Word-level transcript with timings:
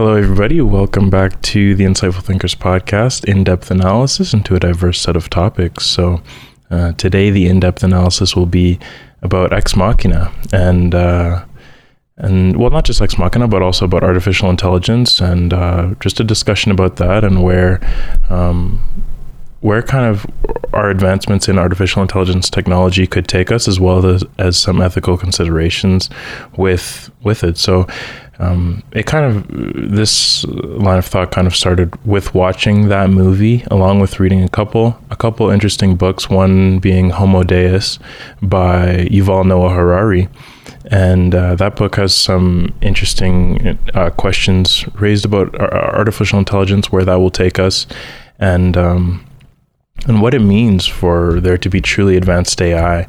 Hello, 0.00 0.14
everybody. 0.14 0.62
Welcome 0.62 1.10
back 1.10 1.42
to 1.42 1.74
the 1.74 1.84
Insightful 1.84 2.22
Thinkers 2.22 2.54
podcast, 2.54 3.22
in 3.24 3.44
depth 3.44 3.70
analysis 3.70 4.32
into 4.32 4.54
a 4.54 4.58
diverse 4.58 4.98
set 4.98 5.14
of 5.14 5.28
topics. 5.28 5.84
So, 5.84 6.22
uh, 6.70 6.92
today, 6.92 7.30
the 7.30 7.46
in 7.46 7.60
depth 7.60 7.82
analysis 7.82 8.34
will 8.34 8.46
be 8.46 8.78
about 9.20 9.52
Ex 9.52 9.76
Machina 9.76 10.32
and, 10.54 10.94
uh, 10.94 11.44
and 12.16 12.56
well, 12.56 12.70
not 12.70 12.86
just 12.86 13.02
Ex 13.02 13.18
Machina, 13.18 13.46
but 13.46 13.60
also 13.60 13.84
about 13.84 14.02
artificial 14.02 14.48
intelligence 14.48 15.20
and 15.20 15.52
uh, 15.52 15.94
just 16.00 16.18
a 16.18 16.24
discussion 16.24 16.72
about 16.72 16.96
that 16.96 17.22
and 17.22 17.42
where. 17.42 17.78
Um, 18.30 18.80
where 19.60 19.82
kind 19.82 20.06
of 20.06 20.26
our 20.72 20.88
advancements 20.88 21.48
in 21.48 21.58
artificial 21.58 22.00
intelligence 22.02 22.48
technology 22.48 23.06
could 23.06 23.28
take 23.28 23.52
us, 23.52 23.68
as 23.68 23.78
well 23.78 24.06
as, 24.06 24.24
as 24.38 24.56
some 24.56 24.80
ethical 24.80 25.16
considerations 25.16 26.08
with 26.56 27.10
with 27.22 27.44
it. 27.44 27.58
So, 27.58 27.86
um, 28.38 28.82
it 28.92 29.04
kind 29.04 29.24
of 29.26 29.46
this 29.92 30.44
line 30.44 30.98
of 30.98 31.04
thought 31.04 31.30
kind 31.30 31.46
of 31.46 31.54
started 31.54 31.94
with 32.06 32.34
watching 32.34 32.88
that 32.88 33.10
movie, 33.10 33.64
along 33.70 34.00
with 34.00 34.18
reading 34.18 34.42
a 34.42 34.48
couple 34.48 34.98
a 35.10 35.16
couple 35.16 35.50
interesting 35.50 35.96
books. 35.96 36.30
One 36.30 36.78
being 36.78 37.10
Homo 37.10 37.42
Deus 37.42 37.98
by 38.40 39.08
Yuval 39.10 39.44
Noah 39.44 39.74
Harari, 39.74 40.28
and 40.90 41.34
uh, 41.34 41.54
that 41.56 41.76
book 41.76 41.96
has 41.96 42.14
some 42.14 42.72
interesting 42.80 43.78
uh, 43.92 44.08
questions 44.10 44.86
raised 44.94 45.26
about 45.26 45.54
artificial 45.60 46.38
intelligence, 46.38 46.90
where 46.90 47.04
that 47.04 47.16
will 47.16 47.30
take 47.30 47.58
us, 47.58 47.86
and 48.38 48.76
um, 48.78 49.26
and 50.06 50.22
what 50.22 50.34
it 50.34 50.40
means 50.40 50.86
for 50.86 51.40
there 51.40 51.58
to 51.58 51.68
be 51.68 51.80
truly 51.80 52.16
advanced 52.16 52.60
AI. 52.60 53.06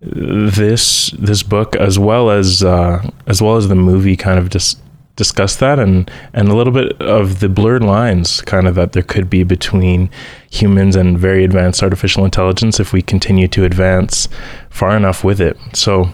This 0.00 1.10
this 1.10 1.42
book, 1.42 1.74
as 1.76 1.98
well 1.98 2.30
as 2.30 2.62
uh, 2.62 3.10
as 3.26 3.42
well 3.42 3.56
as 3.56 3.68
the 3.68 3.74
movie, 3.74 4.16
kind 4.16 4.38
of 4.38 4.50
just 4.50 4.80
discuss 5.16 5.56
that 5.56 5.80
and 5.80 6.08
and 6.32 6.48
a 6.48 6.54
little 6.54 6.72
bit 6.72 7.00
of 7.02 7.40
the 7.40 7.48
blurred 7.48 7.82
lines, 7.82 8.40
kind 8.42 8.68
of 8.68 8.76
that 8.76 8.92
there 8.92 9.02
could 9.02 9.28
be 9.28 9.42
between 9.42 10.08
humans 10.50 10.94
and 10.94 11.18
very 11.18 11.44
advanced 11.44 11.82
artificial 11.82 12.24
intelligence 12.24 12.78
if 12.78 12.92
we 12.92 13.02
continue 13.02 13.48
to 13.48 13.64
advance 13.64 14.28
far 14.70 14.96
enough 14.96 15.24
with 15.24 15.40
it. 15.40 15.56
So. 15.74 16.12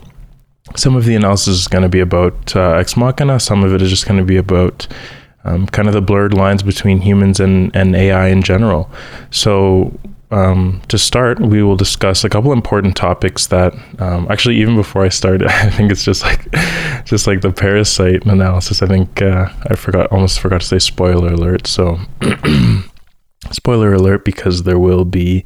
Some 0.77 0.97
of 0.97 1.05
the 1.05 1.15
analysis 1.15 1.61
is 1.61 1.69
going 1.69 1.83
to 1.83 1.91
be 1.91 2.01
about 2.01 2.57
uh, 2.57 2.73
Ex 2.73 2.97
Machina. 2.97 3.39
Some 3.39 3.63
of 3.63 3.75
it 3.75 3.83
is 3.83 3.91
just 3.91 4.07
going 4.07 4.19
to 4.19 4.25
be 4.25 4.39
about 4.39 4.89
um, 5.45 5.67
kind 5.67 5.89
of 5.89 5.95
the 5.95 6.01
blurred 6.01 6.35
lines 6.35 6.63
between 6.63 7.01
humans 7.01 7.39
and, 7.39 7.75
and 7.77 7.95
AI 7.95 8.29
in 8.29 8.43
general. 8.43 8.91
So, 9.31 9.99
um, 10.35 10.83
to 10.89 10.99
start, 10.99 11.41
we 11.41 11.63
will 11.63 11.77
discuss 11.77 12.25
a 12.25 12.29
couple 12.29 12.53
important 12.53 12.97
topics 12.97 13.47
that 13.47 13.73
um, 14.01 14.27
actually, 14.29 14.57
even 14.57 14.75
before 14.75 15.05
I 15.05 15.09
start, 15.09 15.43
I 15.47 15.71
think 15.71 15.93
it's 15.93 16.05
just 16.05 16.23
like 16.23 16.51
just 17.05 17.29
like 17.29 17.41
the 17.41 17.53
parasite 17.53 18.27
analysis. 18.27 18.83
I 18.83 18.87
think 18.87 19.23
uh, 19.23 19.49
I 19.71 19.77
forgot 19.77 20.11
almost 20.11 20.41
forgot 20.41 20.63
to 20.63 20.67
say 20.67 20.81
spoiler 20.81 21.33
alert. 21.33 21.69
So, 21.69 21.99
spoiler 23.53 23.93
alert 23.95 24.25
because 24.25 24.65
there 24.65 24.79
will 24.79 25.05
be 25.05 25.45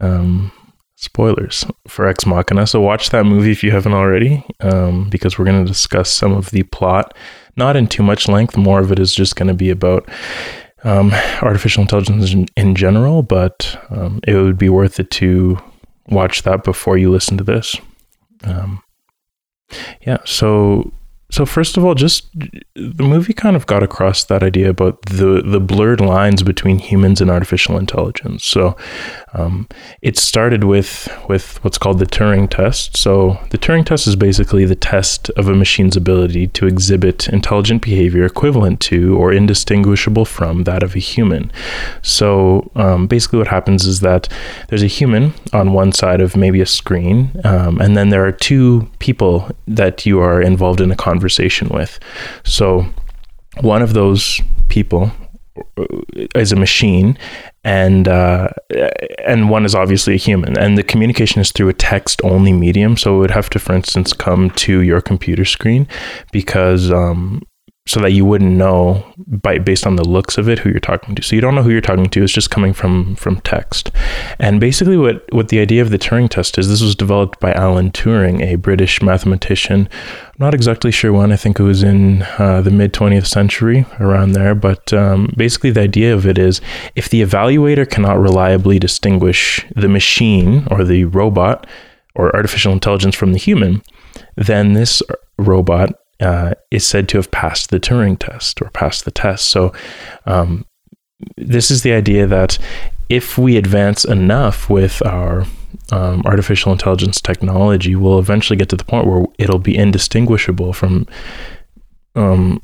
um, 0.00 0.50
spoilers 0.96 1.64
for 1.86 2.08
Ex 2.08 2.26
Machina. 2.26 2.66
So 2.66 2.80
watch 2.80 3.10
that 3.10 3.26
movie 3.26 3.52
if 3.52 3.62
you 3.62 3.70
haven't 3.70 3.94
already, 3.94 4.44
um, 4.60 5.08
because 5.08 5.38
we're 5.38 5.44
going 5.44 5.64
to 5.64 5.70
discuss 5.70 6.10
some 6.10 6.32
of 6.32 6.50
the 6.50 6.64
plot, 6.64 7.16
not 7.56 7.76
in 7.76 7.86
too 7.86 8.02
much 8.02 8.26
length. 8.26 8.56
More 8.56 8.80
of 8.80 8.90
it 8.90 8.98
is 8.98 9.14
just 9.14 9.36
going 9.36 9.48
to 9.48 9.54
be 9.54 9.70
about 9.70 10.08
um, 10.86 11.12
artificial 11.42 11.82
intelligence 11.82 12.32
in, 12.32 12.46
in 12.56 12.74
general, 12.76 13.22
but 13.22 13.78
um, 13.90 14.20
it 14.26 14.34
would 14.34 14.56
be 14.56 14.68
worth 14.68 15.00
it 15.00 15.10
to 15.10 15.58
watch 16.08 16.42
that 16.44 16.62
before 16.62 16.96
you 16.96 17.10
listen 17.10 17.36
to 17.36 17.44
this. 17.44 17.76
Um, 18.44 18.82
yeah, 20.06 20.18
so 20.24 20.92
so 21.28 21.44
first 21.44 21.76
of 21.76 21.84
all, 21.84 21.94
just 21.94 22.32
the 22.74 23.02
movie 23.02 23.32
kind 23.32 23.56
of 23.56 23.66
got 23.66 23.82
across 23.82 24.24
that 24.24 24.44
idea 24.44 24.70
about 24.70 25.02
the 25.02 25.42
the 25.44 25.58
blurred 25.58 26.00
lines 26.00 26.42
between 26.42 26.78
humans 26.78 27.20
and 27.20 27.30
artificial 27.30 27.78
intelligence. 27.78 28.44
So 28.44 28.76
um, 29.34 29.66
it 30.02 30.16
started 30.16 30.62
with 30.62 31.08
with 31.28 31.62
what's 31.64 31.78
called 31.78 31.98
the 31.98 32.06
Turing 32.06 32.48
test. 32.48 32.96
So 32.96 33.38
the 33.50 33.58
Turing 33.58 33.84
test 33.84 34.06
is 34.06 34.14
basically 34.14 34.64
the 34.66 34.76
test 34.76 35.28
of 35.30 35.48
a 35.48 35.54
machine's 35.54 35.96
ability 35.96 36.46
to 36.48 36.66
exhibit 36.66 37.28
intelligent 37.28 37.82
behavior 37.82 38.24
equivalent 38.24 38.78
to 38.82 39.16
or 39.16 39.32
indistinguishable 39.32 40.26
from 40.26 40.62
that 40.64 40.84
of 40.84 40.94
a 40.94 41.00
human. 41.00 41.50
So 42.02 42.70
um, 42.76 43.08
basically, 43.08 43.40
what 43.40 43.48
happens 43.48 43.84
is 43.84 43.98
that 44.00 44.28
there's 44.68 44.84
a 44.84 44.86
human 44.86 45.34
on 45.52 45.72
one 45.72 45.90
side 45.90 46.20
of 46.20 46.36
maybe 46.36 46.60
a 46.60 46.66
screen, 46.66 47.32
um, 47.42 47.80
and 47.80 47.96
then 47.96 48.10
there 48.10 48.24
are 48.24 48.32
two 48.32 48.88
people 49.00 49.50
that 49.66 50.06
you 50.06 50.20
are 50.20 50.40
involved 50.40 50.80
in 50.80 50.92
a 50.92 50.96
conversation 50.96 51.15
with. 51.68 51.98
So 52.44 52.86
one 53.60 53.82
of 53.82 53.94
those 53.94 54.40
people 54.68 55.10
is 56.34 56.52
a 56.52 56.56
machine 56.56 57.16
and 57.64 58.08
uh, 58.08 58.48
and 59.26 59.48
one 59.50 59.64
is 59.64 59.74
obviously 59.74 60.14
a 60.14 60.18
human 60.18 60.56
and 60.58 60.76
the 60.76 60.82
communication 60.82 61.40
is 61.40 61.50
through 61.50 61.68
a 61.68 61.72
text 61.72 62.20
only 62.24 62.52
medium 62.52 62.96
so 62.96 63.16
it 63.16 63.18
would 63.18 63.30
have 63.30 63.48
to 63.50 63.58
for 63.58 63.74
instance 63.74 64.12
come 64.12 64.50
to 64.50 64.82
your 64.82 65.00
computer 65.00 65.44
screen 65.44 65.88
because 66.30 66.90
um, 66.90 67.42
so 67.86 68.00
that 68.00 68.12
you 68.12 68.24
wouldn't 68.24 68.56
know 68.56 69.04
by 69.16 69.58
based 69.58 69.86
on 69.86 69.94
the 69.94 70.04
looks 70.04 70.38
of 70.38 70.48
it 70.48 70.58
who 70.58 70.70
you're 70.70 70.80
talking 70.80 71.14
to. 71.14 71.22
So 71.22 71.36
you 71.36 71.40
don't 71.40 71.54
know 71.54 71.62
who 71.62 71.70
you're 71.70 71.80
talking 71.80 72.10
to. 72.10 72.22
It's 72.22 72.32
just 72.32 72.50
coming 72.50 72.72
from 72.72 73.14
from 73.14 73.40
text. 73.40 73.92
And 74.40 74.58
basically, 74.60 74.96
what 74.96 75.24
what 75.32 75.48
the 75.48 75.60
idea 75.60 75.82
of 75.82 75.90
the 75.90 75.98
Turing 75.98 76.28
test 76.28 76.58
is, 76.58 76.68
this 76.68 76.82
was 76.82 76.96
developed 76.96 77.38
by 77.38 77.52
Alan 77.52 77.92
Turing, 77.92 78.42
a 78.42 78.56
British 78.56 79.00
mathematician. 79.02 79.88
I'm 80.26 80.34
not 80.38 80.54
exactly 80.54 80.90
sure 80.90 81.12
when. 81.12 81.30
I 81.30 81.36
think 81.36 81.60
it 81.60 81.62
was 81.62 81.84
in 81.84 82.22
uh, 82.38 82.60
the 82.60 82.72
mid 82.72 82.92
20th 82.92 83.26
century, 83.26 83.86
around 84.00 84.32
there. 84.32 84.54
But 84.54 84.92
um, 84.92 85.32
basically, 85.36 85.70
the 85.70 85.82
idea 85.82 86.12
of 86.12 86.26
it 86.26 86.38
is, 86.38 86.60
if 86.96 87.08
the 87.08 87.22
evaluator 87.22 87.88
cannot 87.88 88.18
reliably 88.18 88.80
distinguish 88.80 89.64
the 89.76 89.88
machine 89.88 90.66
or 90.72 90.82
the 90.82 91.04
robot 91.04 91.66
or 92.16 92.34
artificial 92.34 92.72
intelligence 92.72 93.14
from 93.14 93.32
the 93.32 93.38
human, 93.38 93.82
then 94.36 94.72
this 94.72 95.02
robot 95.38 95.92
uh, 96.20 96.54
is 96.70 96.86
said 96.86 97.08
to 97.10 97.18
have 97.18 97.30
passed 97.30 97.70
the 97.70 97.80
Turing 97.80 98.18
test 98.18 98.60
or 98.62 98.70
passed 98.70 99.04
the 99.04 99.10
test. 99.10 99.48
So, 99.48 99.72
um, 100.26 100.64
this 101.36 101.70
is 101.70 101.82
the 101.82 101.92
idea 101.92 102.26
that 102.26 102.58
if 103.08 103.38
we 103.38 103.56
advance 103.56 104.04
enough 104.04 104.68
with 104.68 105.04
our 105.06 105.46
um, 105.92 106.22
artificial 106.24 106.72
intelligence 106.72 107.20
technology, 107.20 107.94
we'll 107.94 108.18
eventually 108.18 108.56
get 108.56 108.68
to 108.70 108.76
the 108.76 108.84
point 108.84 109.06
where 109.06 109.24
it'll 109.38 109.58
be 109.58 109.76
indistinguishable 109.76 110.72
from 110.72 111.06
um, 112.16 112.60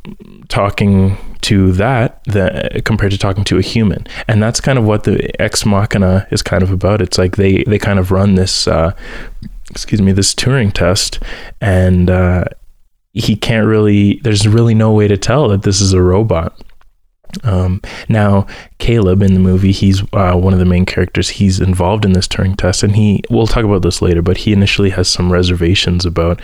talking 0.49 1.17
to 1.43 1.73
that, 1.73 2.23
that 2.25 2.85
compared 2.85 3.13
to 3.13 3.19
talking 3.19 3.45
to 3.45 3.59
a 3.59 3.63
human. 3.63 4.07
And 4.27 4.43
that's 4.43 4.61
kind 4.61 4.79
of 4.79 4.85
what 4.85 5.05
the 5.05 5.31
Ex 5.41 5.65
Machina 5.65 6.27
is 6.31 6.43
kind 6.43 6.63
of 6.63 6.71
about. 6.71 7.03
It's 7.03 7.19
like 7.19 7.37
they 7.37 7.63
they 7.65 7.79
kind 7.79 7.99
of 7.99 8.11
run 8.11 8.35
this. 8.35 8.67
Uh, 8.67 8.93
excuse 9.71 10.03
me, 10.03 10.13
this 10.13 10.35
Turing 10.35 10.73
test, 10.73 11.19
and 11.61 12.11
uh, 12.11 12.45
he 13.13 13.37
can't 13.37 13.67
really 13.67 14.21
there's 14.23 14.47
really 14.47 14.75
no 14.75 14.93
way 14.93 15.09
to 15.09 15.17
tell 15.17 15.49
that 15.49 15.63
this 15.63 15.81
is 15.81 15.93
a 15.93 16.03
robot. 16.03 16.59
Um, 17.45 17.81
now 18.11 18.47
caleb 18.79 19.23
in 19.23 19.33
the 19.33 19.41
movie 19.41 19.73
he's 19.73 20.03
uh, 20.13 20.35
one 20.35 20.53
of 20.53 20.59
the 20.59 20.67
main 20.67 20.85
characters. 20.85 21.31
He's 21.31 21.61
involved 21.61 22.05
in 22.05 22.13
this 22.13 22.29
turing 22.29 22.57
test 22.57 22.83
and 22.83 22.95
he 22.95 23.23
we'll 23.31 23.47
talk 23.47 23.65
about 23.65 23.83
this 23.83 24.03
later 24.03 24.21
but 24.21 24.39
he 24.39 24.53
initially 24.53 24.91
has 24.91 25.09
some 25.09 25.33
reservations 25.33 26.05
about 26.05 26.41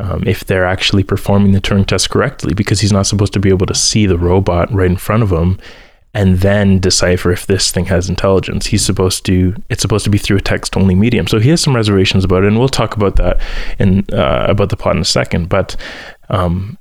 um, 0.00 0.24
if 0.26 0.44
they're 0.44 0.66
actually 0.66 1.04
performing 1.04 1.52
the 1.52 1.60
turing 1.60 1.86
test 1.86 2.10
correctly 2.10 2.52
because 2.52 2.80
he's 2.80 2.92
not 2.92 3.06
supposed 3.06 3.32
to 3.32 3.40
be 3.40 3.48
able 3.48 3.66
to 3.66 3.74
see 3.76 4.06
the 4.06 4.18
robot 4.18 4.72
right 4.72 4.90
in 4.90 4.96
front 4.96 5.22
of 5.22 5.30
him 5.30 5.58
and 6.14 6.38
then 6.38 6.78
decipher 6.78 7.32
if 7.32 7.46
this 7.46 7.72
thing 7.72 7.86
has 7.86 8.08
intelligence. 8.08 8.66
He's 8.66 8.84
supposed 8.84 9.26
to 9.26 9.56
it's 9.68 9.82
supposed 9.82 10.04
to 10.04 10.10
be 10.10 10.18
through 10.18 10.38
a 10.38 10.42
text 10.42 10.76
only 10.76 10.94
medium. 10.94 11.26
So 11.26 11.40
he 11.40 11.50
has 11.50 11.60
some 11.60 11.74
reservations 11.74 12.24
about 12.24 12.44
it, 12.44 12.48
and 12.48 12.58
we'll 12.58 12.68
talk 12.68 12.96
about 12.96 13.16
that 13.16 13.40
in 13.78 14.04
uh, 14.12 14.46
about 14.48 14.70
the 14.70 14.76
plot 14.76 14.96
in 14.96 15.02
a 15.02 15.04
second. 15.04 15.48
But 15.48 15.76
um, 16.28 16.78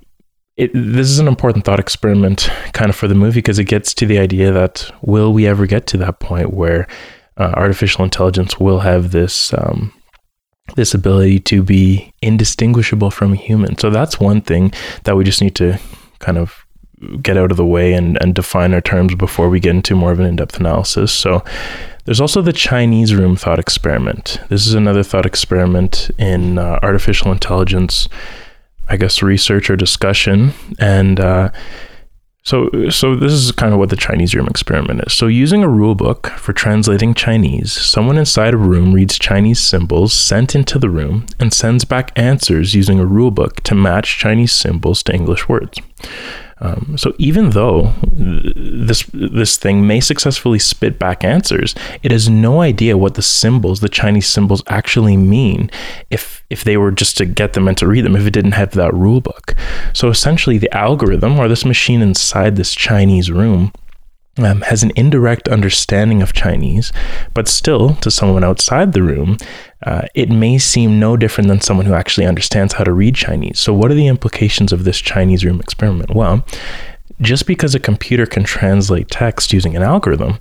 it, 0.56 0.72
this 0.74 1.10
is 1.10 1.20
an 1.20 1.28
important 1.28 1.66
thought 1.66 1.80
experiment 1.80 2.50
kind 2.74 2.90
of 2.90 2.96
for 2.96 3.08
the 3.08 3.16
movie 3.16 3.40
because 3.40 3.58
it 3.58 3.66
gets 3.66 3.94
to 3.96 4.06
the 4.06 4.20
idea 4.20 4.52
that 4.52 4.92
will 5.02 5.34
we 5.34 5.48
ever 5.48 5.66
get 5.66 5.88
to 5.88 5.98
that 5.98 6.20
point 6.20 6.54
where 6.54 6.88
uh, 7.38 7.54
artificial 7.56 8.04
intelligence 8.04 8.60
will 8.60 8.82
have 8.82 9.12
this 9.12 9.52
um, 9.54 9.92
this 10.76 10.94
ability 10.94 11.40
to 11.40 11.64
be 11.64 12.14
indistinguishable 12.22 13.10
from 13.10 13.34
a 13.34 13.36
human. 13.36 13.78
So 13.80 13.90
that's 13.90 14.20
one 14.20 14.42
thing 14.42 14.72
that 15.04 15.18
we 15.18 15.24
just 15.24 15.42
need 15.42 15.56
to 15.56 15.80
kind 16.20 16.38
of 16.38 16.63
get 17.22 17.38
out 17.38 17.52
of 17.52 17.58
the 17.58 17.66
way 17.66 17.94
and, 17.94 18.22
and 18.22 18.36
define 18.36 18.74
our 18.74 18.82
terms 18.82 19.16
before 19.16 19.50
we 19.50 19.60
get 19.60 19.76
into 19.76 19.96
more 19.96 20.12
of 20.12 20.20
an 20.20 20.26
in-depth 20.26 20.60
analysis. 20.60 21.12
So 21.12 21.44
there's 22.06 22.22
also 22.22 22.42
the 22.42 22.54
Chinese 22.54 23.16
room 23.16 23.36
thought 23.36 23.60
experiment. 23.60 24.40
This 24.50 24.68
is 24.68 24.74
another 24.74 25.04
thought 25.04 25.26
experiment 25.26 26.12
in 26.18 26.58
uh, 26.58 26.80
artificial 26.84 27.32
intelligence, 27.32 28.10
I 28.90 28.98
guess, 28.98 29.22
research 29.24 29.70
or 29.70 29.76
discussion. 29.76 30.54
And 30.80 31.20
uh, 31.20 31.52
So, 32.46 32.70
so 32.90 33.16
this 33.16 33.32
is 33.32 33.54
kind 33.54 33.72
of 33.72 33.80
what 33.80 33.90
the 33.90 33.96
Chinese 33.96 34.36
room 34.36 34.48
experiment 34.48 35.02
is. 35.08 35.14
So, 35.14 35.28
using 35.28 35.64
a 35.64 35.70
rule 35.70 35.96
book 35.96 36.28
for 36.36 36.52
translating 36.52 37.14
Chinese, 37.14 37.72
someone 37.72 38.18
inside 38.18 38.54
a 38.54 38.58
room 38.58 38.92
reads 38.92 39.18
Chinese 39.18 39.62
symbols 39.64 40.12
sent 40.12 40.54
into 40.54 40.78
the 40.78 40.90
room 40.90 41.26
and 41.40 41.54
sends 41.54 41.86
back 41.86 42.12
answers 42.18 42.76
using 42.76 43.00
a 43.00 43.06
rule 43.06 43.32
book 43.32 43.64
to 43.64 43.74
match 43.76 44.18
Chinese 44.18 44.52
symbols 44.52 45.04
to 45.04 45.14
English 45.16 45.48
words. 45.48 45.80
Um, 46.60 46.98
so 46.98 47.14
even 47.18 47.52
though 47.52 47.94
this 48.12 49.04
this 49.14 49.58
thing 49.58 49.86
may 49.88 50.00
successfully 50.00 50.60
spit 50.60 51.00
back 51.00 51.24
answers, 51.24 51.76
it 52.04 52.12
has 52.12 52.30
no 52.30 52.62
idea 52.62 52.98
what 52.98 53.16
the 53.16 53.22
symbols, 53.22 53.80
the 53.80 53.90
Chinese 53.90 54.28
symbols, 54.28 54.64
actually 54.68 55.18
mean. 55.18 55.70
If 56.10 56.44
if 56.50 56.64
they 56.64 56.78
were 56.78 56.92
just 56.92 57.18
to 57.18 57.26
get 57.26 57.54
them 57.54 57.68
and 57.68 57.78
to 57.78 57.88
read 57.88 58.06
them, 58.06 58.16
if 58.16 58.26
it 58.26 58.32
didn't 58.32 58.54
have 58.54 58.72
that 58.72 58.94
rule 58.94 59.22
book. 59.22 59.56
So 59.94 60.10
essentially, 60.10 60.58
the 60.58 60.74
algorithm 60.76 61.40
or 61.40 61.48
this 61.48 61.66
machine 61.66 62.02
inside 62.02 62.56
this 62.56 62.74
Chinese 62.74 63.32
room 63.32 63.72
um, 64.38 64.62
has 64.62 64.84
an 64.84 64.92
indirect 64.96 65.48
understanding 65.48 66.22
of 66.22 66.34
Chinese, 66.34 66.92
but 67.34 67.48
still, 67.48 67.96
to 67.96 68.10
someone 68.10 68.44
outside 68.44 68.94
the 68.94 69.04
room, 69.04 69.38
uh, 69.86 70.04
it 70.16 70.30
may 70.30 70.58
seem 70.58 71.00
no 71.00 71.16
different 71.16 71.48
than 71.48 71.62
someone 71.62 71.86
who 71.86 71.94
actually 71.94 72.26
understands 72.26 72.74
how 72.74 72.84
to 72.84 72.94
read 72.94 73.16
Chinese. 73.16 73.60
So, 73.60 73.74
what 73.74 73.92
are 73.92 73.96
the 73.96 74.08
implications 74.08 74.74
of 74.74 74.84
this 74.84 75.00
Chinese 75.00 75.46
room 75.46 75.60
experiment? 75.60 76.16
Well, 76.16 76.46
just 77.22 77.46
because 77.46 77.76
a 77.76 77.80
computer 77.80 78.26
can 78.26 78.44
translate 78.44 79.10
text 79.10 79.54
using 79.54 79.76
an 79.76 79.84
algorithm, 79.84 80.40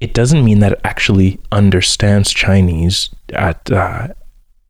it 0.00 0.14
doesn't 0.14 0.44
mean 0.44 0.58
that 0.58 0.72
it 0.72 0.80
actually 0.84 1.40
understands 1.52 2.32
Chinese 2.32 3.08
at 3.30 3.70
uh, 3.70 4.08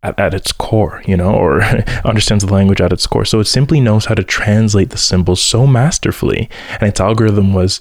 at, 0.02 0.18
at 0.18 0.34
its 0.34 0.52
core, 0.52 1.02
you 1.06 1.16
know, 1.16 1.32
or 1.34 1.62
understands 2.04 2.44
the 2.44 2.52
language 2.52 2.80
at 2.80 2.92
its 2.92 3.06
core. 3.06 3.24
So 3.24 3.40
it 3.40 3.44
simply 3.44 3.80
knows 3.80 4.06
how 4.06 4.14
to 4.14 4.24
translate 4.24 4.90
the 4.90 4.98
symbols 4.98 5.40
so 5.40 5.66
masterfully, 5.66 6.48
and 6.80 6.88
its 6.88 7.00
algorithm 7.00 7.52
was 7.52 7.80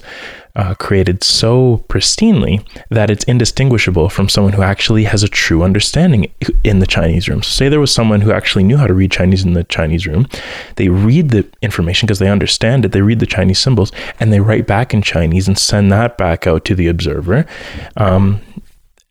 uh, 0.54 0.74
created 0.74 1.24
so 1.24 1.82
pristinely 1.88 2.64
that 2.90 3.10
it's 3.10 3.24
indistinguishable 3.24 4.10
from 4.10 4.28
someone 4.28 4.52
who 4.52 4.62
actually 4.62 5.04
has 5.04 5.22
a 5.22 5.28
true 5.28 5.62
understanding 5.62 6.30
in 6.62 6.78
the 6.78 6.86
Chinese 6.86 7.28
room. 7.28 7.42
So, 7.42 7.50
say 7.50 7.68
there 7.68 7.80
was 7.80 7.92
someone 7.92 8.20
who 8.20 8.32
actually 8.32 8.64
knew 8.64 8.76
how 8.76 8.86
to 8.86 8.94
read 8.94 9.10
Chinese 9.10 9.44
in 9.44 9.54
the 9.54 9.64
Chinese 9.64 10.06
room, 10.06 10.28
they 10.76 10.88
read 10.88 11.30
the 11.30 11.46
information 11.62 12.06
because 12.06 12.18
they 12.18 12.28
understand 12.28 12.84
it, 12.84 12.92
they 12.92 13.00
read 13.00 13.20
the 13.20 13.26
Chinese 13.26 13.58
symbols, 13.58 13.92
and 14.20 14.32
they 14.32 14.40
write 14.40 14.66
back 14.66 14.92
in 14.92 15.00
Chinese 15.00 15.48
and 15.48 15.58
send 15.58 15.90
that 15.90 16.18
back 16.18 16.46
out 16.46 16.64
to 16.66 16.74
the 16.74 16.88
observer. 16.88 17.46
Um, 17.96 18.42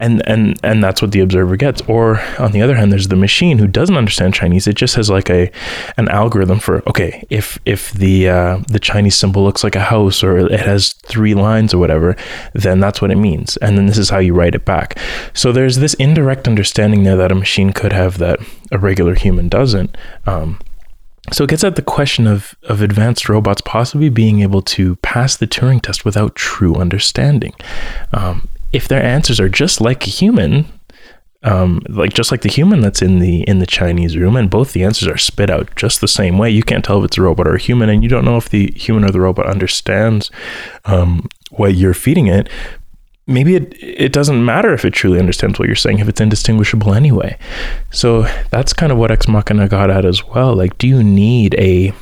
and 0.02 0.28
and 0.28 0.60
and 0.64 0.84
that's 0.84 1.02
what 1.02 1.12
the 1.12 1.22
observer 1.22 1.56
gets. 1.56 1.82
Or 1.88 2.20
on 2.38 2.52
the 2.52 2.62
other 2.62 2.76
hand 2.76 2.92
there's 2.92 3.08
the 3.08 3.16
machine 3.16 3.60
who 3.60 3.68
doesn't 3.68 3.96
understand 3.96 4.34
chinese. 4.34 4.68
It 4.68 4.76
just 4.76 4.96
has 4.96 5.10
like 5.10 5.30
a 5.30 5.52
an 5.98 6.10
algorithm 6.10 6.60
for 6.60 6.84
okay 6.90 7.26
if 7.30 7.60
if 7.66 7.94
the 7.94 8.28
uh, 8.28 8.58
the 8.68 8.80
chinese 8.80 9.16
symbol 9.16 9.44
looks 9.44 9.64
like 9.64 9.76
a 9.76 9.82
house 9.82 10.24
or 10.24 10.38
it 10.38 10.60
has 10.60 10.94
three 10.94 11.34
lines 11.34 11.74
or 11.74 11.78
whatever 11.78 12.18
then 12.54 12.80
that's 12.80 13.02
what 13.02 13.12
it 13.12 13.18
means. 13.18 13.58
And 13.58 13.78
then 13.78 13.86
this 13.86 13.98
is 13.98 14.10
how 14.10 14.20
you 14.20 14.34
write 14.34 14.56
it 14.56 14.66
back. 14.66 14.98
So 15.34 15.52
there's 15.52 15.78
this 15.78 15.94
indirect 15.96 16.48
understanding 16.48 17.04
there 17.04 17.16
that 17.16 17.32
a 17.32 17.36
machine 17.36 17.72
could 17.72 17.94
have 17.94 18.18
that 18.18 18.40
a 18.72 18.80
regular 18.80 19.16
human 19.16 19.48
doesn't. 19.50 19.96
Um, 20.26 20.60
so 21.32 21.44
it 21.44 21.52
gets 21.52 21.64
at 21.64 21.76
the 21.76 21.82
question 21.82 22.26
of, 22.26 22.56
of 22.64 22.82
advanced 22.82 23.30
robots 23.30 23.62
possibly 23.62 24.10
being 24.10 24.42
able 24.42 24.62
to 24.64 24.96
pass 24.98 25.38
the 25.38 25.48
Turing 25.48 25.82
test 25.82 26.04
without 26.04 26.36
true 26.36 26.76
understanding. 26.76 27.54
Um, 28.12 28.50
if 28.72 28.88
their 28.88 29.04
answers 29.04 29.40
are 29.40 29.50
just 29.50 29.82
like 29.82 30.08
a 30.08 30.10
human, 30.10 30.66
um, 31.44 31.82
like 31.90 32.14
just 32.14 32.32
like 32.32 32.42
the 32.42 32.50
human 32.50 32.82
that's 32.82 33.02
in 33.02 33.20
the 33.20 33.42
in 33.44 33.60
the 33.60 33.66
Chinese 33.66 34.16
room, 34.16 34.36
and 34.36 34.50
both 34.50 34.74
the 34.74 34.84
answers 34.84 35.08
are 35.08 35.18
spit 35.18 35.50
out 35.50 35.76
just 35.76 36.02
the 36.02 36.08
same 36.08 36.38
way. 36.38 36.50
You 36.50 36.64
can't 36.64 36.86
tell 36.86 37.00
if 37.00 37.06
it's 37.06 37.18
a 37.18 37.22
robot 37.22 37.48
or 37.48 37.56
a 37.56 37.60
human, 37.60 37.90
and 37.90 38.04
you 38.04 38.10
don't 38.10 38.26
know 38.26 38.38
if 38.38 38.50
the 38.50 38.72
human 38.76 39.04
or 39.04 39.12
the 39.12 39.22
robot 39.22 39.48
understands 39.48 40.30
um, 40.86 41.28
what 41.50 41.76
you're 41.76 41.94
feeding 41.94 42.28
it. 42.28 42.50
Maybe 43.28 43.56
it 43.56 43.76
it 43.82 44.14
doesn't 44.14 44.44
matter 44.44 44.74
if 44.74 44.86
it 44.86 44.94
truly 44.94 45.20
understands 45.20 45.58
what 45.58 45.68
you're 45.68 45.76
saying 45.76 46.00
if 46.00 46.08
it's 46.08 46.22
indistinguishable 46.22 46.94
anyway. 46.94 47.38
So 47.92 48.24
that's 48.52 48.74
kind 48.74 48.92
of 48.92 48.98
what 48.98 49.12
Ex 49.12 49.28
Machina 49.28 49.68
got 49.68 49.90
at 49.90 50.06
as 50.06 50.24
well. 50.26 50.56
Like, 50.56 50.78
do 50.78 50.88
you 50.88 51.04
need 51.04 51.56
a 51.56 51.94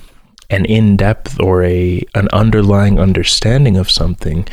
an 0.50 0.66
in 0.66 0.98
depth 0.98 1.40
or 1.40 1.64
a 1.64 2.04
an 2.16 2.28
underlying 2.34 3.00
understanding 3.00 3.78
of 3.78 3.90
something 3.90 4.48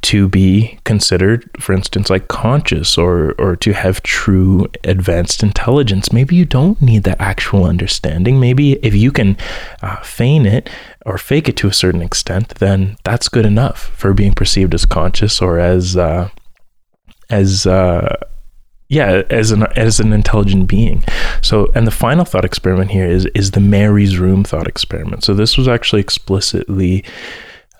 to 0.00 0.28
be 0.28 0.78
considered, 0.84 1.50
for 1.58 1.72
instance, 1.72 2.08
like 2.08 2.28
conscious 2.28 2.96
or 2.96 3.34
or 3.38 3.56
to 3.56 3.72
have 3.72 4.02
true 4.02 4.66
advanced 4.84 5.42
intelligence. 5.42 6.12
Maybe 6.12 6.36
you 6.36 6.44
don't 6.44 6.80
need 6.80 7.02
that 7.02 7.20
actual 7.20 7.64
understanding. 7.64 8.38
Maybe 8.38 8.74
if 8.84 8.94
you 8.94 9.10
can 9.10 9.36
uh, 9.82 10.00
feign 10.02 10.46
it 10.46 10.70
or 11.04 11.18
fake 11.18 11.48
it 11.48 11.56
to 11.58 11.68
a 11.68 11.72
certain 11.72 12.02
extent, 12.02 12.50
then 12.56 12.96
that's 13.04 13.28
good 13.28 13.46
enough 13.46 13.90
for 13.96 14.14
being 14.14 14.34
perceived 14.34 14.74
as 14.74 14.86
conscious 14.86 15.42
or 15.42 15.58
as 15.58 15.96
uh, 15.96 16.28
as 17.28 17.66
uh, 17.66 18.14
yeah, 18.88 19.22
as 19.28 19.50
an 19.50 19.64
as 19.76 20.00
an 20.00 20.12
intelligent 20.12 20.68
being. 20.68 21.04
So, 21.42 21.70
and 21.74 21.86
the 21.86 21.92
final 21.92 22.24
thought 22.24 22.44
experiment 22.44 22.90
here 22.90 23.06
is 23.06 23.26
is 23.34 23.50
the 23.50 23.60
Mary's 23.60 24.18
room 24.18 24.44
thought 24.44 24.66
experiment. 24.66 25.24
So 25.24 25.34
this 25.34 25.58
was 25.58 25.68
actually 25.68 26.00
explicitly 26.00 27.04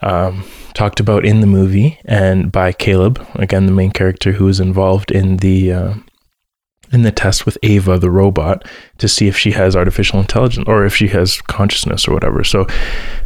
um, 0.03 0.45
talked 0.75 1.00
about 1.00 1.25
in 1.25 1.41
the 1.41 1.47
movie 1.47 1.99
and 2.05 2.53
by 2.53 2.73
Caleb, 2.73 3.25
again 3.35 3.67
the 3.67 3.73
main 3.73 3.91
character 3.91 4.33
who 4.33 4.45
was 4.45 4.61
involved 4.61 5.11
in 5.11 5.39
the 5.39 5.73
uh, 5.73 5.95
in 6.93 7.03
the 7.03 7.12
test 7.12 7.45
with 7.45 7.59
Ava 7.62 7.99
the 7.99 8.11
robot 8.11 8.67
to 8.99 9.09
see 9.09 9.29
if 9.29 9.37
she 9.37 9.50
has 9.53 9.77
artificial 9.77 10.21
intelligence 10.21 10.67
or 10.67 10.87
if 10.87 10.95
she 10.95 11.09
has 11.09 11.41
consciousness 11.43 12.09
or 12.09 12.15
whatever. 12.15 12.45
So 12.45 12.67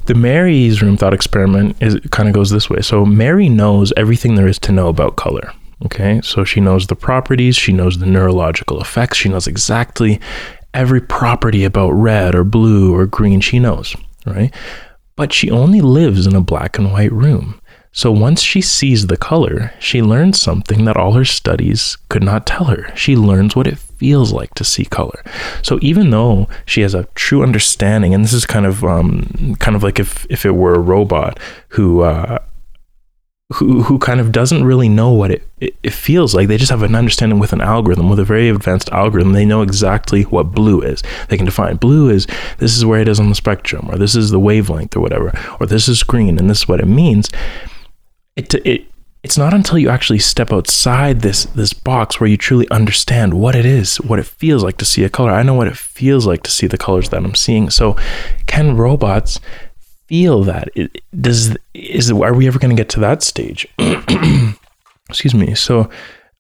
the 0.07 0.15
Mary's 0.15 0.83
room 0.83 0.97
thought 0.97 1.15
experiment 1.15 1.77
is 1.81 1.99
kind 2.11 2.29
of 2.29 2.35
goes 2.35 2.51
this 2.51 2.69
way. 2.69 2.81
So 2.81 3.05
Mary 3.05 3.49
knows 3.49 3.93
everything 3.97 4.35
there 4.35 4.49
is 4.49 4.59
to 4.61 4.73
know 4.73 4.89
about 4.89 5.17
color. 5.17 5.53
Okay, 5.85 6.21
so 6.23 6.45
she 6.45 6.61
knows 6.61 6.87
the 6.87 6.95
properties, 6.95 7.57
she 7.57 7.73
knows 7.73 7.99
the 7.99 8.07
neurological 8.07 8.81
effects, 8.81 9.19
she 9.19 9.29
knows 9.29 9.49
exactly 9.49 10.21
every 10.73 11.01
property 11.01 11.65
about 11.65 11.91
red 11.91 12.37
or 12.37 12.45
blue 12.45 12.95
or 12.95 13.05
green. 13.05 13.41
She 13.41 13.59
knows, 13.59 13.97
right? 14.25 14.55
But 15.17 15.33
she 15.33 15.51
only 15.51 15.81
lives 15.81 16.27
in 16.27 16.35
a 16.35 16.41
black 16.41 16.79
and 16.79 16.93
white 16.93 17.13
room. 17.13 17.61
So 17.95 18.11
once 18.11 18.41
she 18.41 18.63
sees 18.63 19.07
the 19.07 19.19
color, 19.19 19.73
she 19.79 20.01
learns 20.01 20.41
something 20.41 20.87
that 20.87 20.97
all 20.97 21.13
her 21.13 21.27
studies 21.27 21.99
could 22.09 22.23
not 22.23 22.47
tell 22.47 22.65
her. 22.65 22.91
She 22.97 23.17
learns 23.17 23.55
what 23.55 23.67
it 23.67 23.79
feels 23.79 24.33
like 24.33 24.55
to 24.55 24.65
see 24.65 24.87
color. 24.87 25.23
So 25.61 25.79
even 25.83 26.09
though 26.09 26.49
she 26.65 26.81
has 26.81 26.95
a 26.95 27.07
true 27.15 27.43
understanding, 27.43 28.15
and 28.15 28.25
this 28.25 28.33
is 28.33 28.47
kind 28.47 28.65
of 28.65 28.83
um, 28.83 29.57
kind 29.61 29.77
of 29.77 29.83
like 29.83 30.01
if 30.01 30.27
if 30.31 30.47
it 30.47 30.53
were 30.53 30.75
a 30.75 30.81
robot 30.81 31.39
who 31.69 32.01
uh, 32.01 32.39
who 33.53 33.83
who 33.83 33.99
kind 33.99 34.21
of 34.21 34.33
doesn't 34.33 34.65
really 34.65 34.89
know 34.89 35.13
what 35.13 35.31
it, 35.31 35.49
it, 35.61 35.77
it 35.83 35.93
feels 35.93 36.35
like. 36.35 36.49
They 36.49 36.57
just 36.57 36.71
have 36.71 36.83
an 36.83 36.95
understanding 36.95 37.39
with 37.39 37.53
an 37.53 37.61
algorithm, 37.61 38.09
with 38.09 38.19
a 38.19 38.25
very 38.25 38.49
advanced 38.49 38.91
algorithm. 38.91 39.33
They 39.33 39.45
know 39.45 39.63
exactly 39.63 40.23
what 40.23 40.53
blue 40.53 40.81
is. 40.81 41.03
They 41.29 41.37
can 41.37 41.47
define 41.47 41.77
blue 41.77 42.11
is 42.11 42.27
this 42.59 42.77
is 42.77 42.85
where 42.85 43.01
it 43.01 43.09
is 43.09 43.21
on 43.21 43.29
the 43.29 43.35
spectrum, 43.35 43.89
or 43.91 43.97
this 43.97 44.15
is 44.15 44.31
the 44.31 44.41
wavelength, 44.41 44.97
or 44.97 45.01
whatever, 45.01 45.33
or 45.61 45.67
this 45.67 45.89
is 45.89 46.03
green, 46.03 46.39
and 46.39 46.49
this 46.49 46.59
is 46.59 46.69
what 46.69 46.81
it 46.81 46.87
means. 46.87 47.31
It 48.37 48.55
it 48.67 48.87
it's 49.23 49.39
not 49.39 49.55
until 49.55 49.79
you 49.79 49.89
actually 49.89 50.19
step 50.19 50.53
outside 50.53 51.21
this 51.21 51.45
this 51.45 51.73
box 51.73 52.19
where 52.19 52.29
you 52.29 52.37
truly 52.37 52.69
understand 52.71 53.35
what 53.35 53.55
it 53.55 53.65
is, 53.65 53.97
what 54.01 54.19
it 54.19 54.27
feels 54.27 54.65
like 54.65 54.79
to 54.79 54.85
see 54.85 55.05
a 55.05 55.09
color. 55.09 55.31
I 55.31 55.43
know 55.43 55.55
what 55.55 55.69
it 55.69 55.77
feels 55.77 56.27
like 56.27 56.43
to 56.43 56.51
see 56.51 56.67
the 56.67 56.79
colors 56.79 57.11
that 57.11 57.25
I'm 57.25 57.35
seeing. 57.35 57.71
So, 57.71 57.97
can 58.47 58.77
robots 58.77 59.39
feel 60.13 60.45
that? 60.45 60.69
Does 61.19 61.57
is 61.73 62.13
are 62.13 62.35
we 62.35 62.47
ever 62.47 62.59
going 62.59 62.75
to 62.77 62.81
get 62.81 62.91
to 62.91 63.01
that 63.01 63.23
stage? 63.23 63.67
Excuse 65.09 65.35
me. 65.35 65.55
So, 65.55 65.89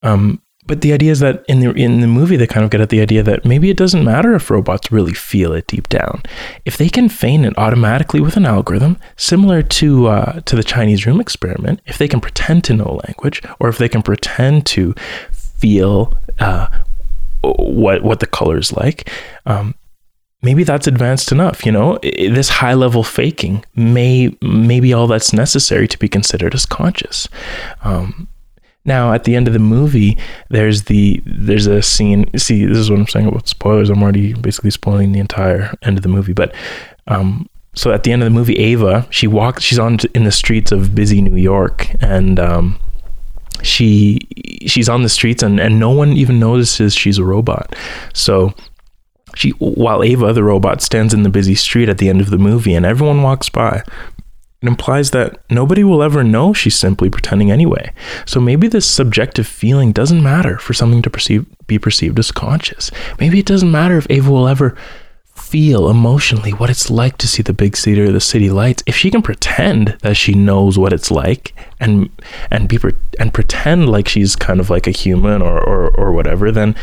um, 0.02 0.42
but 0.66 0.82
the 0.82 0.92
idea 0.92 1.10
is 1.10 1.20
that 1.20 1.42
in 1.48 1.60
the 1.60 1.70
in 1.70 2.00
the 2.00 2.06
movie 2.06 2.36
they 2.36 2.46
kind 2.46 2.64
of 2.64 2.70
get 2.70 2.82
at 2.82 2.90
the 2.90 3.00
idea 3.00 3.22
that 3.22 3.46
maybe 3.46 3.70
it 3.70 3.78
doesn't 3.78 4.04
matter 4.04 4.34
if 4.34 4.50
robots 4.50 4.92
really 4.92 5.14
feel 5.14 5.54
it 5.54 5.66
deep 5.68 5.88
down. 5.88 6.22
If 6.66 6.76
they 6.76 6.90
can 6.90 7.08
feign 7.08 7.46
it 7.46 7.56
automatically 7.56 8.20
with 8.20 8.36
an 8.36 8.44
algorithm, 8.44 8.98
similar 9.16 9.62
to 9.62 10.06
uh, 10.06 10.40
to 10.40 10.54
the 10.54 10.62
Chinese 10.62 11.06
room 11.06 11.18
experiment, 11.18 11.80
if 11.86 11.96
they 11.96 12.08
can 12.08 12.20
pretend 12.20 12.64
to 12.64 12.74
know 12.74 13.00
language, 13.06 13.40
or 13.58 13.70
if 13.70 13.78
they 13.78 13.88
can 13.88 14.02
pretend 14.02 14.66
to 14.66 14.94
feel 15.32 16.12
uh, 16.40 16.66
what 17.40 18.02
what 18.02 18.20
the 18.20 18.26
color 18.26 18.58
is 18.58 18.70
like, 18.70 19.10
um, 19.46 19.74
maybe 20.42 20.64
that's 20.64 20.86
advanced 20.86 21.32
enough 21.32 21.64
you 21.64 21.72
know? 21.72 21.98
This 22.02 22.48
high 22.48 22.74
level 22.74 23.02
faking 23.04 23.64
may 23.74 24.36
maybe 24.40 24.92
all 24.92 25.06
that's 25.06 25.32
necessary 25.32 25.88
to 25.88 25.98
be 25.98 26.08
considered 26.08 26.54
as 26.54 26.66
conscious. 26.66 27.28
Um, 27.82 28.28
now 28.84 29.12
at 29.12 29.24
the 29.24 29.36
end 29.36 29.46
of 29.46 29.52
the 29.52 29.60
movie 29.60 30.18
there's 30.48 30.84
the 30.84 31.22
there's 31.24 31.68
a 31.68 31.80
scene 31.80 32.26
see 32.36 32.66
this 32.66 32.76
is 32.76 32.90
what 32.90 32.98
i'm 32.98 33.06
saying 33.06 33.26
about 33.26 33.46
spoilers. 33.46 33.90
I'm 33.90 34.02
already 34.02 34.34
basically 34.34 34.70
spoiling 34.70 35.12
the 35.12 35.20
entire 35.20 35.72
end 35.82 35.98
of 35.98 36.02
the 36.02 36.08
movie 36.08 36.32
but 36.32 36.52
um, 37.06 37.48
so 37.74 37.92
at 37.92 38.02
the 38.02 38.10
end 38.10 38.22
of 38.22 38.26
the 38.26 38.34
movie 38.34 38.58
ava 38.58 39.06
she 39.10 39.28
walks 39.28 39.62
she's 39.62 39.78
on 39.78 39.98
in 40.14 40.24
the 40.24 40.32
streets 40.32 40.72
of 40.72 40.96
busy 40.96 41.20
new 41.20 41.36
york 41.36 41.94
and 42.00 42.40
um, 42.40 42.76
she 43.62 44.18
she's 44.66 44.88
on 44.88 45.02
the 45.02 45.08
streets 45.08 45.42
and, 45.42 45.60
and 45.60 45.78
no 45.78 45.90
one 45.90 46.12
even 46.12 46.38
notices 46.38 46.94
she's 46.94 47.18
a 47.18 47.24
robot. 47.24 47.74
So 48.12 48.52
she 49.34 49.50
while 49.50 50.02
Ava 50.02 50.32
the 50.32 50.44
robot 50.44 50.82
stands 50.82 51.14
in 51.14 51.22
the 51.22 51.30
busy 51.30 51.54
street 51.54 51.88
at 51.88 51.98
the 51.98 52.08
end 52.08 52.20
of 52.20 52.30
the 52.30 52.38
movie 52.38 52.74
and 52.74 52.84
everyone 52.84 53.22
walks 53.22 53.48
by 53.48 53.82
it 54.62 54.68
implies 54.68 55.10
that 55.10 55.40
nobody 55.50 55.82
will 55.82 56.04
ever 56.04 56.22
know 56.22 56.52
she's 56.52 56.78
simply 56.78 57.10
pretending 57.10 57.50
anyway. 57.50 57.92
So 58.26 58.40
maybe 58.40 58.68
this 58.68 58.88
subjective 58.88 59.46
feeling 59.46 59.90
doesn't 59.90 60.22
matter 60.22 60.56
for 60.56 60.72
something 60.72 61.02
to 61.02 61.10
perceive, 61.10 61.44
be 61.66 61.80
perceived 61.80 62.18
as 62.20 62.30
conscious. 62.30 62.90
Maybe 63.18 63.40
it 63.40 63.46
doesn't 63.46 63.72
matter 63.72 63.98
if 63.98 64.06
Ava 64.08 64.30
will 64.30 64.46
ever 64.46 64.76
feel 65.34 65.90
emotionally 65.90 66.52
what 66.52 66.70
it's 66.70 66.90
like 66.90 67.18
to 67.18 67.26
see 67.26 67.42
the 67.42 67.52
big 67.52 67.76
city 67.76 68.00
or 68.00 68.12
the 68.12 68.20
city 68.20 68.50
lights. 68.50 68.84
If 68.86 68.94
she 68.96 69.10
can 69.10 69.20
pretend 69.20 69.96
that 70.02 70.16
she 70.16 70.32
knows 70.32 70.78
what 70.78 70.92
it's 70.92 71.10
like 71.10 71.54
and 71.80 72.08
and 72.50 72.68
be 72.68 72.78
and 73.18 73.34
pretend 73.34 73.88
like 73.88 74.06
she's 74.06 74.36
kind 74.36 74.60
of 74.60 74.70
like 74.70 74.86
a 74.86 74.92
human 74.92 75.42
or 75.42 75.58
or, 75.58 75.90
or 75.96 76.12
whatever, 76.12 76.52
then 76.52 76.76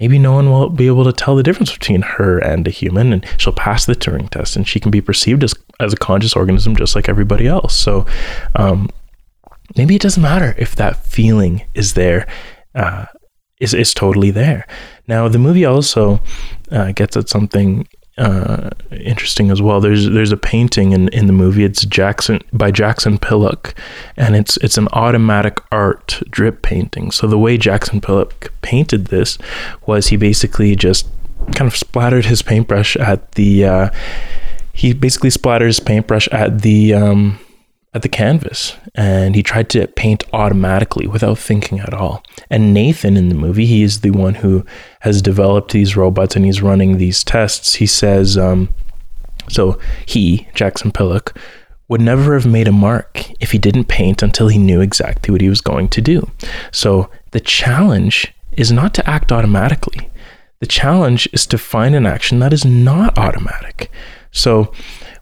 maybe 0.00 0.18
no 0.18 0.32
one 0.32 0.50
will 0.50 0.68
be 0.68 0.86
able 0.86 1.04
to 1.04 1.12
tell 1.12 1.36
the 1.36 1.42
difference 1.42 1.72
between 1.72 2.02
her 2.02 2.38
and 2.38 2.66
a 2.66 2.70
human 2.70 3.12
and 3.12 3.26
she'll 3.38 3.52
pass 3.52 3.86
the 3.86 3.94
turing 3.94 4.28
test 4.28 4.56
and 4.56 4.66
she 4.66 4.80
can 4.80 4.90
be 4.90 5.00
perceived 5.00 5.44
as, 5.44 5.54
as 5.80 5.92
a 5.92 5.96
conscious 5.96 6.34
organism 6.34 6.76
just 6.76 6.94
like 6.94 7.08
everybody 7.08 7.46
else. 7.46 7.76
So 7.76 8.06
um, 8.56 8.90
maybe 9.76 9.94
it 9.94 10.02
doesn't 10.02 10.22
matter 10.22 10.54
if 10.58 10.74
that 10.76 11.04
feeling 11.06 11.62
is 11.74 11.94
there 11.94 12.26
uh, 12.74 13.06
is, 13.60 13.72
is 13.72 13.94
totally 13.94 14.30
there. 14.30 14.66
Now 15.06 15.28
the 15.28 15.38
movie 15.38 15.64
also 15.64 16.20
uh, 16.70 16.92
gets 16.92 17.16
at 17.16 17.28
something 17.28 17.86
uh, 18.16 18.70
interesting 18.92 19.50
as 19.50 19.60
well. 19.60 19.80
There's 19.80 20.08
there's 20.08 20.32
a 20.32 20.36
painting 20.36 20.92
in, 20.92 21.08
in 21.08 21.26
the 21.26 21.32
movie. 21.32 21.64
It's 21.64 21.84
Jackson 21.84 22.40
by 22.52 22.70
Jackson 22.70 23.18
Pollock, 23.18 23.74
and 24.16 24.36
it's 24.36 24.56
it's 24.58 24.78
an 24.78 24.88
automatic 24.92 25.58
art 25.72 26.22
drip 26.30 26.62
painting. 26.62 27.10
So 27.10 27.26
the 27.26 27.38
way 27.38 27.56
Jackson 27.58 28.00
Pollock 28.00 28.52
painted 28.62 29.06
this 29.06 29.38
was 29.86 30.08
he 30.08 30.16
basically 30.16 30.76
just 30.76 31.08
kind 31.54 31.68
of 31.68 31.76
splattered 31.76 32.26
his 32.26 32.42
paintbrush 32.42 32.96
at 32.96 33.32
the. 33.32 33.64
Uh, 33.64 33.90
he 34.72 34.92
basically 34.92 35.30
splatters 35.30 35.66
his 35.66 35.80
paintbrush 35.80 36.26
at 36.28 36.62
the 36.62 36.94
um, 36.94 37.38
at 37.94 38.02
the 38.02 38.08
canvas 38.08 38.76
and 38.96 39.36
he 39.36 39.42
tried 39.42 39.70
to 39.70 39.86
paint 39.86 40.24
automatically 40.32 41.06
without 41.06 41.38
thinking 41.38 41.78
at 41.78 41.94
all. 41.94 42.24
And 42.50 42.74
Nathan 42.74 43.16
in 43.16 43.28
the 43.28 43.34
movie, 43.36 43.66
he 43.66 43.82
is 43.82 44.00
the 44.00 44.10
one 44.10 44.34
who 44.34 44.66
has 45.00 45.22
developed 45.22 45.72
these 45.72 45.96
robots 45.96 46.34
and 46.34 46.44
he's 46.44 46.60
running 46.60 46.98
these 46.98 47.22
tests. 47.22 47.74
He 47.74 47.86
says, 47.86 48.36
um, 48.36 48.74
so 49.48 49.78
he, 50.06 50.48
Jackson 50.54 50.90
Pollock, 50.90 51.38
would 51.88 52.00
never 52.00 52.34
have 52.34 52.46
made 52.46 52.66
a 52.66 52.72
mark 52.72 53.30
if 53.40 53.52
he 53.52 53.58
didn't 53.58 53.84
paint 53.84 54.22
until 54.22 54.48
he 54.48 54.58
knew 54.58 54.80
exactly 54.80 55.30
what 55.30 55.40
he 55.40 55.48
was 55.48 55.60
going 55.60 55.88
to 55.88 56.00
do. 56.00 56.28
So 56.72 57.10
the 57.30 57.40
challenge 57.40 58.34
is 58.52 58.72
not 58.72 58.94
to 58.94 59.08
act 59.08 59.30
automatically. 59.30 60.10
The 60.60 60.66
challenge 60.66 61.28
is 61.32 61.46
to 61.46 61.58
find 61.58 61.94
an 61.94 62.06
action 62.06 62.38
that 62.38 62.52
is 62.52 62.64
not 62.64 63.18
automatic. 63.18 63.90
So 64.32 64.72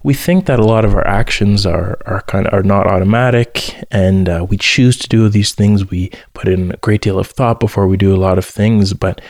we 0.03 0.15
think 0.15 0.47
that 0.47 0.59
a 0.59 0.65
lot 0.65 0.85
of 0.85 0.95
our 0.95 1.07
actions 1.07 1.65
are 1.65 1.99
are 2.07 2.23
kind 2.23 2.47
of 2.47 2.55
are 2.55 2.63
not 2.63 2.87
automatic, 2.87 3.75
and 3.91 4.29
uh, 4.29 4.47
we 4.49 4.57
choose 4.57 4.99
to 4.99 5.09
do 5.09 5.29
these 5.29 5.55
things. 5.55 5.91
We 5.91 6.11
put 6.35 6.49
in 6.49 6.73
a 6.73 6.77
great 6.79 7.03
deal 7.03 7.19
of 7.19 7.29
thought 7.29 7.61
before 7.61 7.87
we 7.87 7.97
do 7.97 8.15
a 8.15 8.19
lot 8.19 8.39
of 8.39 8.45
things, 8.45 8.93
but 8.95 9.21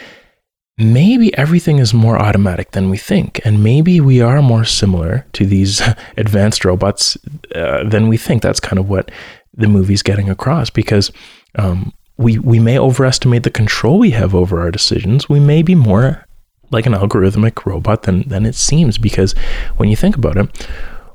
maybe 0.79 1.37
everything 1.37 1.79
is 1.79 1.93
more 1.93 2.19
automatic 2.19 2.73
than 2.73 2.89
we 2.91 2.97
think, 2.97 3.41
and 3.45 3.63
maybe 3.63 4.01
we 4.01 4.21
are 4.21 4.41
more 4.41 4.65
similar 4.65 5.27
to 5.35 5.45
these 5.45 5.83
advanced 6.17 6.65
robots 6.65 7.17
uh, 7.55 7.85
than 7.89 8.09
we 8.09 8.17
think. 8.17 8.43
That's 8.43 8.61
kind 8.61 8.79
of 8.79 8.89
what 8.89 9.11
the 9.55 9.69
movie's 9.69 10.03
getting 10.03 10.31
across 10.31 10.71
because. 10.71 11.11
Um, 11.57 11.93
we, 12.19 12.39
we 12.39 12.61
may 12.61 12.79
overestimate 12.79 13.43
the 13.43 13.51
control 13.51 13.99
we 13.99 14.11
have 14.11 14.35
over 14.35 14.61
our 14.61 14.71
decisions. 14.71 15.29
We 15.29 15.41
may 15.41 15.63
be 15.63 15.75
more 15.75 16.25
like 16.73 16.87
an 16.87 16.95
algorithmic 16.95 17.65
robot 17.67 18.03
than 18.03 18.27
than 18.29 18.47
it 18.47 18.55
seems 18.55 18.99
because 18.99 19.35
when 19.77 19.89
you 19.89 19.97
think 19.97 20.17
about 20.17 20.37
it 20.37 20.69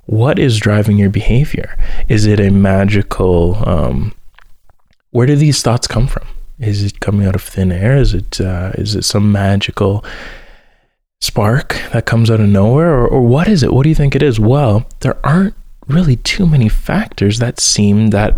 what 0.08 0.40
is 0.40 0.58
driving 0.58 0.98
your 0.98 1.10
behavior? 1.10 1.78
Is 2.08 2.26
it 2.26 2.40
a 2.40 2.50
magical 2.50 3.62
um, 3.68 4.14
where 5.12 5.28
do 5.28 5.36
these 5.36 5.62
thoughts 5.62 5.86
come 5.86 6.08
from? 6.08 6.26
Is 6.60 6.82
it 6.82 7.02
coming 7.02 7.28
out 7.28 7.36
of 7.36 7.44
thin 7.44 7.72
air? 7.72 7.98
Is 7.98 8.14
it 8.14 8.42
uh, 8.42 8.72
is 8.76 8.96
it 8.96 9.04
some 9.04 9.32
magical 9.32 10.04
spark 11.20 11.80
that 11.92 12.06
comes 12.06 12.32
out 12.32 12.40
of 12.40 12.48
nowhere? 12.48 12.92
Or, 12.94 13.08
or 13.08 13.22
what 13.22 13.48
is 13.48 13.64
it? 13.64 13.74
What 13.74 13.84
do 13.84 13.90
you 13.90 13.96
think 13.96 14.16
it 14.16 14.24
is? 14.24 14.40
Well 14.40 14.88
there 15.02 15.18
aren't 15.26 15.56
really 15.88 16.16
too 16.18 16.48
many 16.48 16.70
factors 16.70 17.40
that 17.40 17.60
seem 17.60 18.10
that 18.10 18.36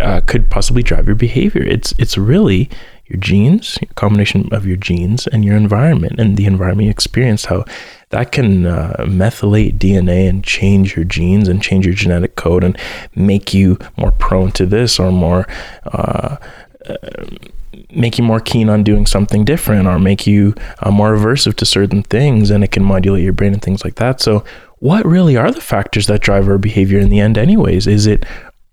uh, 0.00 0.20
could 0.26 0.50
possibly 0.50 0.82
drive 0.82 1.06
your 1.06 1.14
behavior. 1.14 1.62
It's 1.62 1.94
it's 1.98 2.18
really 2.18 2.68
your 3.12 3.20
genes, 3.20 3.78
combination 3.94 4.48
of 4.52 4.66
your 4.66 4.76
genes 4.76 5.26
and 5.26 5.44
your 5.44 5.56
environment 5.56 6.18
and 6.18 6.38
the 6.38 6.46
environment 6.46 6.86
you 6.86 6.90
experience, 6.90 7.44
how 7.44 7.64
that 8.08 8.32
can 8.32 8.64
uh, 8.66 8.96
methylate 9.00 9.78
DNA 9.78 10.28
and 10.28 10.42
change 10.42 10.96
your 10.96 11.04
genes 11.04 11.46
and 11.46 11.62
change 11.62 11.84
your 11.84 11.94
genetic 11.94 12.36
code 12.36 12.64
and 12.64 12.78
make 13.14 13.52
you 13.52 13.78
more 13.98 14.12
prone 14.12 14.50
to 14.52 14.64
this 14.64 14.98
or 14.98 15.12
more. 15.12 15.46
Uh, 15.84 16.36
uh, 16.88 16.96
make 17.90 18.16
you 18.16 18.24
more 18.24 18.40
keen 18.40 18.70
on 18.70 18.82
doing 18.82 19.06
something 19.06 19.44
different 19.44 19.86
or 19.86 19.98
make 19.98 20.26
you 20.26 20.54
uh, 20.80 20.90
more 20.90 21.14
aversive 21.14 21.54
to 21.54 21.66
certain 21.66 22.02
things 22.02 22.50
and 22.50 22.64
it 22.64 22.70
can 22.70 22.82
modulate 22.82 23.22
your 23.22 23.32
brain 23.32 23.52
and 23.52 23.62
things 23.62 23.84
like 23.84 23.96
that 23.96 24.20
so 24.20 24.44
what 24.78 25.04
really 25.06 25.36
are 25.36 25.50
the 25.50 25.60
factors 25.60 26.06
that 26.06 26.20
drive 26.20 26.48
our 26.48 26.58
behavior 26.58 26.98
in 26.98 27.08
the 27.08 27.20
end 27.20 27.38
anyways 27.38 27.86
is 27.86 28.06
it 28.06 28.24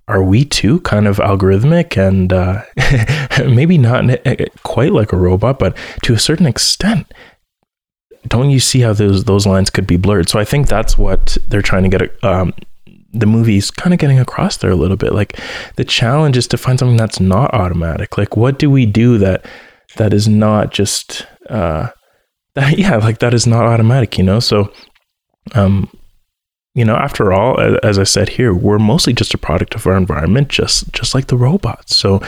are 0.09 0.23
we 0.23 0.43
too 0.43 0.79
kind 0.81 1.07
of 1.07 1.17
algorithmic 1.17 1.95
and 1.95 2.33
uh, 2.33 2.63
maybe 3.47 3.77
not 3.77 4.03
quite 4.63 4.91
like 4.91 5.13
a 5.13 5.17
robot, 5.17 5.59
but 5.59 5.77
to 6.03 6.13
a 6.13 6.19
certain 6.19 6.47
extent? 6.47 7.13
Don't 8.27 8.49
you 8.49 8.59
see 8.59 8.81
how 8.81 8.91
those 8.91 9.23
those 9.25 9.45
lines 9.45 9.69
could 9.69 9.85
be 9.85 9.97
blurred? 9.97 10.27
So 10.27 10.39
I 10.39 10.45
think 10.45 10.67
that's 10.67 10.97
what 10.97 11.37
they're 11.47 11.61
trying 11.61 11.89
to 11.89 11.97
get. 11.97 12.23
Um, 12.23 12.53
the 13.13 13.27
movie's 13.27 13.71
kind 13.71 13.93
of 13.93 13.99
getting 13.99 14.19
across 14.19 14.57
there 14.57 14.71
a 14.71 14.75
little 14.75 14.97
bit. 14.97 15.13
Like 15.13 15.39
the 15.75 15.85
challenge 15.85 16.37
is 16.37 16.47
to 16.47 16.57
find 16.57 16.77
something 16.77 16.97
that's 16.97 17.19
not 17.19 17.53
automatic. 17.53 18.17
Like 18.17 18.35
what 18.35 18.59
do 18.59 18.69
we 18.69 18.85
do 18.85 19.19
that 19.19 19.45
that 19.97 20.13
is 20.13 20.27
not 20.27 20.71
just 20.71 21.25
uh, 21.49 21.89
that? 22.55 22.77
Yeah, 22.79 22.97
like 22.97 23.19
that 23.19 23.33
is 23.33 23.45
not 23.45 23.65
automatic. 23.65 24.17
You 24.17 24.23
know, 24.23 24.39
so 24.39 24.73
um, 25.53 25.89
you 26.75 26.85
know, 26.85 26.95
after 26.95 27.33
all, 27.33 27.59
as 27.83 27.97
I 27.97 28.03
said 28.03 28.29
here, 28.29 28.53
we're 28.53 28.79
mostly 28.79 29.13
just 29.13 29.33
a 29.33 29.37
product 29.37 29.75
of 29.75 29.87
our 29.87 29.97
environment, 29.97 30.49
just 30.49 30.91
just 30.93 31.15
like 31.15 31.27
the 31.27 31.37
robots. 31.37 31.95
So 31.95 32.21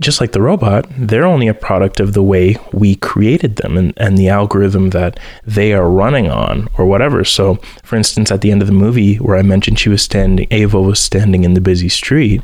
just 0.00 0.20
like 0.20 0.32
the 0.32 0.40
robot, 0.40 0.86
they're 0.96 1.26
only 1.26 1.48
a 1.48 1.54
product 1.54 1.98
of 1.98 2.12
the 2.12 2.22
way 2.22 2.56
we 2.72 2.94
created 2.94 3.56
them 3.56 3.76
and, 3.76 3.92
and 3.96 4.16
the 4.16 4.28
algorithm 4.28 4.90
that 4.90 5.18
they 5.44 5.72
are 5.72 5.90
running 5.90 6.30
on 6.30 6.68
or 6.78 6.86
whatever. 6.86 7.24
So, 7.24 7.56
for 7.82 7.96
instance, 7.96 8.30
at 8.30 8.40
the 8.40 8.52
end 8.52 8.62
of 8.62 8.68
the 8.68 8.74
movie 8.74 9.16
where 9.16 9.36
I 9.36 9.42
mentioned 9.42 9.78
she 9.78 9.88
was 9.88 10.02
standing, 10.02 10.46
Ava 10.50 10.80
was 10.80 11.00
standing 11.00 11.42
in 11.42 11.54
the 11.54 11.60
busy 11.60 11.88
street, 11.88 12.42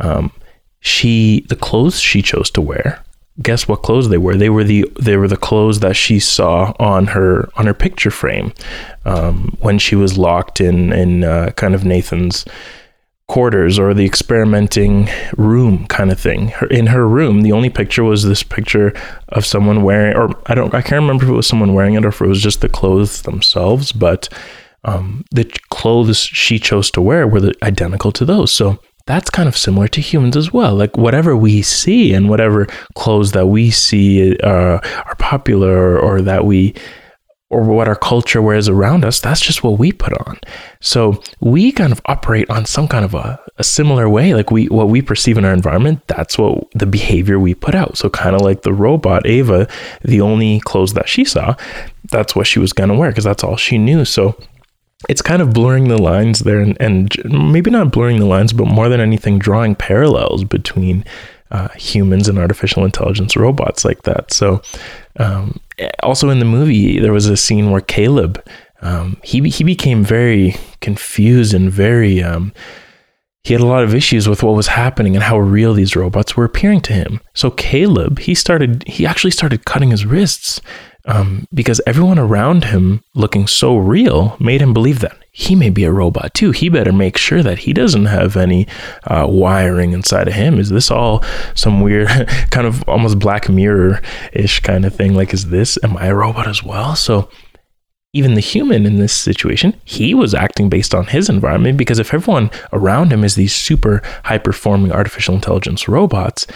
um, 0.00 0.32
she, 0.80 1.46
the 1.48 1.56
clothes 1.56 2.00
she 2.00 2.22
chose 2.22 2.50
to 2.50 2.60
wear 2.60 3.04
guess 3.42 3.68
what 3.68 3.82
clothes 3.82 4.08
they 4.08 4.18
were? 4.18 4.36
They 4.36 4.50
were 4.50 4.64
the 4.64 4.90
they 5.00 5.16
were 5.16 5.28
the 5.28 5.36
clothes 5.36 5.80
that 5.80 5.96
she 5.96 6.18
saw 6.18 6.72
on 6.78 7.08
her 7.08 7.48
on 7.56 7.66
her 7.66 7.74
picture 7.74 8.10
frame 8.10 8.52
um, 9.04 9.56
when 9.60 9.78
she 9.78 9.94
was 9.96 10.18
locked 10.18 10.60
in 10.60 10.92
in 10.92 11.24
uh, 11.24 11.50
kind 11.56 11.74
of 11.74 11.84
Nathan's 11.84 12.44
quarters 13.28 13.76
or 13.76 13.92
the 13.92 14.04
experimenting 14.04 15.08
room 15.36 15.86
kind 15.88 16.12
of 16.12 16.20
thing. 16.20 16.48
Her, 16.48 16.66
in 16.68 16.86
her 16.86 17.08
room 17.08 17.42
the 17.42 17.52
only 17.52 17.70
picture 17.70 18.04
was 18.04 18.22
this 18.22 18.42
picture 18.42 18.92
of 19.30 19.44
someone 19.44 19.82
wearing 19.82 20.16
or 20.16 20.30
I 20.46 20.54
don't 20.54 20.74
I 20.74 20.80
can't 20.80 21.02
remember 21.02 21.24
if 21.24 21.30
it 21.30 21.34
was 21.34 21.46
someone 21.46 21.74
wearing 21.74 21.94
it 21.94 22.04
or 22.04 22.08
if 22.08 22.20
it 22.20 22.26
was 22.28 22.40
just 22.40 22.60
the 22.60 22.68
clothes 22.68 23.22
themselves 23.22 23.92
but 23.92 24.28
um, 24.86 25.24
the 25.32 25.44
clothes 25.70 26.18
she 26.18 26.58
chose 26.58 26.90
to 26.92 27.02
wear 27.02 27.26
were 27.26 27.40
the, 27.40 27.54
identical 27.62 28.12
to 28.12 28.24
those. 28.24 28.52
So 28.52 28.78
that's 29.06 29.30
kind 29.30 29.48
of 29.48 29.56
similar 29.56 29.88
to 29.88 30.00
humans 30.00 30.36
as 30.36 30.52
well. 30.52 30.74
Like 30.74 30.96
whatever 30.96 31.36
we 31.36 31.62
see 31.62 32.12
and 32.12 32.28
whatever 32.28 32.66
clothes 32.94 33.32
that 33.32 33.46
we 33.46 33.70
see 33.70 34.36
uh, 34.38 34.78
are 34.82 35.16
popular 35.18 35.98
or, 35.98 36.20
that 36.22 36.44
we 36.44 36.74
or 37.48 37.62
what 37.62 37.86
our 37.86 37.94
culture 37.94 38.42
wears 38.42 38.68
around 38.68 39.04
us, 39.04 39.20
that's 39.20 39.40
just 39.40 39.62
what 39.62 39.78
we 39.78 39.92
put 39.92 40.12
on. 40.26 40.36
So 40.80 41.22
we 41.40 41.70
kind 41.70 41.92
of 41.92 42.00
operate 42.06 42.50
on 42.50 42.64
some 42.64 42.88
kind 42.88 43.04
of 43.04 43.14
a, 43.14 43.38
a, 43.58 43.62
similar 43.62 44.08
way. 44.08 44.34
Like 44.34 44.50
we 44.50 44.66
what 44.66 44.88
we 44.88 45.00
perceive 45.00 45.38
in 45.38 45.44
our 45.44 45.52
environment, 45.52 46.02
that's 46.08 46.36
what 46.36 46.68
the 46.72 46.86
behavior 46.86 47.38
we 47.38 47.54
put 47.54 47.76
out. 47.76 47.96
So 47.96 48.10
kind 48.10 48.34
of 48.34 48.42
like 48.42 48.62
the 48.62 48.72
robot 48.72 49.24
Ava, 49.26 49.68
the 50.02 50.20
only 50.20 50.58
clothes 50.60 50.94
that 50.94 51.08
she 51.08 51.24
saw, 51.24 51.54
that's 52.10 52.34
what 52.34 52.48
she 52.48 52.58
was 52.58 52.72
gonna 52.72 52.96
wear 52.96 53.10
because 53.10 53.24
that's 53.24 53.44
all 53.44 53.56
she 53.56 53.78
knew. 53.78 54.04
So 54.04 54.36
it's 55.08 55.22
kind 55.22 55.42
of 55.42 55.52
blurring 55.52 55.88
the 55.88 56.00
lines 56.00 56.40
there 56.40 56.60
and, 56.60 56.76
and 56.80 57.14
maybe 57.24 57.70
not 57.70 57.92
blurring 57.92 58.18
the 58.18 58.26
lines 58.26 58.52
but 58.52 58.66
more 58.66 58.88
than 58.88 59.00
anything 59.00 59.38
drawing 59.38 59.74
parallels 59.74 60.44
between 60.44 61.04
uh, 61.50 61.68
humans 61.76 62.28
and 62.28 62.38
artificial 62.38 62.84
intelligence 62.84 63.36
robots 63.36 63.84
like 63.84 64.02
that. 64.02 64.32
So 64.32 64.62
um, 65.18 65.60
also 66.02 66.30
in 66.30 66.38
the 66.38 66.44
movie 66.44 66.98
there 66.98 67.12
was 67.12 67.26
a 67.26 67.36
scene 67.36 67.70
where 67.70 67.80
caleb 67.80 68.42
um, 68.82 69.18
he, 69.22 69.48
he 69.48 69.64
became 69.64 70.04
very 70.04 70.56
confused 70.80 71.54
and 71.54 71.70
very 71.70 72.22
um, 72.22 72.52
he 73.44 73.52
had 73.52 73.62
a 73.62 73.66
lot 73.66 73.84
of 73.84 73.94
issues 73.94 74.28
with 74.28 74.42
what 74.42 74.56
was 74.56 74.66
happening 74.66 75.14
and 75.14 75.22
how 75.22 75.38
real 75.38 75.72
these 75.72 75.94
robots 75.94 76.36
were 76.36 76.44
appearing 76.44 76.80
to 76.80 76.92
him. 76.92 77.20
So 77.34 77.50
caleb 77.50 78.18
he 78.18 78.34
started 78.34 78.82
he 78.88 79.06
actually 79.06 79.30
started 79.30 79.66
cutting 79.66 79.90
his 79.90 80.04
wrists 80.04 80.60
um, 81.06 81.46
because 81.54 81.80
everyone 81.86 82.18
around 82.18 82.64
him 82.64 83.02
looking 83.14 83.46
so 83.46 83.76
real 83.76 84.36
made 84.40 84.60
him 84.60 84.74
believe 84.74 85.00
that 85.00 85.16
he 85.30 85.54
may 85.54 85.70
be 85.70 85.84
a 85.84 85.92
robot 85.92 86.34
too. 86.34 86.50
He 86.50 86.68
better 86.68 86.92
make 86.92 87.16
sure 87.16 87.42
that 87.42 87.58
he 87.58 87.72
doesn't 87.72 88.06
have 88.06 88.36
any 88.36 88.66
uh, 89.04 89.26
wiring 89.28 89.92
inside 89.92 90.28
of 90.28 90.34
him. 90.34 90.58
Is 90.58 90.70
this 90.70 90.90
all 90.90 91.22
some 91.54 91.80
weird 91.80 92.08
kind 92.50 92.66
of 92.66 92.82
almost 92.88 93.18
Black 93.18 93.48
Mirror 93.48 94.00
ish 94.32 94.60
kind 94.60 94.84
of 94.84 94.94
thing? 94.94 95.14
Like, 95.14 95.34
is 95.34 95.50
this, 95.50 95.78
am 95.82 95.96
I 95.96 96.06
a 96.06 96.14
robot 96.14 96.48
as 96.48 96.64
well? 96.64 96.96
So, 96.96 97.28
even 98.12 98.32
the 98.32 98.40
human 98.40 98.86
in 98.86 98.96
this 98.96 99.12
situation, 99.12 99.78
he 99.84 100.14
was 100.14 100.32
acting 100.32 100.70
based 100.70 100.94
on 100.94 101.04
his 101.04 101.28
environment 101.28 101.76
because 101.76 101.98
if 101.98 102.14
everyone 102.14 102.50
around 102.72 103.12
him 103.12 103.22
is 103.22 103.34
these 103.34 103.54
super 103.54 104.00
high 104.24 104.38
performing 104.38 104.90
artificial 104.90 105.34
intelligence 105.34 105.86
robots, 105.86 106.46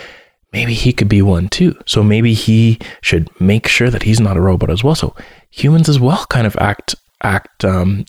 maybe 0.52 0.74
he 0.74 0.92
could 0.92 1.08
be 1.08 1.22
one 1.22 1.48
too. 1.48 1.76
So 1.86 2.02
maybe 2.02 2.34
he 2.34 2.78
should 3.02 3.28
make 3.40 3.66
sure 3.68 3.90
that 3.90 4.02
he's 4.02 4.20
not 4.20 4.36
a 4.36 4.40
robot 4.40 4.70
as 4.70 4.84
well. 4.84 4.94
So 4.94 5.14
humans 5.50 5.88
as 5.88 6.00
well 6.00 6.26
kind 6.26 6.46
of 6.46 6.56
act 6.56 6.94
act 7.22 7.64
um, 7.64 8.04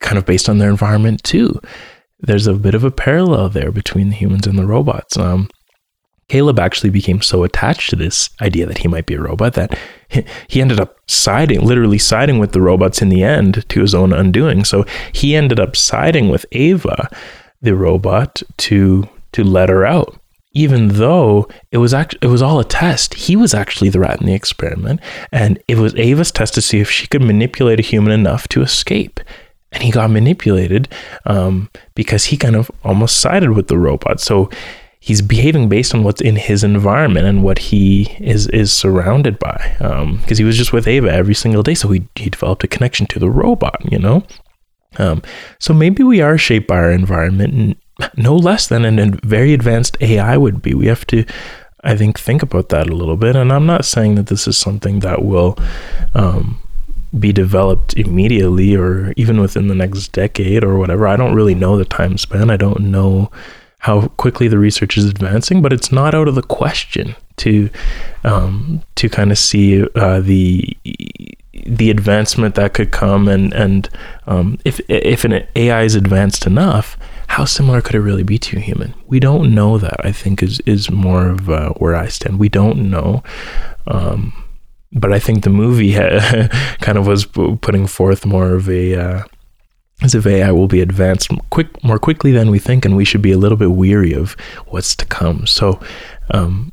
kind 0.00 0.18
of 0.18 0.26
based 0.26 0.48
on 0.48 0.58
their 0.58 0.70
environment 0.70 1.22
too. 1.22 1.60
There's 2.20 2.46
a 2.46 2.54
bit 2.54 2.74
of 2.74 2.84
a 2.84 2.90
parallel 2.90 3.50
there 3.50 3.70
between 3.70 4.08
the 4.08 4.16
humans 4.16 4.46
and 4.46 4.58
the 4.58 4.66
robots. 4.66 5.16
Um, 5.18 5.48
Caleb 6.28 6.58
actually 6.58 6.90
became 6.90 7.22
so 7.22 7.44
attached 7.44 7.90
to 7.90 7.96
this 7.96 8.30
idea 8.40 8.66
that 8.66 8.78
he 8.78 8.88
might 8.88 9.06
be 9.06 9.14
a 9.14 9.20
robot 9.20 9.54
that 9.54 9.78
he 10.48 10.60
ended 10.60 10.80
up 10.80 10.96
siding, 11.06 11.64
literally 11.64 11.98
siding 11.98 12.38
with 12.38 12.52
the 12.52 12.60
robots 12.60 13.00
in 13.00 13.10
the 13.10 13.22
end 13.22 13.68
to 13.68 13.80
his 13.80 13.94
own 13.94 14.12
undoing. 14.12 14.64
So 14.64 14.84
he 15.12 15.36
ended 15.36 15.60
up 15.60 15.76
siding 15.76 16.28
with 16.28 16.44
Ava, 16.52 17.08
the 17.62 17.76
robot, 17.76 18.42
to 18.58 19.08
to 19.32 19.44
let 19.44 19.68
her 19.68 19.84
out. 19.86 20.18
Even 20.56 20.88
though 20.88 21.48
it 21.70 21.78
was 21.78 21.92
actually 21.92 22.20
it 22.22 22.28
was 22.28 22.42
all 22.42 22.58
a 22.58 22.64
test, 22.64 23.14
he 23.14 23.36
was 23.36 23.52
actually 23.54 23.90
the 23.90 24.00
rat 24.00 24.20
in 24.20 24.26
the 24.26 24.34
experiment, 24.34 25.00
and 25.30 25.62
it 25.68 25.76
was 25.76 25.94
Ava's 25.94 26.30
test 26.30 26.54
to 26.54 26.62
see 26.62 26.80
if 26.80 26.90
she 26.90 27.06
could 27.06 27.22
manipulate 27.22 27.78
a 27.78 27.82
human 27.82 28.12
enough 28.12 28.48
to 28.48 28.62
escape 28.62 29.20
and 29.72 29.82
he 29.82 29.90
got 29.90 30.10
manipulated 30.10 30.88
um, 31.26 31.68
because 31.94 32.26
he 32.26 32.36
kind 32.36 32.56
of 32.56 32.70
almost 32.82 33.18
sided 33.18 33.50
with 33.50 33.68
the 33.68 33.78
robot. 33.78 34.20
So 34.20 34.48
he's 35.00 35.22
behaving 35.22 35.68
based 35.68 35.94
on 35.94 36.02
what's 36.02 36.20
in 36.20 36.36
his 36.36 36.64
environment 36.64 37.26
and 37.26 37.42
what 37.42 37.58
he 37.58 38.16
is 38.18 38.48
is 38.48 38.72
surrounded 38.72 39.38
by. 39.38 39.76
Because 39.78 40.02
um, 40.02 40.36
he 40.36 40.44
was 40.44 40.56
just 40.56 40.72
with 40.72 40.88
Ava 40.88 41.12
every 41.12 41.34
single 41.34 41.62
day, 41.62 41.74
so 41.74 41.88
he 41.88 42.08
he 42.16 42.30
developed 42.30 42.64
a 42.64 42.68
connection 42.68 43.06
to 43.08 43.18
the 43.18 43.30
robot. 43.30 43.80
You 43.90 43.98
know, 43.98 44.26
um, 44.98 45.22
so 45.58 45.74
maybe 45.74 46.02
we 46.02 46.20
are 46.20 46.38
shaped 46.38 46.68
by 46.68 46.76
our 46.76 46.92
environment, 46.92 47.78
no 48.16 48.36
less 48.36 48.66
than 48.66 48.98
a 48.98 49.10
very 49.26 49.52
advanced 49.52 49.96
AI 50.00 50.36
would 50.36 50.62
be. 50.62 50.74
We 50.74 50.86
have 50.86 51.06
to. 51.08 51.24
I 51.84 51.96
think 51.96 52.18
think 52.18 52.42
about 52.42 52.70
that 52.70 52.88
a 52.88 52.94
little 52.94 53.16
bit, 53.16 53.36
and 53.36 53.52
I'm 53.52 53.66
not 53.66 53.84
saying 53.84 54.16
that 54.16 54.26
this 54.26 54.48
is 54.48 54.56
something 54.56 55.00
that 55.00 55.24
will 55.24 55.56
um, 56.14 56.58
be 57.16 57.32
developed 57.32 57.94
immediately 57.94 58.74
or 58.74 59.12
even 59.16 59.40
within 59.40 59.68
the 59.68 59.74
next 59.74 60.08
decade 60.08 60.64
or 60.64 60.78
whatever. 60.78 61.06
I 61.06 61.16
don't 61.16 61.34
really 61.34 61.54
know 61.54 61.76
the 61.76 61.84
time 61.84 62.18
span. 62.18 62.50
I 62.50 62.56
don't 62.56 62.80
know 62.80 63.30
how 63.78 64.08
quickly 64.08 64.48
the 64.48 64.58
research 64.58 64.96
is 64.96 65.04
advancing, 65.04 65.62
but 65.62 65.72
it's 65.72 65.92
not 65.92 66.14
out 66.14 66.28
of 66.28 66.34
the 66.34 66.42
question 66.42 67.14
to 67.36 67.70
um, 68.24 68.82
to 68.96 69.08
kind 69.08 69.30
of 69.30 69.38
see 69.38 69.84
uh, 69.94 70.20
the 70.20 70.76
the 71.66 71.90
advancement 71.90 72.54
that 72.54 72.74
could 72.74 72.90
come 72.90 73.28
and 73.28 73.52
and 73.54 73.88
um, 74.26 74.58
if 74.64 74.80
if 74.88 75.24
an 75.24 75.46
AI 75.54 75.82
is 75.82 75.94
advanced 75.94 76.46
enough, 76.46 76.96
how 77.28 77.44
similar 77.44 77.80
could 77.80 77.94
it 77.94 78.00
really 78.00 78.22
be 78.22 78.38
to 78.38 78.56
a 78.56 78.60
human? 78.60 78.94
We 79.06 79.20
don't 79.20 79.54
know 79.54 79.78
that. 79.78 80.04
I 80.04 80.12
think 80.12 80.42
is 80.42 80.60
is 80.60 80.90
more 80.90 81.28
of 81.28 81.50
uh, 81.50 81.70
where 81.74 81.94
I 81.94 82.08
stand. 82.08 82.38
We 82.38 82.48
don't 82.48 82.90
know. 82.90 83.22
Um, 83.86 84.32
but 84.92 85.12
I 85.12 85.18
think 85.18 85.44
the 85.44 85.50
movie 85.50 85.92
kind 86.80 86.98
of 86.98 87.06
was 87.06 87.26
putting 87.26 87.86
forth 87.86 88.24
more 88.24 88.54
of 88.54 88.68
a 88.68 88.94
uh, 88.94 89.22
as 90.02 90.14
if 90.14 90.26
AI 90.26 90.52
will 90.52 90.68
be 90.68 90.80
advanced 90.80 91.30
quick 91.50 91.82
more 91.82 91.98
quickly 91.98 92.32
than 92.32 92.50
we 92.50 92.58
think, 92.58 92.84
and 92.84 92.96
we 92.96 93.04
should 93.04 93.22
be 93.22 93.32
a 93.32 93.38
little 93.38 93.56
bit 93.56 93.72
weary 93.72 94.12
of 94.12 94.32
what's 94.66 94.94
to 94.96 95.06
come. 95.06 95.46
So, 95.46 95.80
um, 96.30 96.72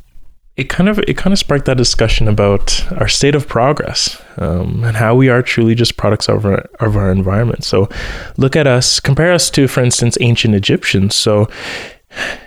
it 0.56 0.70
kind 0.70 0.88
of 0.88 1.00
it 1.00 1.18
kind 1.18 1.34
of 1.34 1.40
sparked 1.40 1.66
that 1.66 1.78
discussion 1.78 2.28
about 2.28 2.86
our 2.94 3.08
state 3.08 3.34
of 3.34 3.48
progress 3.48 4.22
um, 4.38 4.84
and 4.84 4.96
how 4.98 5.16
we 5.16 5.30
are 5.30 5.42
truly 5.42 5.74
just 5.74 5.98
products 5.98 6.30
of 6.30 6.46
our 6.46 6.70
of 6.80 6.96
our 6.96 7.12
environment. 7.12 7.64
So, 7.64 7.90
look 8.38 8.56
at 8.56 8.68
us, 8.68 9.00
compare 9.00 9.34
us 9.34 9.50
to, 9.52 9.68
for 9.68 9.82
instance, 9.82 10.18
ancient 10.22 10.54
Egyptians. 10.54 11.16
So, 11.16 11.50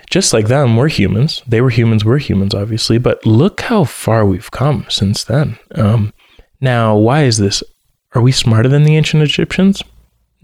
just 0.09 0.31
like 0.31 0.47
them, 0.47 0.77
we're 0.77 0.87
humans. 0.87 1.41
They 1.47 1.59
were 1.59 1.69
humans, 1.69 2.05
we're 2.05 2.19
humans, 2.19 2.53
obviously, 2.53 2.97
but 2.97 3.25
look 3.25 3.61
how 3.61 3.83
far 3.83 4.25
we've 4.25 4.51
come 4.51 4.85
since 4.89 5.23
then. 5.23 5.57
Um, 5.75 6.13
now, 6.61 6.95
why 6.95 7.23
is 7.23 7.37
this? 7.37 7.61
Are 8.13 8.21
we 8.21 8.31
smarter 8.31 8.69
than 8.69 8.83
the 8.83 8.95
ancient 8.95 9.21
Egyptians? 9.21 9.83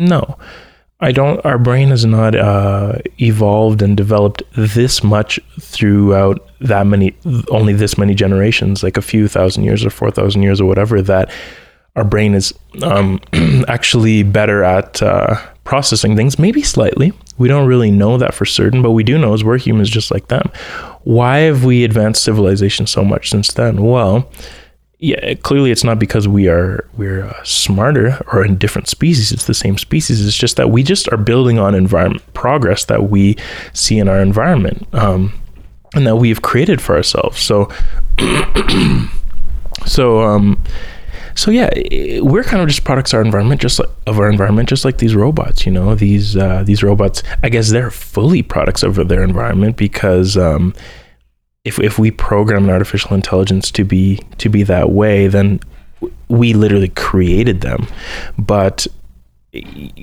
No. 0.08 0.38
I 1.00 1.12
don't, 1.12 1.46
our 1.46 1.58
brain 1.58 1.90
has 1.90 2.06
not 2.06 2.34
uh, 2.34 3.00
evolved 3.20 3.82
and 3.82 3.98
developed 3.98 4.42
this 4.56 5.04
much 5.04 5.38
throughout 5.60 6.48
that 6.62 6.88
many, 6.88 7.14
only 7.50 7.74
this 7.74 7.98
many 7.98 8.16
generations, 8.16 8.84
like 8.84 8.96
a 8.96 9.02
few 9.02 9.28
thousand 9.28 9.66
years 9.66 9.84
or 9.84 9.90
4,000 9.90 10.42
years 10.44 10.62
or 10.62 10.66
whatever, 10.66 11.02
that 11.02 11.30
our 11.98 12.06
brain 12.06 12.34
is 12.34 12.54
um, 12.84 13.20
actually 13.68 14.24
better 14.24 14.64
at 14.64 15.04
uh, 15.04 15.36
processing 15.64 16.16
things, 16.16 16.40
maybe 16.40 16.62
slightly. 16.62 17.12
We 17.38 17.48
don't 17.48 17.68
really 17.68 17.92
know 17.92 18.18
that 18.18 18.34
for 18.34 18.46
certain, 18.46 18.82
but 18.82 18.92
we 18.92 19.04
do 19.04 19.18
know 19.18 19.34
is 19.34 19.44
we're 19.44 19.58
humans 19.58 19.90
just 19.90 20.10
like 20.10 20.28
them. 20.28 20.50
Why 21.04 21.40
have 21.40 21.66
we 21.66 21.84
advanced 21.84 22.24
civilization 22.24 22.88
so 22.88 23.04
much 23.04 23.30
since 23.30 23.52
then? 23.54 23.84
Well, 23.84 24.30
yeah, 25.04 25.34
clearly 25.34 25.70
it's 25.70 25.84
not 25.84 26.00
because 26.00 26.30
we 26.30 26.48
are 26.48 26.88
we're 26.96 27.26
uh, 27.26 27.44
smarter 27.44 28.24
or 28.32 28.46
in 28.46 28.58
different 28.58 28.88
species. 28.88 29.34
It's 29.34 29.48
the 29.48 29.54
same 29.54 29.78
species. 29.78 30.26
It's 30.26 30.38
just 30.38 30.56
that 30.56 30.70
we 30.70 30.82
just 30.82 31.12
are 31.12 31.18
building 31.18 31.60
on 31.60 31.76
environment 31.76 32.24
progress 32.34 32.86
that 32.86 33.10
we 33.10 33.36
see 33.74 34.00
in 34.00 34.08
our 34.08 34.22
environment 34.22 34.88
um, 34.94 35.34
and 35.94 36.08
that 36.08 36.16
we 36.16 36.30
have 36.30 36.42
created 36.42 36.82
for 36.82 36.96
ourselves. 36.96 37.42
So, 37.42 37.70
so 39.86 40.22
um, 40.22 40.64
so 41.36 41.52
yeah, 41.52 41.70
we're 42.22 42.46
kind 42.46 42.64
of 42.64 42.70
just 42.70 42.86
products 42.86 43.12
of 43.12 43.18
our 43.18 43.26
environment, 43.26 43.60
just 43.60 43.80
like, 43.80 43.90
of 44.08 44.20
our 44.20 44.30
environment, 44.30 44.70
just 44.70 44.86
like 44.86 45.00
these 45.00 45.16
robots. 45.16 45.66
You 45.66 45.74
know, 45.74 45.96
these 45.96 46.38
uh, 46.38 46.64
these 46.64 46.82
robots. 46.82 47.24
I 47.44 47.50
guess 47.50 47.72
they're 47.72 47.92
fully 47.92 48.42
products 48.42 48.84
of 48.84 48.96
their 49.10 49.24
environment 49.24 49.76
because 49.76 50.38
um, 50.38 50.74
if 51.66 51.80
if 51.80 51.98
we 51.98 52.12
program 52.12 52.66
an 52.66 52.70
artificial 52.70 53.14
intelligence 53.14 53.72
to 53.72 53.84
be 53.84 54.20
to 54.38 54.50
be 54.50 54.64
that 54.64 54.90
way, 54.90 55.28
then 55.28 55.60
we 56.28 56.54
literally 56.54 56.90
created 56.90 57.62
them. 57.62 57.88
But 58.38 58.88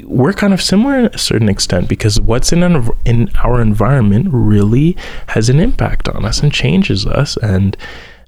we're 0.04 0.32
kind 0.32 0.54
of 0.54 0.62
similar 0.62 1.08
to 1.08 1.14
a 1.14 1.18
certain 1.18 1.48
extent 1.48 1.88
because 1.88 2.20
what's 2.20 2.52
in 2.52 2.62
an, 2.62 2.88
in 3.04 3.28
our 3.42 3.60
environment 3.60 4.28
really 4.30 4.96
has 5.28 5.48
an 5.48 5.58
impact 5.58 6.08
on 6.08 6.24
us 6.24 6.40
and 6.40 6.52
changes 6.52 7.04
us 7.04 7.36
and 7.38 7.76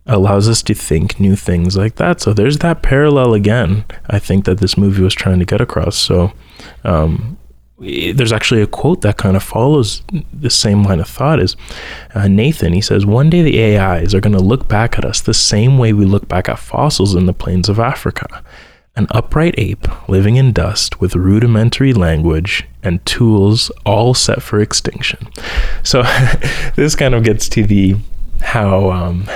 allows 0.05 0.49
us 0.49 0.63
to 0.65 0.75
think 0.75 1.21
new 1.21 1.37
things 1.37 1.77
like 1.77 1.95
that. 1.95 2.21
So 2.21 2.33
there's 2.33 2.59
that 2.59 2.83
parallel 2.83 3.35
again. 3.35 3.85
I 4.11 4.19
think 4.19 4.47
that 4.47 4.59
this 4.59 4.77
movie 4.77 5.03
was 5.03 5.15
trying 5.15 5.39
to 5.39 5.45
get 5.45 5.61
across. 5.61 5.97
So 5.97 6.33
um, 6.83 7.39
there's 7.83 8.33
actually 8.33 8.63
a 8.63 8.67
quote 8.67 9.01
that 9.01 9.17
kind 9.17 9.37
of 9.37 9.43
follows 9.43 10.03
the 10.33 10.51
same 10.51 10.85
line 10.85 11.01
of 11.01 11.09
thought 11.09 11.41
is 11.41 11.57
uh, 12.15 12.29
Nathan 12.29 12.73
he 12.73 12.81
says 12.81 13.05
one 13.05 13.29
day 13.29 13.43
the 13.43 13.77
AIs 13.77 14.15
are 14.15 14.21
going 14.21 14.37
to 14.37 14.43
look 14.43 14.69
back 14.69 14.99
at 14.99 15.05
us 15.05 15.21
the 15.21 15.35
same 15.35 15.79
way 15.79 15.93
we 15.93 16.05
look 16.05 16.29
back 16.29 16.49
at 16.49 16.59
fossils 16.59 17.15
in 17.15 17.27
the 17.27 17.33
plains 17.33 17.69
of 17.69 17.79
Africa. 17.79 18.43
An 18.95 19.07
upright 19.11 19.55
ape 19.57 19.89
living 20.09 20.37
in 20.37 20.53
dust 20.53 21.01
with 21.01 21.17
rudimentary 21.17 21.95
language 21.95 22.67
and 22.83 23.05
tools 23.07 23.71
all 23.87 24.13
set 24.13 24.43
for 24.43 24.61
extinction. 24.61 25.29
So 25.83 26.03
this 26.77 26.95
kind 26.95 27.15
of 27.15 27.25
gets 27.25 27.49
to 27.51 27.65
the 27.65 27.97
how 28.43 28.91
um, 28.91 29.27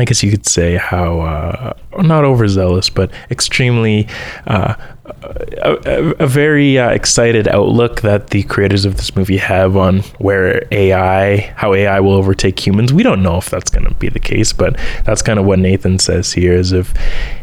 I 0.00 0.04
guess 0.04 0.22
you 0.22 0.30
could 0.30 0.46
say 0.46 0.76
how 0.76 1.20
uh, 1.20 1.74
not 2.02 2.24
overzealous, 2.24 2.90
but 2.90 3.10
extremely 3.30 4.08
uh, 4.46 4.74
a, 5.22 6.14
a, 6.18 6.26
very 6.26 6.78
uh, 6.78 6.90
excited 6.90 7.46
outlook 7.48 8.00
that 8.00 8.30
the 8.30 8.42
creators 8.44 8.84
of 8.84 8.96
this 8.96 9.14
movie 9.14 9.36
have 9.36 9.76
on 9.76 10.00
where 10.18 10.66
AI, 10.72 11.52
how 11.56 11.74
AI 11.74 12.00
will 12.00 12.12
overtake 12.14 12.66
humans. 12.66 12.92
We 12.92 13.02
don't 13.02 13.22
know 13.22 13.36
if 13.36 13.50
that's 13.50 13.70
going 13.70 13.86
to 13.86 13.94
be 13.94 14.08
the 14.08 14.18
case, 14.18 14.52
but 14.52 14.78
that's 15.04 15.22
kind 15.22 15.38
of 15.38 15.44
what 15.44 15.58
Nathan 15.58 15.98
says 15.98 16.32
here. 16.32 16.54
Is 16.54 16.72
if 16.72 16.94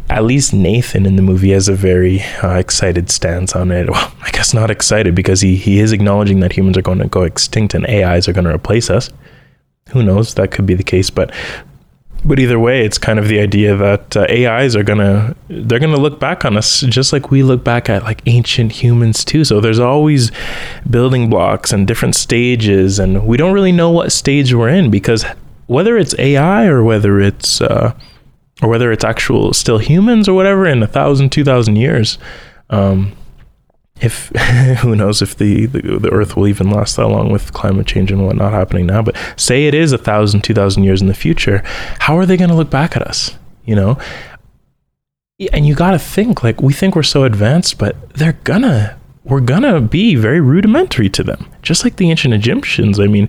at 0.09 0.23
least 0.23 0.53
Nathan 0.53 1.05
in 1.05 1.15
the 1.15 1.21
movie 1.21 1.51
has 1.51 1.69
a 1.69 1.75
very 1.75 2.21
uh, 2.43 2.55
excited 2.55 3.09
stance 3.09 3.55
on 3.55 3.71
it. 3.71 3.89
Well, 3.91 4.13
I 4.21 4.31
guess 4.31 4.53
not 4.53 4.71
excited 4.71 5.15
because 5.15 5.41
he 5.41 5.55
he 5.55 5.79
is 5.79 5.91
acknowledging 5.91 6.39
that 6.39 6.53
humans 6.53 6.77
are 6.77 6.81
going 6.81 6.99
to 6.99 7.07
go 7.07 7.23
extinct 7.23 7.73
and 7.73 7.85
AIs 7.87 8.27
are 8.27 8.33
going 8.33 8.45
to 8.45 8.53
replace 8.53 8.89
us 8.89 9.09
who 9.91 10.03
knows 10.03 10.33
that 10.35 10.51
could 10.51 10.65
be 10.65 10.73
the 10.73 10.83
case 10.83 11.09
but 11.09 11.33
but 12.23 12.39
either 12.39 12.59
way, 12.59 12.85
it's 12.85 12.97
kind 12.97 13.17
of 13.17 13.27
the 13.27 13.39
idea 13.39 13.75
that 13.75 14.15
uh, 14.15 14.25
AIs 14.29 14.75
are 14.75 14.83
gonna 14.83 15.35
they're 15.47 15.79
gonna 15.79 15.99
look 15.99 16.19
back 16.19 16.45
on 16.45 16.55
us 16.55 16.81
just 16.81 17.11
like 17.11 17.31
we 17.31 17.41
look 17.41 17.63
back 17.63 17.89
at 17.89 18.03
like 18.03 18.21
ancient 18.25 18.71
humans 18.71 19.25
too. 19.25 19.43
So 19.43 19.59
there's 19.59 19.79
always 19.79 20.31
building 20.89 21.29
blocks 21.29 21.73
and 21.73 21.87
different 21.87 22.15
stages, 22.15 22.99
and 22.99 23.25
we 23.25 23.37
don't 23.37 23.53
really 23.53 23.71
know 23.71 23.89
what 23.89 24.11
stage 24.11 24.53
we're 24.53 24.69
in 24.69 24.91
because 24.91 25.25
whether 25.67 25.97
it's 25.97 26.13
AI 26.19 26.65
or 26.65 26.83
whether 26.83 27.19
it's 27.19 27.59
uh, 27.61 27.93
or 28.61 28.69
whether 28.69 28.91
it's 28.91 29.03
actual 29.03 29.53
still 29.53 29.79
humans 29.79 30.29
or 30.29 30.35
whatever 30.35 30.67
in 30.67 30.83
a 30.83 30.87
thousand, 30.87 31.31
two 31.31 31.43
thousand 31.43 31.77
years, 31.77 32.19
um, 32.69 33.13
if 34.01 34.27
who 34.79 34.95
knows 34.95 35.21
if 35.21 35.35
the, 35.37 35.65
the, 35.67 35.99
the 35.99 36.09
earth 36.11 36.35
will 36.35 36.47
even 36.47 36.69
last 36.69 36.95
that 36.95 37.07
long 37.07 37.31
with 37.31 37.53
climate 37.53 37.87
change 37.87 38.11
and 38.11 38.25
whatnot 38.25 38.51
happening 38.51 38.85
now 38.85 39.01
but 39.01 39.15
say 39.35 39.67
it 39.67 39.73
is 39.73 39.91
a 39.91 39.97
thousand 39.97 40.43
two 40.43 40.53
thousand 40.53 40.83
years 40.83 41.01
in 41.01 41.07
the 41.07 41.13
future 41.13 41.61
how 41.99 42.17
are 42.17 42.25
they 42.25 42.37
going 42.37 42.49
to 42.49 42.55
look 42.55 42.69
back 42.69 42.95
at 42.95 43.03
us 43.03 43.37
you 43.65 43.75
know? 43.75 43.97
And 45.53 45.65
you 45.65 45.73
got 45.73 45.91
to 45.91 45.99
think 45.99 46.43
like 46.43 46.61
we 46.61 46.73
think 46.73 46.95
we're 46.95 47.03
so 47.03 47.23
advanced 47.23 47.79
but 47.79 47.95
they're 48.13 48.37
gonna 48.43 48.99
we're 49.23 49.39
gonna 49.39 49.81
be 49.81 50.13
very 50.15 50.39
rudimentary 50.39 51.09
to 51.09 51.23
them 51.23 51.47
just 51.63 51.83
like 51.83 51.95
the 51.95 52.11
ancient 52.11 52.35
egyptians. 52.35 52.99
I 52.99 53.07
mean 53.07 53.27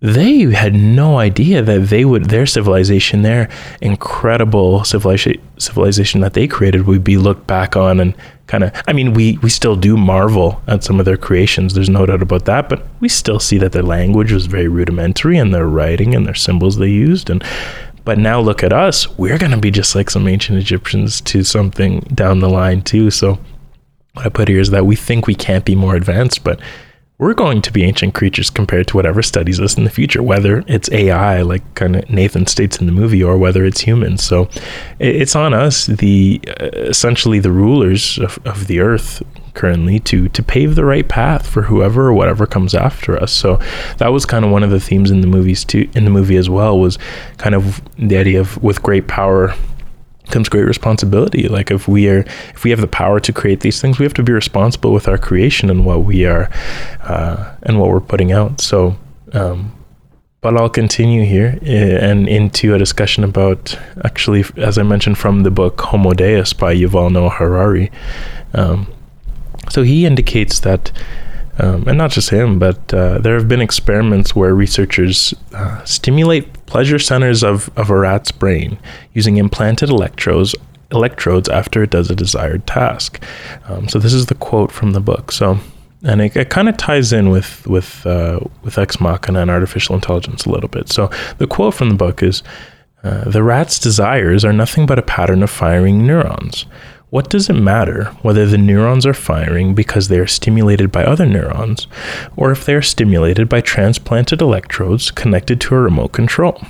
they 0.00 0.42
had 0.52 0.74
no 0.74 1.18
idea 1.18 1.60
that 1.60 1.88
they 1.88 2.04
would 2.04 2.26
their 2.26 2.46
civilization 2.46 3.22
their 3.22 3.48
incredible 3.80 4.84
civilization 4.84 5.40
civilization 5.58 6.20
that 6.20 6.34
they 6.34 6.46
created 6.46 6.86
would 6.86 7.02
be 7.02 7.16
looked 7.16 7.46
back 7.48 7.74
on 7.74 7.98
and 7.98 8.14
kind 8.46 8.62
of 8.62 8.72
i 8.86 8.92
mean 8.92 9.12
we 9.12 9.38
we 9.38 9.50
still 9.50 9.74
do 9.74 9.96
marvel 9.96 10.62
at 10.68 10.84
some 10.84 11.00
of 11.00 11.04
their 11.04 11.16
creations 11.16 11.74
there's 11.74 11.90
no 11.90 12.06
doubt 12.06 12.22
about 12.22 12.44
that 12.44 12.68
but 12.68 12.86
we 13.00 13.08
still 13.08 13.40
see 13.40 13.58
that 13.58 13.72
their 13.72 13.82
language 13.82 14.30
was 14.30 14.46
very 14.46 14.68
rudimentary 14.68 15.36
and 15.36 15.52
their 15.52 15.66
writing 15.66 16.14
and 16.14 16.26
their 16.26 16.34
symbols 16.34 16.76
they 16.76 16.88
used 16.88 17.28
and 17.28 17.42
but 18.04 18.18
now 18.18 18.40
look 18.40 18.62
at 18.62 18.72
us 18.72 19.08
we're 19.18 19.38
going 19.38 19.50
to 19.50 19.58
be 19.58 19.70
just 19.70 19.96
like 19.96 20.10
some 20.10 20.28
ancient 20.28 20.56
egyptians 20.58 21.20
to 21.20 21.42
something 21.42 22.00
down 22.14 22.38
the 22.38 22.48
line 22.48 22.80
too 22.82 23.10
so 23.10 23.36
what 24.12 24.24
i 24.24 24.28
put 24.28 24.46
here 24.46 24.60
is 24.60 24.70
that 24.70 24.86
we 24.86 24.94
think 24.94 25.26
we 25.26 25.34
can't 25.34 25.64
be 25.64 25.74
more 25.74 25.96
advanced 25.96 26.44
but 26.44 26.60
we're 27.18 27.34
going 27.34 27.60
to 27.60 27.72
be 27.72 27.82
ancient 27.82 28.14
creatures 28.14 28.48
compared 28.48 28.86
to 28.86 28.96
whatever 28.96 29.22
studies 29.22 29.60
us 29.60 29.76
in 29.76 29.82
the 29.82 29.90
future, 29.90 30.22
whether 30.22 30.62
it's 30.68 30.90
AI, 30.92 31.42
like 31.42 31.74
kind 31.74 31.96
of 31.96 32.08
Nathan 32.08 32.46
states 32.46 32.78
in 32.78 32.86
the 32.86 32.92
movie, 32.92 33.22
or 33.24 33.36
whether 33.36 33.64
it's 33.64 33.80
humans. 33.80 34.22
So 34.22 34.48
it's 35.00 35.34
on 35.34 35.52
us, 35.52 35.86
the 35.86 36.40
uh, 36.60 36.66
essentially 36.74 37.40
the 37.40 37.50
rulers 37.50 38.18
of, 38.18 38.38
of 38.46 38.68
the 38.68 38.78
earth 38.78 39.20
currently, 39.54 39.98
to 40.00 40.28
to 40.28 40.42
pave 40.44 40.76
the 40.76 40.84
right 40.84 41.08
path 41.08 41.44
for 41.44 41.62
whoever 41.62 42.06
or 42.06 42.12
whatever 42.12 42.46
comes 42.46 42.72
after 42.72 43.20
us. 43.20 43.32
So 43.32 43.58
that 43.96 44.08
was 44.08 44.24
kind 44.24 44.44
of 44.44 44.52
one 44.52 44.62
of 44.62 44.70
the 44.70 44.80
themes 44.80 45.10
in 45.10 45.20
the 45.20 45.26
movies 45.26 45.64
too, 45.64 45.90
in 45.94 46.04
the 46.04 46.10
movie 46.10 46.36
as 46.36 46.48
well, 46.48 46.78
was 46.78 46.98
kind 47.36 47.56
of 47.56 47.82
the 47.98 48.16
idea 48.16 48.40
of 48.40 48.62
with 48.62 48.80
great 48.80 49.08
power 49.08 49.54
comes 50.30 50.48
great 50.48 50.64
responsibility 50.64 51.48
like 51.48 51.70
if 51.70 51.88
we 51.88 52.08
are 52.08 52.24
if 52.54 52.64
we 52.64 52.70
have 52.70 52.80
the 52.80 52.86
power 52.86 53.20
to 53.20 53.32
create 53.32 53.60
these 53.60 53.80
things 53.80 53.98
we 53.98 54.04
have 54.04 54.14
to 54.14 54.22
be 54.22 54.32
responsible 54.32 54.92
with 54.92 55.08
our 55.08 55.18
creation 55.18 55.70
and 55.70 55.84
what 55.84 56.04
we 56.04 56.24
are 56.24 56.50
uh, 57.02 57.54
and 57.62 57.78
what 57.78 57.88
we're 57.88 58.00
putting 58.00 58.32
out 58.32 58.60
so 58.60 58.96
um, 59.32 59.72
but 60.40 60.56
I'll 60.56 60.70
continue 60.70 61.24
here 61.24 61.58
eh, 61.62 61.98
and 62.00 62.28
into 62.28 62.72
a 62.72 62.78
discussion 62.78 63.24
about 63.24 63.76
actually, 64.04 64.44
as 64.56 64.78
I 64.78 64.84
mentioned 64.84 65.18
from 65.18 65.42
the 65.42 65.50
book 65.50 65.80
Homo 65.80 66.12
Deus 66.12 66.52
by 66.52 66.74
Yuval 66.74 67.10
Noah 67.10 67.30
Harari. 67.30 67.90
Um, 68.54 68.86
so 69.68 69.82
he 69.82 70.06
indicates 70.06 70.60
that 70.60 70.92
um, 71.58 71.88
and 71.88 71.98
not 71.98 72.12
just 72.12 72.30
him, 72.30 72.58
but 72.58 72.94
uh, 72.94 73.18
there 73.18 73.34
have 73.34 73.48
been 73.48 73.60
experiments 73.60 74.36
where 74.36 74.54
researchers 74.54 75.34
uh, 75.52 75.82
stimulate 75.84 76.46
pleasure 76.68 76.98
centers 76.98 77.42
of, 77.42 77.70
of 77.76 77.90
a 77.90 77.96
rat's 77.96 78.30
brain 78.30 78.78
using 79.14 79.38
implanted 79.38 79.88
electrodes 79.88 80.54
electrodes 80.90 81.48
after 81.48 81.82
it 81.82 81.90
does 81.90 82.10
a 82.10 82.14
desired 82.14 82.66
task. 82.66 83.22
Um, 83.68 83.88
so 83.88 83.98
this 83.98 84.14
is 84.14 84.26
the 84.26 84.34
quote 84.34 84.72
from 84.72 84.92
the 84.92 85.00
book. 85.00 85.32
So, 85.32 85.58
and 86.02 86.20
it, 86.22 86.34
it 86.36 86.50
kind 86.50 86.68
of 86.68 86.76
ties 86.76 87.12
in 87.12 87.30
with 87.30 87.66
with 87.66 88.06
uh, 88.06 88.40
with 88.62 88.78
ex 88.78 89.00
machina 89.00 89.40
and 89.40 89.50
artificial 89.50 89.94
intelligence 89.94 90.46
a 90.46 90.50
little 90.50 90.68
bit. 90.68 90.88
So 90.88 91.10
the 91.38 91.46
quote 91.46 91.74
from 91.74 91.88
the 91.90 91.96
book 91.96 92.22
is. 92.22 92.42
Uh, 93.04 93.30
the 93.30 93.44
rat's 93.44 93.78
desires 93.78 94.44
are 94.44 94.52
nothing 94.52 94.84
but 94.84 94.98
a 94.98 95.02
pattern 95.02 95.40
of 95.44 95.48
firing 95.48 96.04
neurons. 96.04 96.66
What 97.10 97.30
does 97.30 97.48
it 97.48 97.54
matter 97.54 98.04
whether 98.20 98.44
the 98.44 98.58
neurons 98.58 99.06
are 99.06 99.14
firing 99.14 99.74
because 99.74 100.08
they 100.08 100.18
are 100.18 100.26
stimulated 100.26 100.92
by 100.92 101.04
other 101.04 101.24
neurons, 101.24 101.86
or 102.36 102.52
if 102.52 102.66
they 102.66 102.74
are 102.74 102.82
stimulated 102.82 103.48
by 103.48 103.62
transplanted 103.62 104.42
electrodes 104.42 105.10
connected 105.10 105.58
to 105.62 105.74
a 105.74 105.80
remote 105.80 106.12
control? 106.12 106.60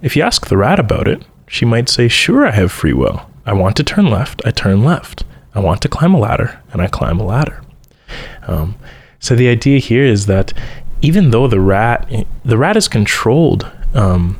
If 0.00 0.14
you 0.14 0.22
ask 0.22 0.46
the 0.46 0.56
rat 0.56 0.78
about 0.78 1.08
it, 1.08 1.24
she 1.48 1.64
might 1.64 1.88
say, 1.88 2.06
Sure, 2.06 2.46
I 2.46 2.52
have 2.52 2.70
free 2.70 2.92
will. 2.92 3.28
I 3.46 3.52
want 3.52 3.76
to 3.76 3.84
turn 3.84 4.10
left, 4.10 4.42
I 4.44 4.52
turn 4.52 4.84
left. 4.84 5.24
I 5.54 5.60
want 5.60 5.82
to 5.82 5.88
climb 5.88 6.14
a 6.14 6.20
ladder, 6.20 6.60
and 6.72 6.80
I 6.80 6.86
climb 6.86 7.18
a 7.18 7.24
ladder. 7.24 7.62
Um, 8.46 8.76
so 9.18 9.34
the 9.34 9.48
idea 9.48 9.78
here 9.78 10.04
is 10.04 10.26
that 10.26 10.52
even 11.02 11.30
though 11.30 11.48
the 11.48 11.60
rat, 11.60 12.08
the 12.44 12.58
rat 12.58 12.76
is 12.76 12.88
controlled 12.88 13.70
um, 13.92 14.38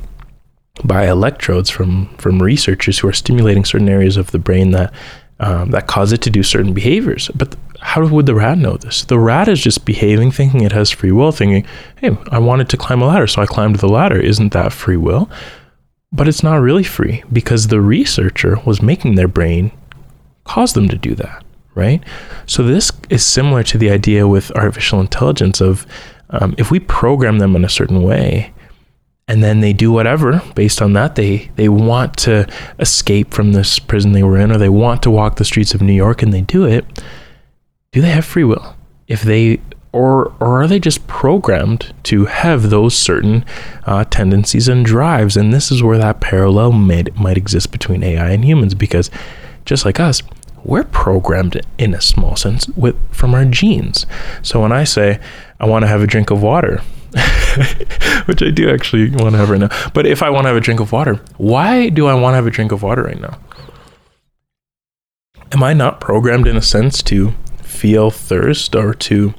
by 0.83 1.07
electrodes 1.07 1.69
from 1.69 2.15
from 2.17 2.41
researchers 2.41 2.99
who 2.99 3.07
are 3.07 3.13
stimulating 3.13 3.65
certain 3.65 3.89
areas 3.89 4.17
of 4.17 4.31
the 4.31 4.39
brain 4.39 4.71
that 4.71 4.93
um, 5.39 5.71
that 5.71 5.87
cause 5.87 6.11
it 6.11 6.21
to 6.21 6.29
do 6.29 6.43
certain 6.43 6.73
behaviors. 6.73 7.29
But 7.35 7.55
how 7.81 8.05
would 8.05 8.25
the 8.25 8.35
rat 8.35 8.57
know 8.57 8.77
this? 8.77 9.03
The 9.03 9.19
rat 9.19 9.47
is 9.47 9.61
just 9.61 9.85
behaving, 9.85 10.31
thinking 10.31 10.61
it 10.61 10.71
has 10.71 10.91
free 10.91 11.11
will, 11.11 11.31
thinking, 11.31 11.65
hey, 11.97 12.17
I 12.31 12.39
wanted 12.39 12.69
to 12.69 12.77
climb 12.77 13.01
a 13.01 13.07
ladder, 13.07 13.27
so 13.27 13.41
I 13.41 13.45
climbed 13.45 13.77
the 13.77 13.89
ladder. 13.89 14.19
Isn't 14.19 14.53
that 14.53 14.73
free 14.73 14.97
will? 14.97 15.29
But 16.11 16.27
it's 16.27 16.43
not 16.43 16.61
really 16.61 16.83
free 16.83 17.23
because 17.31 17.67
the 17.67 17.81
researcher 17.81 18.57
was 18.65 18.81
making 18.81 19.15
their 19.15 19.27
brain 19.27 19.71
cause 20.45 20.73
them 20.73 20.87
to 20.87 20.95
do 20.95 21.15
that, 21.15 21.43
right? 21.73 22.01
So 22.45 22.63
this 22.63 22.91
is 23.09 23.25
similar 23.25 23.63
to 23.63 23.77
the 23.77 23.89
idea 23.89 24.27
with 24.27 24.51
artificial 24.51 25.01
intelligence 25.01 25.59
of 25.59 25.85
um, 26.29 26.55
if 26.57 26.71
we 26.71 26.79
program 26.79 27.39
them 27.39 27.55
in 27.55 27.65
a 27.65 27.69
certain 27.69 28.03
way, 28.03 28.53
and 29.27 29.43
then 29.43 29.61
they 29.61 29.73
do 29.73 29.91
whatever 29.91 30.41
based 30.53 30.81
on 30.81 30.93
that. 30.93 31.15
They 31.15 31.49
they 31.55 31.69
want 31.69 32.17
to 32.19 32.47
escape 32.79 33.33
from 33.33 33.53
this 33.53 33.79
prison 33.79 34.11
they 34.11 34.23
were 34.23 34.37
in 34.37 34.51
or 34.51 34.57
they 34.57 34.69
want 34.69 35.01
to 35.03 35.11
walk 35.11 35.37
the 35.37 35.45
streets 35.45 35.73
of 35.73 35.81
New 35.81 35.93
York 35.93 36.21
and 36.21 36.33
they 36.33 36.41
do 36.41 36.65
it. 36.65 36.85
Do 37.91 38.01
they 38.01 38.09
have 38.09 38.25
free 38.25 38.43
will? 38.43 38.75
If 39.07 39.21
they 39.21 39.59
or 39.91 40.33
or 40.39 40.61
are 40.61 40.67
they 40.67 40.79
just 40.79 41.07
programmed 41.07 41.93
to 42.03 42.25
have 42.25 42.69
those 42.69 42.95
certain 42.95 43.45
uh, 43.85 44.03
tendencies 44.05 44.67
and 44.67 44.85
drives? 44.85 45.35
And 45.35 45.53
this 45.53 45.71
is 45.71 45.81
where 45.81 45.97
that 45.97 46.19
parallel 46.19 46.71
might 46.71 47.15
might 47.15 47.37
exist 47.37 47.71
between 47.71 48.03
AI 48.03 48.29
and 48.29 48.45
humans 48.45 48.75
because 48.75 49.09
just 49.65 49.85
like 49.85 49.99
us 49.99 50.21
we're 50.63 50.83
programmed 50.83 51.61
in 51.77 51.93
a 51.93 52.01
small 52.01 52.35
sense 52.35 52.67
with 52.69 52.95
from 53.11 53.33
our 53.33 53.45
genes. 53.45 54.05
So 54.43 54.61
when 54.61 54.71
I 54.71 54.83
say 54.83 55.19
I 55.59 55.65
want 55.65 55.83
to 55.83 55.87
have 55.87 56.01
a 56.01 56.07
drink 56.07 56.29
of 56.29 56.43
water 56.43 56.81
which 58.25 58.41
I 58.43 58.49
do 58.49 58.69
actually 58.69 59.09
want 59.11 59.31
to 59.31 59.37
have 59.37 59.49
right 59.49 59.59
now. 59.59 59.69
But 59.93 60.05
if 60.05 60.21
I 60.21 60.29
want 60.29 60.45
to 60.45 60.49
have 60.49 60.57
a 60.57 60.61
drink 60.61 60.79
of 60.79 60.91
water, 60.91 61.15
why 61.37 61.89
do 61.89 62.07
I 62.07 62.13
want 62.13 62.33
to 62.33 62.35
have 62.35 62.47
a 62.47 62.51
drink 62.51 62.71
of 62.71 62.83
water 62.83 63.03
right 63.03 63.19
now? 63.19 63.39
Am 65.51 65.63
I 65.63 65.73
not 65.73 66.01
programmed 66.01 66.47
in 66.47 66.57
a 66.57 66.61
sense 66.61 67.01
to 67.03 67.33
feel 67.61 68.11
thirst 68.11 68.75
or 68.75 68.93
to 68.93 69.33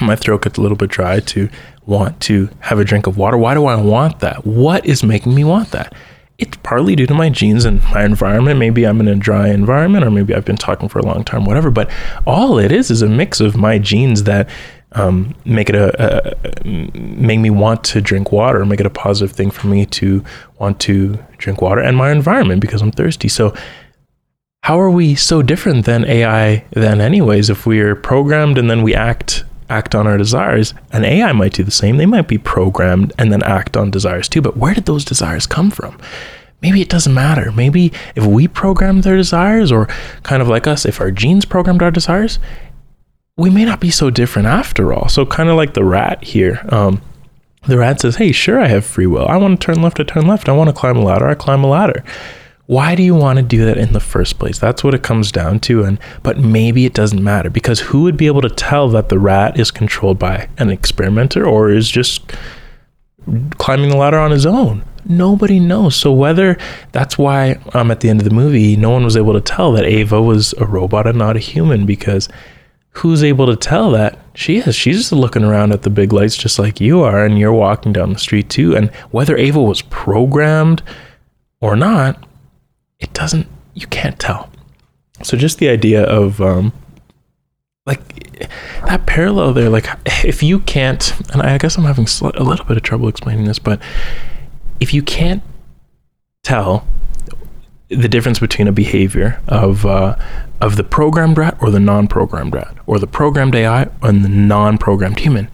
my 0.00 0.14
throat 0.14 0.42
gets 0.42 0.58
a 0.58 0.60
little 0.60 0.76
bit 0.76 0.90
dry 0.90 1.18
to 1.20 1.48
want 1.86 2.20
to 2.20 2.50
have 2.60 2.78
a 2.78 2.84
drink 2.84 3.06
of 3.06 3.16
water? 3.16 3.36
Why 3.36 3.54
do 3.54 3.66
I 3.66 3.76
want 3.76 4.20
that? 4.20 4.46
What 4.46 4.86
is 4.86 5.02
making 5.02 5.34
me 5.34 5.42
want 5.42 5.70
that? 5.72 5.94
It's 6.38 6.56
partly 6.58 6.94
due 6.94 7.06
to 7.08 7.14
my 7.14 7.30
genes 7.30 7.64
and 7.64 7.82
my 7.84 8.04
environment. 8.04 8.60
Maybe 8.60 8.86
I'm 8.86 9.00
in 9.00 9.08
a 9.08 9.16
dry 9.16 9.48
environment, 9.48 10.04
or 10.04 10.10
maybe 10.12 10.34
I've 10.34 10.44
been 10.44 10.56
talking 10.56 10.88
for 10.88 11.00
a 11.00 11.04
long 11.04 11.24
time, 11.24 11.44
whatever. 11.44 11.68
But 11.68 11.90
all 12.28 12.58
it 12.58 12.70
is 12.70 12.92
is 12.92 13.02
a 13.02 13.08
mix 13.08 13.40
of 13.40 13.56
my 13.56 13.78
genes 13.78 14.22
that 14.22 14.48
um, 14.92 15.34
make 15.44 15.68
it 15.68 15.74
a, 15.74 16.34
a, 16.34 16.66
make 16.66 17.40
me 17.40 17.50
want 17.50 17.84
to 17.84 18.00
drink 18.00 18.32
water, 18.32 18.64
make 18.64 18.80
it 18.80 18.86
a 18.86 18.90
positive 18.90 19.34
thing 19.34 19.50
for 19.50 19.66
me 19.66 19.84
to 19.86 20.24
want 20.58 20.80
to 20.80 21.18
drink 21.36 21.60
water, 21.60 21.80
and 21.80 21.96
my 21.96 22.10
environment 22.10 22.60
because 22.60 22.80
I'm 22.80 22.92
thirsty. 22.92 23.28
So, 23.28 23.54
how 24.62 24.80
are 24.80 24.90
we 24.90 25.14
so 25.14 25.42
different 25.42 25.84
than 25.84 26.04
AI 26.04 26.64
then, 26.70 27.00
anyways? 27.00 27.48
If 27.50 27.66
we 27.66 27.80
are 27.80 27.94
programmed 27.94 28.58
and 28.58 28.70
then 28.70 28.82
we 28.82 28.94
act 28.94 29.44
act 29.70 29.94
on 29.94 30.06
our 30.06 30.16
desires, 30.16 30.72
an 30.92 31.04
AI 31.04 31.32
might 31.32 31.52
do 31.52 31.62
the 31.62 31.70
same. 31.70 31.98
They 31.98 32.06
might 32.06 32.28
be 32.28 32.38
programmed 32.38 33.12
and 33.18 33.30
then 33.30 33.42
act 33.42 33.76
on 33.76 33.90
desires 33.90 34.28
too. 34.28 34.40
But 34.40 34.56
where 34.56 34.74
did 34.74 34.86
those 34.86 35.04
desires 35.04 35.46
come 35.46 35.70
from? 35.70 35.98
Maybe 36.60 36.80
it 36.80 36.88
doesn't 36.88 37.14
matter. 37.14 37.52
Maybe 37.52 37.92
if 38.16 38.26
we 38.26 38.48
programmed 38.48 39.04
their 39.04 39.16
desires, 39.16 39.70
or 39.70 39.86
kind 40.24 40.42
of 40.42 40.48
like 40.48 40.66
us, 40.66 40.84
if 40.84 41.00
our 41.00 41.10
genes 41.10 41.44
programmed 41.44 41.82
our 41.82 41.90
desires, 41.90 42.40
we 43.38 43.50
may 43.50 43.64
not 43.64 43.80
be 43.80 43.90
so 43.90 44.10
different 44.10 44.48
after 44.48 44.92
all. 44.92 45.08
So, 45.08 45.24
kind 45.24 45.48
of 45.48 45.56
like 45.56 45.72
the 45.72 45.84
rat 45.84 46.22
here. 46.22 46.60
Um, 46.68 47.00
the 47.66 47.78
rat 47.78 48.00
says, 48.00 48.16
Hey, 48.16 48.32
sure, 48.32 48.60
I 48.60 48.66
have 48.66 48.84
free 48.84 49.06
will. 49.06 49.26
I 49.26 49.36
want 49.36 49.58
to 49.58 49.64
turn 49.64 49.80
left, 49.80 50.00
I 50.00 50.02
turn 50.02 50.26
left. 50.26 50.48
I 50.48 50.52
want 50.52 50.68
to 50.68 50.74
climb 50.74 50.96
a 50.96 51.04
ladder, 51.04 51.28
I 51.28 51.34
climb 51.34 51.64
a 51.64 51.68
ladder. 51.68 52.04
Why 52.66 52.94
do 52.94 53.02
you 53.02 53.14
want 53.14 53.38
to 53.38 53.42
do 53.42 53.64
that 53.64 53.78
in 53.78 53.94
the 53.94 54.00
first 54.00 54.38
place? 54.38 54.58
That's 54.58 54.84
what 54.84 54.92
it 54.92 55.02
comes 55.02 55.32
down 55.32 55.60
to. 55.60 55.84
And 55.84 55.98
but 56.22 56.38
maybe 56.38 56.84
it 56.84 56.92
doesn't 56.92 57.22
matter 57.22 57.48
because 57.48 57.80
who 57.80 58.02
would 58.02 58.16
be 58.16 58.26
able 58.26 58.42
to 58.42 58.50
tell 58.50 58.90
that 58.90 59.08
the 59.08 59.18
rat 59.18 59.58
is 59.58 59.70
controlled 59.70 60.18
by 60.18 60.48
an 60.58 60.68
experimenter 60.68 61.46
or 61.46 61.70
is 61.70 61.88
just 61.88 62.30
climbing 63.52 63.90
the 63.90 63.96
ladder 63.96 64.18
on 64.18 64.32
his 64.32 64.44
own? 64.44 64.84
Nobody 65.06 65.60
knows. 65.60 65.96
So 65.96 66.12
whether 66.12 66.58
that's 66.92 67.16
why 67.16 67.58
um, 67.72 67.90
at 67.90 68.00
the 68.00 68.10
end 68.10 68.20
of 68.20 68.24
the 68.24 68.34
movie, 68.34 68.76
no 68.76 68.90
one 68.90 69.04
was 69.04 69.16
able 69.16 69.32
to 69.32 69.40
tell 69.40 69.72
that 69.72 69.84
Ava 69.84 70.20
was 70.20 70.52
a 70.54 70.66
robot 70.66 71.06
and 71.06 71.16
not 71.16 71.36
a 71.36 71.40
human 71.40 71.86
because 71.86 72.28
who's 72.90 73.22
able 73.22 73.46
to 73.46 73.56
tell 73.56 73.90
that? 73.92 74.18
She 74.34 74.58
is. 74.58 74.74
She's 74.74 74.98
just 74.98 75.12
looking 75.12 75.44
around 75.44 75.72
at 75.72 75.82
the 75.82 75.90
big 75.90 76.12
lights 76.12 76.36
just 76.36 76.58
like 76.58 76.80
you 76.80 77.02
are 77.02 77.24
and 77.24 77.38
you're 77.38 77.52
walking 77.52 77.92
down 77.92 78.12
the 78.12 78.18
street 78.18 78.48
too. 78.48 78.76
And 78.76 78.90
whether 79.10 79.36
ava 79.36 79.62
was 79.62 79.82
programmed 79.82 80.82
or 81.60 81.76
not 81.76 82.24
it 82.98 83.12
doesn't 83.12 83.46
you 83.74 83.86
can't 83.86 84.18
tell. 84.18 84.50
So 85.22 85.36
just 85.36 85.58
the 85.58 85.68
idea 85.68 86.02
of 86.04 86.40
um, 86.40 86.72
like 87.86 88.38
that 88.86 89.06
parallel 89.06 89.52
there 89.52 89.68
like 89.68 89.86
if 90.24 90.42
you 90.42 90.60
can't 90.60 91.18
and 91.32 91.42
i 91.42 91.58
guess 91.58 91.76
i'm 91.76 91.84
having 91.84 92.06
a 92.22 92.42
little 92.44 92.64
bit 92.66 92.76
of 92.76 92.82
trouble 92.82 93.08
explaining 93.08 93.46
this 93.46 93.58
but 93.58 93.80
if 94.78 94.94
you 94.94 95.02
can't 95.02 95.42
tell 96.44 96.86
the 97.88 98.08
difference 98.08 98.38
between 98.38 98.68
a 98.68 98.72
behavior 98.72 99.40
of 99.48 99.86
uh, 99.86 100.16
of 100.60 100.76
the 100.76 100.84
programmed 100.84 101.38
rat 101.38 101.56
or 101.60 101.70
the 101.70 101.80
non-programmed 101.80 102.54
rat 102.54 102.76
or 102.86 102.98
the 102.98 103.06
programmed 103.06 103.54
ai 103.54 103.88
and 104.02 104.24
the 104.24 104.28
non-programmed 104.28 105.20
human 105.20 105.48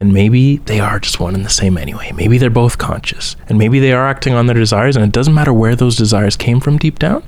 and 0.00 0.14
maybe 0.14 0.58
they 0.58 0.80
are 0.80 0.98
just 0.98 1.20
one 1.20 1.34
and 1.34 1.44
the 1.44 1.50
same 1.50 1.76
anyway 1.76 2.12
maybe 2.12 2.38
they're 2.38 2.50
both 2.50 2.78
conscious 2.78 3.34
and 3.48 3.58
maybe 3.58 3.80
they 3.80 3.92
are 3.92 4.08
acting 4.08 4.34
on 4.34 4.46
their 4.46 4.56
desires 4.56 4.94
and 4.94 5.04
it 5.04 5.12
doesn't 5.12 5.34
matter 5.34 5.52
where 5.52 5.74
those 5.74 5.96
desires 5.96 6.36
came 6.36 6.60
from 6.60 6.78
deep 6.78 6.98
down 6.98 7.22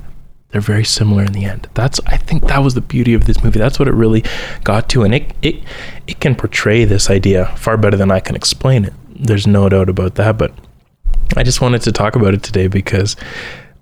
they're 0.53 0.61
very 0.61 0.85
similar 0.85 1.23
in 1.23 1.31
the 1.33 1.45
end. 1.45 1.67
That's 1.73 1.99
I 2.05 2.15
think 2.15 2.43
that 2.43 2.59
was 2.59 2.75
the 2.75 2.81
beauty 2.81 3.15
of 3.15 3.25
this 3.25 3.43
movie. 3.43 3.57
That's 3.57 3.79
what 3.79 3.87
it 3.87 3.93
really 3.95 4.23
got 4.63 4.87
to, 4.89 5.01
and 5.01 5.15
it 5.15 5.33
it 5.41 5.63
it 6.05 6.19
can 6.19 6.35
portray 6.35 6.85
this 6.85 7.09
idea 7.09 7.47
far 7.57 7.75
better 7.75 7.97
than 7.97 8.11
I 8.11 8.19
can 8.19 8.35
explain 8.35 8.85
it. 8.85 8.93
There's 9.09 9.47
no 9.47 9.67
doubt 9.67 9.89
about 9.89 10.13
that. 10.15 10.37
But 10.37 10.53
I 11.35 11.41
just 11.41 11.59
wanted 11.59 11.81
to 11.81 11.91
talk 11.91 12.15
about 12.15 12.35
it 12.35 12.43
today 12.43 12.67
because 12.67 13.15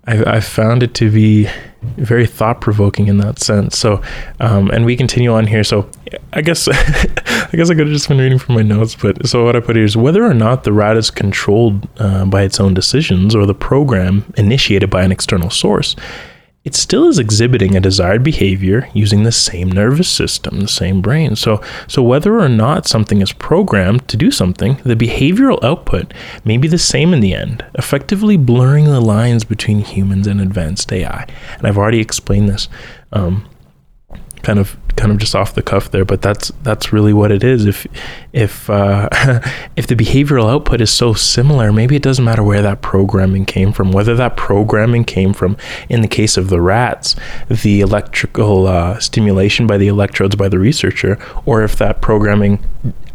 I, 0.08 0.38
I 0.38 0.40
found 0.40 0.82
it 0.82 0.94
to 0.96 1.12
be 1.12 1.48
very 1.82 2.26
thought 2.26 2.62
provoking 2.62 3.08
in 3.08 3.18
that 3.18 3.40
sense. 3.40 3.78
So, 3.78 4.02
um, 4.40 4.70
and 4.72 4.86
we 4.86 4.96
continue 4.96 5.32
on 5.32 5.48
here. 5.48 5.64
So, 5.64 5.90
I 6.34 6.42
guess 6.42 6.68
I 6.72 7.50
guess 7.52 7.70
I 7.70 7.76
could 7.76 7.88
have 7.88 7.94
just 7.94 8.08
been 8.08 8.18
reading 8.18 8.40
from 8.40 8.56
my 8.56 8.62
notes. 8.62 8.96
But 8.96 9.28
so 9.28 9.46
what 9.46 9.56
I 9.56 9.60
put 9.60 9.76
here 9.76 9.86
is 9.86 9.96
whether 9.96 10.24
or 10.24 10.34
not 10.34 10.64
the 10.64 10.74
rat 10.74 10.98
is 10.98 11.12
controlled 11.12 11.88
uh, 12.00 12.26
by 12.26 12.44
its 12.44 12.60
own 12.60 12.74
decisions 12.74 13.36
or 13.36 13.46
the 13.46 13.54
program 13.54 14.32
initiated 14.38 14.90
by 14.90 15.04
an 15.04 15.12
external 15.12 15.50
source 15.50 15.96
it 16.63 16.76
still 16.76 17.08
is 17.08 17.17
exhibiting 17.17 17.76
a 17.76 17.80
desired 17.80 18.24
behavior 18.24 18.88
using 18.93 19.24
the 19.24 19.32
same 19.32 19.71
nervous 19.71 20.08
system, 20.08 20.60
the 20.60 20.67
same 20.67 21.02
brain. 21.02 21.36
So, 21.36 21.60
so 21.88 22.04
whether 22.04 22.39
or 22.39 22.50
not 22.50 22.88
something 22.88 23.19
is 23.21 23.34
programmed 23.34 24.08
to 24.10 24.17
do 24.17 24.30
something, 24.30 24.80
the 24.86 24.95
behavioral 24.95 25.63
output 25.63 26.13
may 26.45 26.58
be 26.58 26.67
the 26.67 26.78
same 26.78 27.13
in 27.13 27.19
the 27.19 27.34
end, 27.34 27.65
effectively 27.74 28.38
blurring 28.38 28.86
the 28.86 29.02
lines 29.02 29.43
between 29.43 29.80
humans 29.80 30.28
and 30.28 30.39
advanced 30.39 30.93
AI. 30.93 31.26
And 31.58 31.65
I've 31.65 31.80
already 31.80 32.00
explained 32.00 32.50
this. 32.50 32.69
Um, 33.12 33.47
kind 34.43 34.60
of 34.60 34.77
kind 34.95 35.12
of 35.12 35.17
just 35.17 35.36
off 35.36 35.56
the 35.56 35.62
cuff 35.62 35.89
there 35.91 36.04
but 36.04 36.21
that's 36.21 36.49
that's 36.63 36.91
really 36.91 37.13
what 37.13 37.32
it 37.32 37.43
is. 37.43 37.65
If 37.65 37.88
if 38.34 38.69
uh, 38.69 39.10
if 39.75 39.88
the 39.88 39.95
behavioral 39.95 40.51
output 40.51 40.82
is 40.82 40.91
so 40.91 41.13
similar 41.13 41.71
maybe 41.71 41.95
it 41.95 42.04
doesn't 42.04 42.25
matter 42.25 42.43
where 42.43 42.62
that 42.62 42.82
programming 42.82 43.45
came 43.45 43.71
from. 43.71 43.91
Whether 43.91 44.15
that 44.15 44.38
programming 44.38 45.06
came 45.06 45.34
from 45.34 45.58
in 45.89 46.01
the 46.01 46.08
case 46.08 46.38
of 46.38 46.49
the 46.49 46.62
rats 46.62 47.15
the 47.49 47.82
electrical 47.82 48.67
uh, 48.67 48.99
stimulation 48.99 49.67
by 49.67 49.77
the 49.77 49.88
electrodes 49.88 50.36
by 50.36 50.49
the 50.49 50.60
researcher 50.60 51.17
or 51.45 51.63
if 51.63 51.75
that 51.77 52.01
programming 52.01 52.63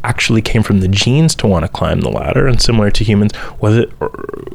actually 0.06 0.40
came 0.40 0.62
from 0.62 0.80
the 0.80 0.88
genes 0.88 1.34
to 1.34 1.46
want 1.48 1.64
to 1.64 1.68
climb 1.68 2.00
the 2.00 2.08
ladder 2.08 2.46
and 2.46 2.62
similar 2.62 2.90
to 2.90 3.02
humans 3.02 3.34
whether 3.58 3.86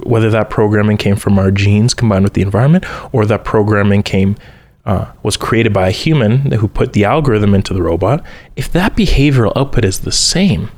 whether 0.03 0.29
that 0.29 0.49
programming 0.49 0.97
came 0.97 1.17
from 1.17 1.37
our 1.37 1.51
genes 1.51 1.93
combined 1.93 2.23
with 2.23 2.33
the 2.33 2.41
environment 2.41 2.85
or 3.13 3.25
that 3.25 3.43
programming 3.43 4.01
came 4.01 4.35
uh, 4.85 5.11
was 5.23 5.37
created 5.37 5.73
by 5.73 5.87
a 5.87 5.91
human 5.91 6.51
who 6.51 6.67
put 6.67 6.93
the 6.93 7.05
algorithm 7.05 7.53
into 7.53 7.73
the 7.73 7.81
robot, 7.81 8.23
if 8.55 8.71
that 8.71 8.95
behavioral 8.95 9.53
output 9.55 9.85
is 9.85 10.01
the 10.01 10.11
same, 10.11 10.69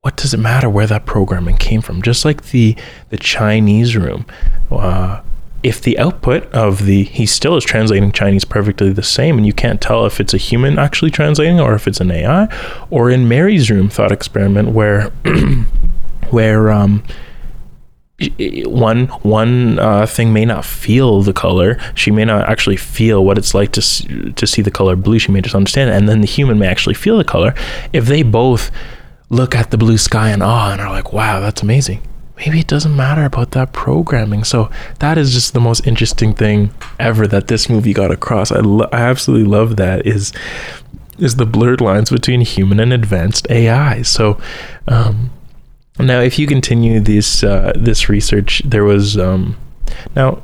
what 0.00 0.16
does 0.16 0.34
it 0.34 0.38
matter 0.38 0.68
where 0.68 0.86
that 0.86 1.06
programming 1.06 1.56
came 1.56 1.80
from? 1.80 2.02
Just 2.02 2.24
like 2.24 2.50
the 2.50 2.76
the 3.10 3.16
Chinese 3.16 3.96
room, 3.96 4.26
uh, 4.70 5.20
if 5.62 5.80
the 5.80 5.96
output 5.98 6.44
of 6.52 6.86
the 6.86 7.04
he 7.04 7.24
still 7.24 7.56
is 7.56 7.64
translating 7.64 8.10
Chinese 8.10 8.44
perfectly 8.44 8.92
the 8.92 9.02
same, 9.02 9.36
and 9.36 9.46
you 9.46 9.52
can't 9.52 9.80
tell 9.80 10.04
if 10.04 10.18
it's 10.18 10.34
a 10.34 10.38
human 10.38 10.78
actually 10.78 11.12
translating 11.12 11.60
or 11.60 11.74
if 11.74 11.86
it's 11.86 12.00
an 12.00 12.10
AI, 12.10 12.48
or 12.90 13.10
in 13.10 13.28
Mary's 13.28 13.70
room 13.70 13.88
thought 13.88 14.10
experiment 14.10 14.70
where 14.70 15.10
where 16.30 16.70
um, 16.72 17.04
one 18.66 19.06
one 19.22 19.78
uh, 19.78 20.06
thing 20.06 20.32
may 20.32 20.44
not 20.44 20.64
feel 20.64 21.22
the 21.22 21.32
color. 21.32 21.78
She 21.94 22.10
may 22.10 22.24
not 22.24 22.48
actually 22.48 22.76
feel 22.76 23.24
what 23.24 23.38
it's 23.38 23.54
like 23.54 23.72
to 23.72 24.32
to 24.32 24.46
see 24.46 24.62
the 24.62 24.70
color 24.70 24.96
blue. 24.96 25.18
She 25.18 25.32
may 25.32 25.40
just 25.40 25.54
understand 25.54 25.90
it, 25.90 25.94
and 25.94 26.08
then 26.08 26.20
the 26.20 26.26
human 26.26 26.58
may 26.58 26.66
actually 26.66 26.94
feel 26.94 27.18
the 27.18 27.24
color. 27.24 27.54
If 27.92 28.06
they 28.06 28.22
both 28.22 28.70
look 29.28 29.54
at 29.54 29.70
the 29.70 29.78
blue 29.78 29.98
sky 29.98 30.30
in 30.30 30.42
awe 30.42 30.72
and 30.72 30.80
are 30.80 30.90
like, 30.90 31.12
"Wow, 31.12 31.40
that's 31.40 31.62
amazing," 31.62 32.00
maybe 32.36 32.60
it 32.60 32.66
doesn't 32.66 32.94
matter 32.96 33.24
about 33.24 33.52
that 33.52 33.72
programming. 33.72 34.44
So 34.44 34.70
that 34.98 35.18
is 35.18 35.32
just 35.32 35.54
the 35.54 35.60
most 35.60 35.86
interesting 35.86 36.34
thing 36.34 36.70
ever 36.98 37.26
that 37.26 37.48
this 37.48 37.68
movie 37.68 37.92
got 37.92 38.10
across. 38.10 38.52
I 38.52 38.60
lo- 38.60 38.88
I 38.92 39.00
absolutely 39.00 39.46
love 39.46 39.76
that 39.76 40.06
is 40.06 40.32
is 41.18 41.36
the 41.36 41.46
blurred 41.46 41.80
lines 41.80 42.10
between 42.10 42.40
human 42.40 42.80
and 42.80 42.92
advanced 42.92 43.46
AI. 43.50 44.02
So. 44.02 44.38
Um, 44.88 45.30
now, 45.98 46.20
if 46.20 46.38
you 46.38 46.46
continue 46.46 47.00
this 47.00 47.44
uh, 47.44 47.72
this 47.76 48.08
research, 48.08 48.62
there 48.64 48.84
was 48.84 49.18
um, 49.18 49.56
now 50.16 50.42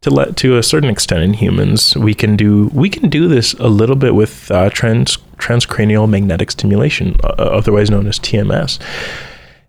to 0.00 0.10
let 0.10 0.36
to 0.38 0.56
a 0.56 0.62
certain 0.62 0.90
extent 0.90 1.22
in 1.22 1.34
humans, 1.34 1.96
we 1.96 2.14
can 2.14 2.36
do 2.36 2.70
we 2.72 2.88
can 2.88 3.08
do 3.08 3.28
this 3.28 3.52
a 3.54 3.68
little 3.68 3.96
bit 3.96 4.14
with 4.14 4.50
uh, 4.50 4.70
trans 4.70 5.18
transcranial 5.36 6.08
magnetic 6.08 6.50
stimulation, 6.50 7.16
uh, 7.22 7.28
otherwise 7.28 7.90
known 7.90 8.06
as 8.06 8.18
TMS. 8.18 8.78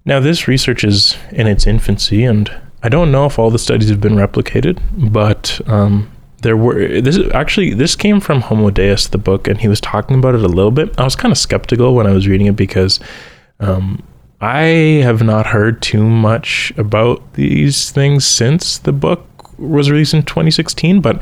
Now, 0.06 0.20
this 0.20 0.48
research 0.48 0.84
is 0.84 1.16
in 1.32 1.46
its 1.48 1.68
infancy, 1.68 2.24
and 2.24 2.52
I 2.82 2.90
don't 2.90 3.12
know 3.12 3.28
if 3.28 3.38
all 3.38 3.52
the 3.52 3.60
studies 3.60 3.90
have 3.90 4.02
been 4.02 4.16
replicated, 4.16 4.80
but 4.92 5.62
um, 5.68 6.12
there 6.42 6.58
were 6.58 7.02
this 7.02 7.20
actually 7.34 7.74
this 7.74 7.96
came 7.96 8.20
from 8.20 8.42
Homo 8.42 8.72
Deus, 8.72 9.08
the 9.08 9.18
book, 9.18 9.48
and 9.48 9.60
he 9.60 9.68
was 9.68 9.82
talking 9.82 10.18
about 10.18 10.34
it 10.34 10.44
a 10.44 10.48
little 10.48 10.72
bit. 10.72 11.00
I 11.00 11.04
was 11.04 11.16
kind 11.16 11.32
of 11.32 11.38
skeptical 11.38 11.94
when 11.94 12.08
I 12.08 12.12
was 12.12 12.28
reading 12.28 12.48
it 12.48 12.56
because 12.56 13.00
um, 13.60 14.02
I 14.41 15.01
have 15.04 15.21
not 15.21 15.45
heard 15.45 15.82
too 15.82 16.04
much 16.04 16.73
about 16.75 17.34
these 17.34 17.91
things 17.91 18.25
since 18.25 18.80
the 18.80 18.91
book 18.91 19.27
was 19.60 19.91
released 19.91 20.15
in 20.15 20.23
2016, 20.23 20.99
but 20.99 21.21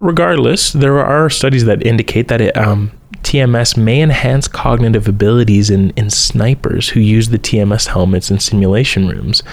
regardless, 0.00 0.72
there 0.72 0.98
are 0.98 1.30
studies 1.30 1.64
that 1.66 1.86
indicate 1.86 2.26
that 2.28 2.40
it, 2.40 2.56
um, 2.56 2.90
TMS 3.22 3.76
may 3.76 4.02
enhance 4.02 4.48
cognitive 4.48 5.06
abilities 5.06 5.70
in, 5.70 5.90
in 5.90 6.10
snipers 6.10 6.88
who 6.88 7.00
use 7.00 7.28
the 7.28 7.38
TMS 7.38 7.86
helmets 7.86 8.30
in 8.30 8.40
simulation 8.40 9.08
rooms. 9.08 9.44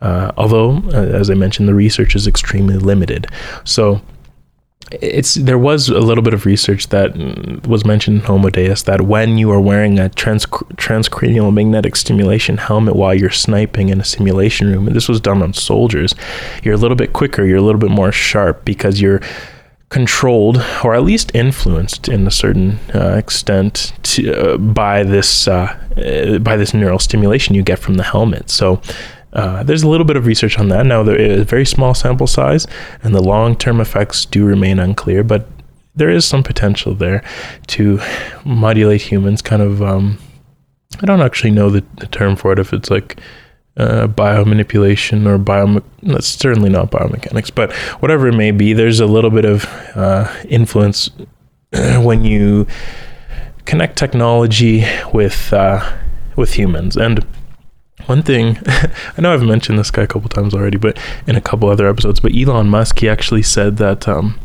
Uh, 0.00 0.30
although, 0.36 0.76
uh, 0.92 1.16
as 1.16 1.30
I 1.30 1.34
mentioned, 1.34 1.68
the 1.68 1.74
research 1.74 2.14
is 2.14 2.26
extremely 2.26 2.76
limited. 2.76 3.26
So, 3.64 4.00
it's 4.92 5.34
there 5.34 5.58
was 5.58 5.88
a 5.88 5.98
little 5.98 6.22
bit 6.22 6.32
of 6.32 6.46
research 6.46 6.88
that 6.88 7.16
was 7.66 7.84
mentioned 7.84 8.20
in 8.20 8.24
Homo 8.24 8.50
Deus 8.50 8.82
that 8.82 9.02
when 9.02 9.36
you 9.36 9.50
are 9.50 9.60
wearing 9.60 9.98
a 9.98 10.08
trans, 10.08 10.46
transcranial 10.46 11.52
magnetic 11.52 11.96
stimulation 11.96 12.56
helmet 12.56 12.94
while 12.94 13.14
you're 13.14 13.30
sniping 13.30 13.88
in 13.88 14.00
a 14.00 14.04
simulation 14.04 14.68
room, 14.68 14.86
and 14.86 14.94
this 14.94 15.08
was 15.08 15.20
done 15.20 15.42
on 15.42 15.52
soldiers, 15.52 16.14
you're 16.62 16.74
a 16.74 16.78
little 16.78 16.96
bit 16.96 17.12
quicker, 17.12 17.44
you're 17.44 17.58
a 17.58 17.62
little 17.62 17.80
bit 17.80 17.90
more 17.90 18.12
sharp 18.12 18.64
because 18.64 19.00
you're 19.00 19.20
controlled 19.88 20.64
or 20.82 20.94
at 20.94 21.02
least 21.02 21.32
influenced 21.34 22.08
in 22.08 22.26
a 22.26 22.30
certain 22.30 22.78
uh, 22.94 23.14
extent 23.16 23.92
to, 24.02 24.54
uh, 24.54 24.56
by 24.56 25.02
this 25.02 25.46
uh, 25.48 25.76
by 26.42 26.56
this 26.56 26.74
neural 26.74 26.98
stimulation 26.98 27.54
you 27.54 27.62
get 27.62 27.78
from 27.78 27.94
the 27.94 28.02
helmet. 28.02 28.50
So 28.50 28.80
uh, 29.36 29.62
there's 29.62 29.82
a 29.82 29.88
little 29.88 30.06
bit 30.06 30.16
of 30.16 30.24
research 30.24 30.58
on 30.58 30.68
that. 30.70 30.86
Now, 30.86 31.02
there 31.02 31.14
is 31.14 31.42
a 31.42 31.44
very 31.44 31.66
small 31.66 31.92
sample 31.92 32.26
size, 32.26 32.66
and 33.02 33.14
the 33.14 33.22
long 33.22 33.54
term 33.54 33.80
effects 33.82 34.24
do 34.24 34.46
remain 34.46 34.78
unclear, 34.78 35.22
but 35.22 35.46
there 35.94 36.08
is 36.08 36.24
some 36.24 36.42
potential 36.42 36.94
there 36.94 37.22
to 37.66 38.00
modulate 38.46 39.02
humans. 39.02 39.42
Kind 39.42 39.60
of, 39.60 39.82
um, 39.82 40.18
I 41.02 41.06
don't 41.06 41.20
actually 41.20 41.50
know 41.50 41.68
the, 41.68 41.84
the 41.98 42.06
term 42.06 42.34
for 42.34 42.50
it, 42.52 42.58
if 42.58 42.72
it's 42.72 42.90
like 42.90 43.20
uh, 43.76 44.06
biomanipulation 44.06 45.26
or 45.26 45.36
bio. 45.36 45.82
That's 46.02 46.26
certainly 46.26 46.70
not 46.70 46.90
biomechanics, 46.90 47.54
but 47.54 47.74
whatever 48.00 48.28
it 48.28 48.34
may 48.34 48.52
be, 48.52 48.72
there's 48.72 49.00
a 49.00 49.06
little 49.06 49.30
bit 49.30 49.44
of 49.44 49.66
uh, 49.94 50.34
influence 50.48 51.10
when 51.72 52.24
you 52.24 52.66
connect 53.66 53.98
technology 53.98 54.86
with 55.12 55.52
uh, 55.52 55.94
with 56.36 56.54
humans 56.54 56.96
and 56.96 57.26
one 58.06 58.22
thing, 58.22 58.58
I 58.66 59.20
know 59.20 59.32
I've 59.32 59.42
mentioned 59.42 59.78
this 59.78 59.90
guy 59.90 60.02
a 60.02 60.06
couple 60.06 60.28
times 60.28 60.54
already, 60.54 60.78
but 60.78 60.98
in 61.26 61.36
a 61.36 61.40
couple 61.40 61.68
other 61.68 61.88
episodes, 61.88 62.20
but 62.20 62.34
Elon 62.34 62.68
Musk, 62.68 62.98
he 63.00 63.08
actually 63.08 63.42
said 63.42 63.76
that 63.78 64.08
um, 64.08 64.38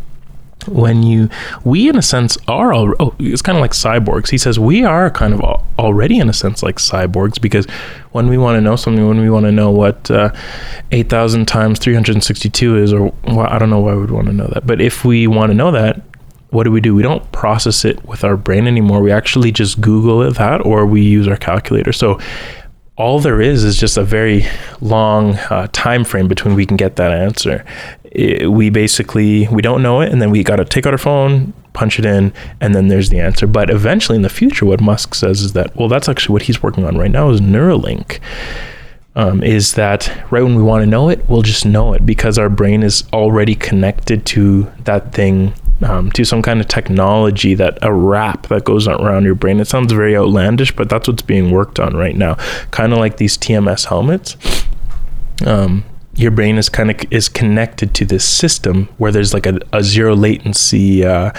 when 0.68 1.04
you, 1.04 1.30
we 1.64 1.90
in 1.90 1.96
a 1.96 2.02
sense 2.02 2.38
are, 2.48 2.74
all, 2.74 2.94
oh, 3.00 3.16
it's 3.20 3.42
kind 3.42 3.58
of 3.58 3.62
like 3.62 3.72
cyborgs. 3.72 4.30
He 4.30 4.38
says 4.38 4.60
we 4.60 4.84
are 4.84 5.10
kind 5.10 5.34
of 5.34 5.42
already 5.80 6.20
in 6.20 6.30
a 6.30 6.34
sense 6.34 6.62
like 6.64 6.78
cyborgs 6.78 7.40
because 7.40 7.66
when 8.12 8.28
we 8.28 8.38
want 8.38 8.58
to 8.58 8.62
know 8.62 8.76
something, 8.76 9.08
when 9.08 9.22
we 9.22 9.30
want 9.30 9.46
to 9.46 9.52
know 9.52 9.72
what 9.72 10.10
uh, 10.12 10.32
8,000 10.92 11.48
times 11.48 11.80
362 11.80 12.78
is, 12.78 12.94
or 12.94 13.14
well, 13.24 13.48
I 13.48 13.58
don't 13.60 13.70
know 13.70 13.80
why 13.80 13.96
we'd 13.96 14.12
want 14.12 14.28
to 14.28 14.34
know 14.34 14.48
that, 14.48 14.66
but 14.66 14.82
if 14.82 15.06
we 15.06 15.28
want 15.28 15.52
to 15.52 15.56
know 15.56 15.72
that, 15.72 16.02
what 16.52 16.66
do 16.66 16.72
we 16.72 16.82
do? 16.82 16.94
We 16.94 17.02
don't 17.02 17.32
process 17.32 17.86
it 17.86 18.06
with 18.06 18.26
our 18.26 18.36
brain 18.36 18.68
anymore. 18.68 19.02
We 19.02 19.12
actually 19.12 19.54
just 19.54 19.80
Google 19.80 20.22
it 20.22 20.36
that, 20.36 20.66
or 20.66 20.86
we 20.86 21.02
use 21.02 21.26
our 21.28 21.38
calculator. 21.38 21.94
So 21.94 22.20
all 22.98 23.20
there 23.20 23.42
is 23.42 23.64
is 23.64 23.78
just 23.78 23.98
a 23.98 24.04
very 24.04 24.46
long 24.82 25.36
uh, 25.50 25.68
time 25.72 26.04
frame 26.04 26.28
between 26.28 26.56
we 26.56 26.66
can 26.66 26.78
get 26.78 26.98
that 26.98 27.12
answer. 27.12 27.66
It, 28.04 28.52
we 28.52 28.70
basically 28.70 29.48
we 29.48 29.62
don't 29.62 29.82
know 29.82 30.02
it, 30.02 30.12
and 30.12 30.22
then 30.22 30.32
we 30.32 30.44
got 30.44 30.58
to 30.58 30.66
take 30.66 30.86
out 30.86 30.94
our 30.94 30.98
phone, 30.98 31.54
punch 31.74 32.00
it 32.00 32.06
in, 32.06 32.34
and 32.60 32.76
then 32.76 32.90
there's 32.90 33.10
the 33.10 33.20
answer. 33.20 33.48
But 33.48 33.70
eventually, 33.70 34.18
in 34.18 34.22
the 34.22 34.30
future, 34.30 34.66
what 34.66 34.82
Musk 34.82 35.16
says 35.16 35.42
is 35.42 35.54
that 35.54 35.76
well, 35.76 35.88
that's 35.88 36.10
actually 36.10 36.34
what 36.34 36.44
he's 36.44 36.62
working 36.62 36.86
on 36.86 36.98
right 36.98 37.12
now 37.12 37.30
is 37.30 37.42
Neuralink. 37.42 38.20
Um, 39.14 39.44
is 39.44 39.74
that 39.74 40.08
right 40.32 40.42
when 40.42 40.56
we 40.56 40.64
want 40.64 40.84
to 40.84 40.90
know 40.90 41.10
it, 41.10 41.28
we'll 41.28 41.42
just 41.42 41.66
know 41.66 41.94
it 41.94 42.06
because 42.06 42.38
our 42.38 42.48
brain 42.48 42.82
is 42.82 43.04
already 43.12 43.56
connected 43.56 44.26
to 44.28 44.72
that 44.86 45.12
thing, 45.12 45.54
um, 45.84 46.12
to 46.12 46.24
some 46.24 46.42
kind 46.42 46.60
of 46.60 46.68
technology 46.68 47.54
that 47.56 47.78
a 47.82 47.94
wrap 47.94 48.48
that 48.48 48.64
goes 48.64 48.88
around 48.88 49.26
your 49.26 49.36
brain. 49.36 49.60
It 49.60 49.68
sounds 49.68 49.92
very 49.92 50.16
outlandish, 50.16 50.76
but 50.76 50.90
that's 50.90 51.08
what's 51.08 51.22
being 51.22 51.52
worked 51.52 51.80
on 51.80 51.96
right 51.96 52.16
now. 52.16 52.36
Kind 52.72 52.94
of 52.94 53.00
like 53.00 53.18
these 53.18 53.38
TMS 53.38 53.86
helmets. 53.86 54.38
Um, 55.46 55.84
your 56.16 56.32
brain 56.32 56.58
is 56.58 56.70
kind 56.70 56.92
of 56.92 56.98
is 57.12 57.30
connected 57.30 57.94
to 57.96 58.06
this 58.06 58.28
system 58.28 58.90
where 58.98 59.12
there's 59.12 59.34
like 59.34 59.46
a, 59.46 59.60
a 59.74 59.82
zero 59.82 60.16
latency 60.16 61.06
uh, 61.06 61.32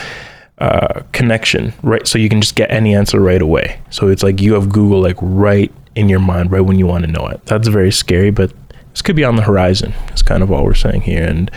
uh, 0.59 1.03
connection, 1.13 1.73
right? 1.83 2.07
So 2.07 2.19
you 2.19 2.29
can 2.29 2.41
just 2.41 2.55
get 2.55 2.71
any 2.71 2.95
answer 2.95 3.21
right 3.21 3.43
away. 3.43 3.81
So 3.91 4.09
it's 4.09 4.23
like 4.23 4.41
you 4.41 4.55
have 4.55 4.71
Google 4.71 5.01
like 5.01 5.17
right 5.21 5.73
in 5.95 6.09
your 6.09 6.21
mind 6.21 6.51
right 6.51 6.61
when 6.61 6.79
you 6.79 6.87
want 6.87 7.05
to 7.05 7.11
know 7.11 7.27
it. 7.27 7.45
That's 7.45 7.69
very 7.69 7.93
scary, 7.93 8.31
but 8.31 8.53
this 8.91 9.03
could 9.03 9.17
be 9.17 9.25
on 9.25 9.37
the 9.37 9.43
horizon. 9.43 9.93
It's 10.09 10.23
kind 10.23 10.43
of 10.43 10.51
all 10.51 10.65
we're 10.65 10.75
saying 10.75 11.03
here, 11.03 11.25
and 11.25 11.51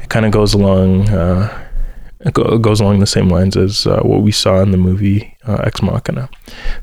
it 0.00 0.08
kind 0.08 0.26
of 0.26 0.32
goes 0.32 0.54
along. 0.54 1.08
Uh, 1.08 1.65
it 2.20 2.34
go, 2.34 2.58
goes 2.58 2.80
along 2.80 3.00
the 3.00 3.06
same 3.06 3.28
lines 3.28 3.56
as 3.56 3.86
uh, 3.86 4.00
what 4.00 4.22
we 4.22 4.32
saw 4.32 4.60
in 4.60 4.70
the 4.70 4.78
movie 4.78 5.36
uh, 5.46 5.62
Ex 5.64 5.82
Machina. 5.82 6.28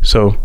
So 0.02 0.38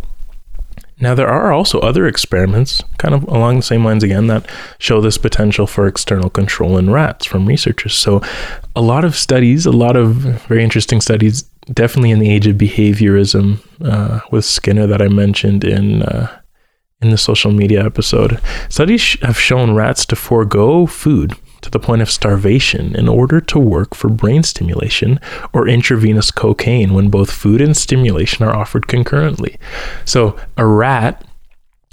now, 1.01 1.14
there 1.14 1.29
are 1.29 1.53
also 1.53 1.79
other 1.79 2.09
experiments, 2.09 2.83
kind 2.98 3.14
of 3.14 3.22
along 3.24 3.57
the 3.57 3.62
same 3.62 3.85
lines 3.85 4.03
again, 4.03 4.27
that 4.27 4.51
show 4.79 5.01
this 5.01 5.16
potential 5.16 5.66
for 5.68 5.87
external 5.87 6.29
control 6.29 6.77
in 6.77 6.90
rats 6.90 7.24
from 7.24 7.46
researchers. 7.46 7.94
So, 7.94 8.20
a 8.74 8.81
lot 8.81 9.05
of 9.05 9.14
studies, 9.14 9.64
a 9.64 9.70
lot 9.70 9.94
of 9.94 10.14
very 10.48 10.64
interesting 10.64 11.01
studies, 11.01 11.42
definitely 11.72 12.11
in 12.11 12.18
the 12.18 12.31
age 12.31 12.48
of 12.48 12.57
behaviorism 12.57 13.61
uh, 13.81 14.20
with 14.33 14.44
Skinner 14.44 14.88
that 14.88 15.01
I 15.01 15.09
mentioned 15.09 15.64
in. 15.64 16.03
Uh, 16.03 16.40
in 17.01 17.11
the 17.11 17.16
social 17.16 17.53
media 17.53 17.87
episode, 17.87 18.40
studies 18.68 19.16
have 19.22 19.38
shown 19.38 19.77
rats 19.77 20.05
to 20.07 20.16
forego 20.16 20.85
food 20.85 21.33
to 21.62 21.71
the 21.71 21.79
point 21.79 22.03
of 22.03 22.11
starvation 22.11 22.94
in 22.94 23.09
order 23.09 23.40
to 23.40 23.59
work 23.59 23.94
for 23.94 24.09
brain 24.09 24.42
stimulation 24.42 25.21
or 25.53 25.68
intravenous 25.68 26.31
cocaine 26.31 26.94
when 26.94 27.09
both 27.09 27.31
food 27.31 27.61
and 27.61 27.77
stimulation 27.77 28.44
are 28.44 28.55
offered 28.55 28.87
concurrently. 28.87 29.59
So, 30.05 30.37
a 30.57 30.66
rat, 30.66 31.25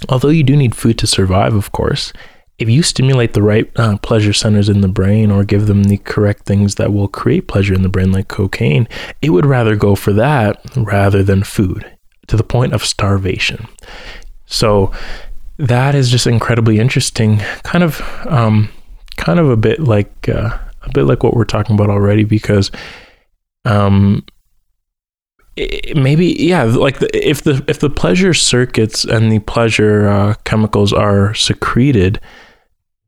although 0.08 0.28
you 0.28 0.42
do 0.42 0.56
need 0.56 0.74
food 0.74 0.98
to 0.98 1.06
survive, 1.06 1.54
of 1.54 1.72
course, 1.72 2.12
if 2.58 2.70
you 2.70 2.82
stimulate 2.82 3.34
the 3.34 3.42
right 3.42 3.70
uh, 3.76 3.98
pleasure 3.98 4.32
centers 4.32 4.68
in 4.68 4.80
the 4.80 4.88
brain 4.88 5.30
or 5.30 5.44
give 5.44 5.66
them 5.66 5.84
the 5.84 5.98
correct 5.98 6.46
things 6.46 6.76
that 6.76 6.92
will 6.92 7.08
create 7.08 7.48
pleasure 7.48 7.74
in 7.74 7.82
the 7.82 7.88
brain, 7.88 8.12
like 8.12 8.28
cocaine, 8.28 8.88
it 9.20 9.30
would 9.30 9.44
rather 9.44 9.76
go 9.76 9.94
for 9.94 10.12
that 10.14 10.60
rather 10.76 11.22
than 11.22 11.42
food 11.42 11.90
to 12.28 12.36
the 12.36 12.44
point 12.44 12.72
of 12.72 12.84
starvation. 12.84 13.68
So, 14.46 14.92
that 15.58 15.94
is 15.94 16.10
just 16.10 16.26
incredibly 16.26 16.78
interesting. 16.78 17.38
Kind 17.62 17.82
of 17.82 18.00
um, 18.26 18.68
kind 19.16 19.38
of 19.38 19.50
a 19.50 19.56
bit 19.56 19.80
like 19.80 20.28
uh, 20.28 20.58
a 20.82 20.92
bit 20.92 21.04
like 21.04 21.22
what 21.22 21.34
we're 21.34 21.44
talking 21.44 21.74
about 21.74 21.90
already 21.90 22.24
because 22.24 22.70
um 23.64 24.24
maybe 25.94 26.36
yeah 26.38 26.64
like 26.64 26.98
the, 26.98 27.28
if 27.28 27.42
the 27.42 27.64
if 27.66 27.80
the 27.80 27.90
pleasure 27.90 28.34
circuits 28.34 29.04
and 29.04 29.32
the 29.32 29.38
pleasure 29.40 30.08
uh, 30.08 30.34
chemicals 30.44 30.92
are 30.92 31.34
secreted 31.34 32.20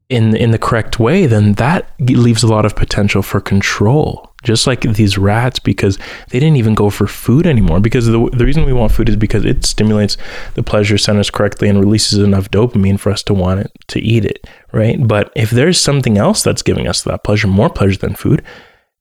in 0.09 0.35
in 0.35 0.51
the 0.51 0.59
correct 0.59 0.99
way 0.99 1.27
then 1.27 1.53
that 1.55 1.93
leaves 2.01 2.43
a 2.43 2.49
lot 2.49 2.65
of 2.65 2.75
potential 2.75 3.23
for 3.23 3.41
control 3.41 4.28
just 4.43 4.67
like 4.67 4.83
these 4.83 5.19
rats 5.19 5.59
because 5.59 5.99
they 6.31 6.39
didn't 6.39 6.57
even 6.57 6.75
go 6.75 6.91
for 6.91 7.07
food 7.07 7.47
anymore. 7.47 7.81
Because 7.81 8.07
the, 8.07 8.31
the 8.33 8.45
reason 8.45 8.65
we 8.65 8.73
want 8.73 8.93
food 8.93 9.09
is 9.09 9.17
because 9.17 9.45
it 9.45 9.65
stimulates 9.65 10.17
the 10.55 10.63
pleasure 10.63 10.99
centers 10.99 11.31
correctly 11.31 11.69
and 11.69 11.81
releases 11.81 12.19
enough 12.19 12.51
dopamine 12.51 13.01
for 13.01 13.11
us 13.11 13.23
to 13.25 13.35
want 13.35 13.61
it 13.61 13.73
to 13.89 14.01
eat 14.01 14.25
it 14.25 14.47
right? 14.73 15.07
But 15.07 15.33
if 15.35 15.51
there's 15.51 15.81
something 15.81 16.19
else 16.19 16.43
that's 16.43 16.63
giving 16.63 16.87
us 16.87 17.03
that 17.03 17.25
pleasure 17.25 17.49
more 17.49 17.71
pleasure 17.71 17.99
than 17.99 18.15
food 18.15 18.45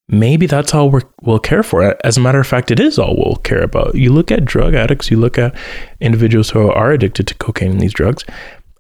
maybe 0.10 0.46
that's 0.46 0.74
all 0.74 0.90
we 0.90 1.02
will 1.22 1.40
care 1.40 1.64
for. 1.64 1.94
As 2.06 2.16
a 2.16 2.22
matter 2.22 2.40
of 2.40 2.48
fact 2.48 2.72
it 2.72 2.80
is 2.80 2.98
all 2.98 3.16
we'll 3.18 3.36
care 3.38 3.62
about. 3.62 3.96
You 3.96 4.14
look 4.14 4.32
at 4.32 4.46
drug 4.46 4.74
addicts 4.74 5.12
you 5.12 5.18
look 5.18 5.38
at 5.38 5.56
individuals 6.00 6.50
who 6.50 6.72
are 6.72 6.92
addicted 6.92 7.28
to 7.28 7.36
cocaine 7.36 7.72
and 7.72 7.82
these 7.82 7.94
drugs 7.94 8.24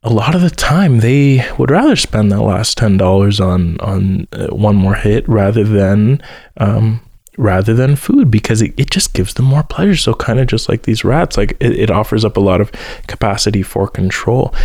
a 0.07 0.13
lot 0.13 0.35
of 0.35 0.41
the 0.41 0.49
time 0.49 0.99
they 0.99 1.45
would 1.57 1.69
rather 1.69 1.97
spend 1.97 2.31
that 2.31 2.41
last 2.41 2.77
ten 2.77 2.95
dollars 2.95 3.41
on 3.41 3.77
on 3.81 4.25
uh, 4.31 4.47
one 4.47 4.77
more 4.77 4.95
hit 4.95 5.27
rather 5.27 5.65
than 5.65 6.23
um, 6.55 7.01
rather 7.37 7.73
than 7.73 7.97
food 7.97 8.31
because 8.31 8.61
it, 8.61 8.73
it 8.77 8.89
just 8.89 9.13
gives 9.13 9.33
them 9.33 9.45
more 9.45 9.63
pleasure. 9.63 9.97
So 9.97 10.13
kind 10.13 10.39
of 10.39 10.47
just 10.47 10.69
like 10.69 10.83
these 10.83 11.03
rats, 11.03 11.35
like 11.35 11.57
it, 11.59 11.73
it 11.77 11.91
offers 11.91 12.23
up 12.23 12.37
a 12.37 12.41
lot 12.41 12.61
of 12.61 12.71
capacity 13.07 13.61
for 13.63 13.85
control. 13.85 14.55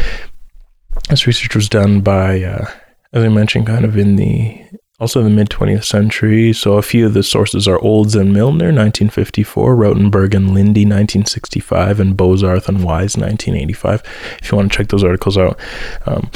This 1.10 1.26
research 1.26 1.56
was 1.56 1.68
done 1.68 2.02
by, 2.02 2.44
uh, 2.44 2.66
as 3.12 3.24
I 3.24 3.28
mentioned, 3.28 3.66
kind 3.66 3.84
of 3.84 3.96
in 3.98 4.14
the 4.14 4.62
also 5.00 5.22
the 5.22 5.30
mid 5.30 5.48
20th 5.50 5.84
century. 5.84 6.52
So 6.52 6.74
a 6.74 6.82
few 6.82 7.06
of 7.06 7.14
the 7.14 7.22
sources 7.22 7.66
are 7.66 7.78
Olds 7.80 8.14
and 8.14 8.32
Milner, 8.32 8.66
1954, 8.66 9.74
Routtenberg 9.74 10.34
and 10.34 10.54
Lindy, 10.54 10.84
1965, 10.84 12.00
and 12.00 12.16
Bozarth 12.16 12.68
and 12.68 12.84
Wise, 12.84 13.16
1985. 13.16 14.02
If 14.40 14.50
you 14.50 14.56
want 14.56 14.70
to 14.70 14.78
check 14.78 14.88
those 14.88 15.04
articles 15.04 15.36
out. 15.36 15.58
Um, 16.06 16.30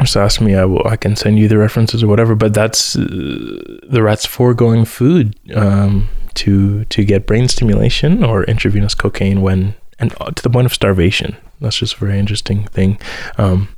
just 0.00 0.16
ask 0.16 0.40
me. 0.40 0.54
I 0.54 0.64
will. 0.64 0.86
I 0.86 0.96
can 0.96 1.14
send 1.14 1.38
you 1.38 1.46
the 1.46 1.58
references 1.58 2.02
or 2.02 2.06
whatever. 2.06 2.34
But 2.34 2.54
that's 2.54 2.96
uh, 2.96 3.78
the 3.82 4.00
rat's 4.02 4.24
foregoing 4.24 4.84
food 4.84 5.38
um, 5.54 6.08
to 6.34 6.84
to 6.86 7.04
get 7.04 7.26
brain 7.26 7.48
stimulation 7.48 8.24
or 8.24 8.44
intravenous 8.44 8.94
cocaine 8.94 9.42
when 9.42 9.74
and 9.98 10.14
uh, 10.20 10.30
to 10.30 10.42
the 10.42 10.50
point 10.50 10.66
of 10.66 10.72
starvation. 10.72 11.36
That's 11.60 11.76
just 11.76 11.96
a 11.96 11.98
very 11.98 12.18
interesting 12.18 12.66
thing. 12.68 12.98
Um, 13.36 13.68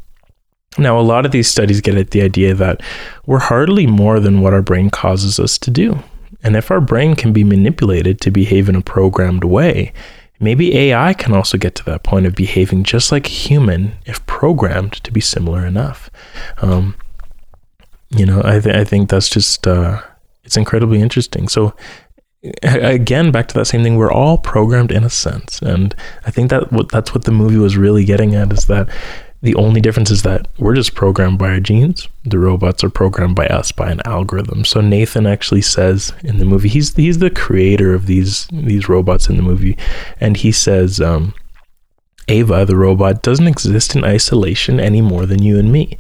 now, 0.79 0.99
a 0.99 1.03
lot 1.03 1.27
of 1.27 1.33
these 1.33 1.49
studies 1.49 1.81
get 1.81 1.97
at 1.97 2.11
the 2.11 2.23
idea 2.23 2.55
that 2.55 2.81
we're 3.27 3.39
hardly 3.39 3.87
more 3.87 4.21
than 4.21 4.41
what 4.41 4.55
our 4.55 4.63
brain 4.63 4.89
causes 4.89 5.39
us 5.39 5.59
to 5.59 5.71
do. 5.71 6.03
And 6.43 6.57
if 6.57 6.71
our 6.71 6.81
brain 6.81 7.15
can 7.15 7.33
be 7.33 7.45
manipulated 7.45 8.21
to 8.23 8.31
behave 8.31 8.69
in 8.69 8.77
a 8.77 8.81
programmed 8.81 9.45
way, 9.45 9.93
maybe 10.41 10.77
AI 10.77 11.13
can 11.13 11.35
also 11.35 11.59
get 11.59 11.75
to 11.77 11.85
that 11.85 12.03
point 12.03 12.27
of 12.27 12.35
behaving 12.35 12.85
just 12.85 13.13
like 13.13 13.27
a 13.27 13.31
human 13.31 13.93
if 14.07 14.25
programmed 14.27 14.95
to 15.05 15.13
be 15.13 15.21
similar 15.21 15.67
enough. 15.67 16.11
Um, 16.63 16.95
you 18.11 18.25
know, 18.25 18.41
I, 18.45 18.59
th- 18.59 18.75
I 18.75 18.85
think 18.85 19.11
that's 19.11 19.29
just, 19.29 19.67
uh, 19.67 20.01
it's 20.43 20.57
incredibly 20.57 21.01
interesting. 21.01 21.49
So, 21.49 21.75
again 22.65 23.31
back 23.31 23.47
to 23.47 23.55
that 23.55 23.67
same 23.67 23.85
thing 23.85 23.95
we're 23.95 24.11
all 24.11 24.37
programmed 24.37 24.91
in 24.91 25.05
a 25.05 25.09
sense 25.09 25.63
and 25.63 25.95
i 26.27 26.31
think 26.33 26.51
that 26.51 26.73
what 26.73 26.89
that's 26.91 27.15
what 27.15 27.23
the 27.23 27.31
movie 27.31 27.57
was 27.57 27.77
really 27.77 28.05
getting 28.05 28.35
at 28.35 28.53
is 28.53 28.67
that 28.67 28.89
the 29.43 29.55
only 29.57 29.81
difference 29.81 30.11
is 30.11 30.23
that 30.23 30.47
we're 30.59 30.75
just 30.75 30.95
programmed 30.95 31.39
by 31.39 31.51
our 31.51 31.61
genes. 31.61 32.09
The 32.25 32.39
robots 32.39 32.85
are 32.85 32.91
programmed 32.91 33.35
by 33.35 33.49
us 33.49 33.73
by 33.73 33.91
an 33.91 34.01
algorithm. 34.05 34.65
So 34.65 34.81
Nathan 34.81 35.27
actually 35.27 35.63
says 35.63 36.13
in 36.23 36.39
the 36.39 36.45
movie, 36.45 36.69
he's 36.69 36.95
he's 36.95 37.19
the 37.19 37.31
creator 37.31 37.93
of 37.93 38.07
these 38.07 38.47
these 38.53 38.89
robots 38.89 39.29
in 39.29 39.37
the 39.37 39.43
movie, 39.43 39.77
and 40.21 40.37
he 40.37 40.53
says, 40.53 41.01
um, 41.01 41.35
Ava, 42.29 42.65
the 42.65 42.77
robot, 42.77 43.23
doesn't 43.23 43.49
exist 43.49 43.97
in 43.97 44.05
isolation 44.05 44.79
any 44.79 45.01
more 45.01 45.27
than 45.27 45.43
you 45.43 45.59
and 45.59 45.73
me. 45.73 45.99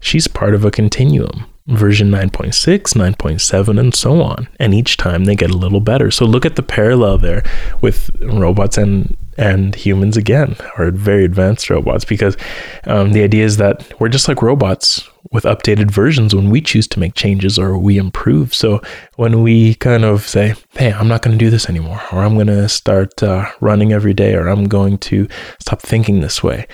She's 0.00 0.28
part 0.28 0.54
of 0.54 0.64
a 0.64 0.70
continuum 0.70 1.46
version 1.68 2.10
9.6, 2.10 2.52
9.7, 2.94 3.80
and 3.80 3.94
so 3.94 4.20
on. 4.20 4.48
And 4.58 4.74
each 4.74 4.96
time 4.96 5.24
they 5.24 5.36
get 5.36 5.50
a 5.50 5.56
little 5.56 5.80
better. 5.80 6.10
So 6.10 6.24
look 6.24 6.44
at 6.44 6.56
the 6.56 6.62
parallel 6.62 7.18
there 7.18 7.42
with 7.80 8.10
robots 8.20 8.76
and 8.76 9.16
and 9.36 9.74
humans 9.74 10.16
again, 10.16 10.56
or 10.78 10.90
very 10.90 11.24
advanced 11.24 11.70
robots, 11.70 12.04
because 12.04 12.36
um, 12.84 13.12
the 13.12 13.22
idea 13.22 13.44
is 13.44 13.56
that 13.56 13.98
we're 14.00 14.08
just 14.08 14.28
like 14.28 14.42
robots 14.42 15.08
with 15.30 15.44
updated 15.44 15.90
versions 15.90 16.34
when 16.34 16.50
we 16.50 16.60
choose 16.60 16.86
to 16.88 17.00
make 17.00 17.14
changes 17.14 17.58
or 17.58 17.78
we 17.78 17.96
improve. 17.96 18.54
So 18.54 18.82
when 19.16 19.42
we 19.42 19.74
kind 19.76 20.04
of 20.04 20.26
say, 20.26 20.54
"Hey, 20.74 20.92
I'm 20.92 21.08
not 21.08 21.22
going 21.22 21.36
to 21.36 21.44
do 21.44 21.50
this 21.50 21.68
anymore," 21.68 22.00
or 22.12 22.22
"I'm 22.22 22.34
going 22.34 22.48
to 22.48 22.68
start 22.68 23.22
uh, 23.22 23.46
running 23.60 23.92
every 23.92 24.14
day," 24.14 24.34
or 24.34 24.48
"I'm 24.48 24.64
going 24.68 24.98
to 24.98 25.28
stop 25.58 25.80
thinking 25.80 26.20
this 26.20 26.42
way," 26.42 26.66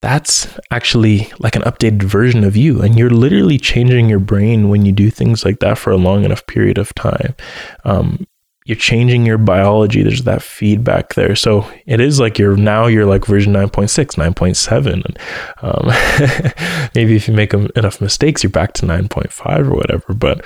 that's 0.00 0.48
actually 0.70 1.30
like 1.38 1.56
an 1.56 1.62
updated 1.62 2.02
version 2.02 2.44
of 2.44 2.56
you. 2.56 2.80
And 2.80 2.98
you're 2.98 3.10
literally 3.10 3.58
changing 3.58 4.08
your 4.08 4.20
brain 4.20 4.68
when 4.68 4.86
you 4.86 4.92
do 4.92 5.10
things 5.10 5.44
like 5.44 5.58
that 5.60 5.78
for 5.78 5.90
a 5.90 5.96
long 5.96 6.24
enough 6.24 6.46
period 6.46 6.78
of 6.78 6.94
time. 6.94 7.34
Um, 7.84 8.26
you're 8.68 8.76
changing 8.76 9.24
your 9.24 9.38
biology. 9.38 10.02
There's 10.02 10.24
that 10.24 10.42
feedback 10.42 11.14
there. 11.14 11.34
So 11.34 11.66
it 11.86 12.00
is 12.00 12.20
like 12.20 12.38
you're 12.38 12.54
now 12.54 12.86
you're 12.86 13.06
like 13.06 13.24
version 13.24 13.54
9.6, 13.54 14.16
9.7. 14.16 15.04
And 15.06 15.18
um, 15.62 16.90
maybe 16.94 17.16
if 17.16 17.26
you 17.26 17.32
make 17.32 17.54
enough 17.54 18.02
mistakes, 18.02 18.42
you're 18.42 18.50
back 18.50 18.74
to 18.74 18.86
9.5 18.86 19.66
or 19.66 19.74
whatever. 19.74 20.12
But 20.12 20.44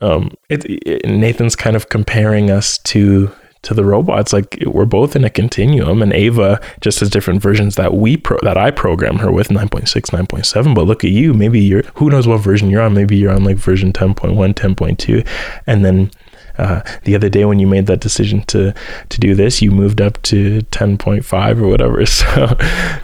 um, 0.00 0.32
it, 0.48 0.64
it, 0.64 1.06
Nathan's 1.06 1.54
kind 1.54 1.76
of 1.76 1.90
comparing 1.90 2.50
us 2.50 2.78
to 2.78 3.30
to 3.60 3.72
the 3.72 3.84
robots 3.84 4.30
like 4.30 4.62
we're 4.66 4.84
both 4.84 5.16
in 5.16 5.24
a 5.24 5.30
continuum 5.30 6.02
and 6.02 6.12
ava 6.12 6.60
just 6.82 7.00
has 7.00 7.08
different 7.08 7.40
versions 7.40 7.76
that 7.76 7.94
we 7.94 8.14
pro 8.14 8.36
that 8.42 8.58
i 8.58 8.70
program 8.70 9.16
her 9.16 9.32
with 9.32 9.48
9.6 9.48 9.88
9.7 9.88 10.74
but 10.74 10.86
look 10.86 11.02
at 11.02 11.08
you 11.08 11.32
maybe 11.32 11.58
you're 11.60 11.82
who 11.94 12.10
knows 12.10 12.26
what 12.26 12.42
version 12.42 12.68
you're 12.68 12.82
on 12.82 12.92
maybe 12.92 13.16
you're 13.16 13.32
on 13.32 13.42
like 13.42 13.56
version 13.56 13.90
10.1 13.90 14.34
10.2 14.52 15.26
and 15.66 15.82
then 15.82 16.10
uh, 16.58 16.82
the 17.04 17.14
other 17.14 17.28
day 17.28 17.44
when 17.44 17.58
you 17.58 17.66
made 17.66 17.86
that 17.86 18.00
decision 18.00 18.42
to 18.44 18.72
to 19.08 19.20
do 19.20 19.34
this, 19.34 19.62
you 19.62 19.70
moved 19.70 20.00
up 20.00 20.20
to 20.22 20.60
10.5 20.70 21.60
or 21.60 21.68
whatever. 21.68 22.04
So, 22.14 22.56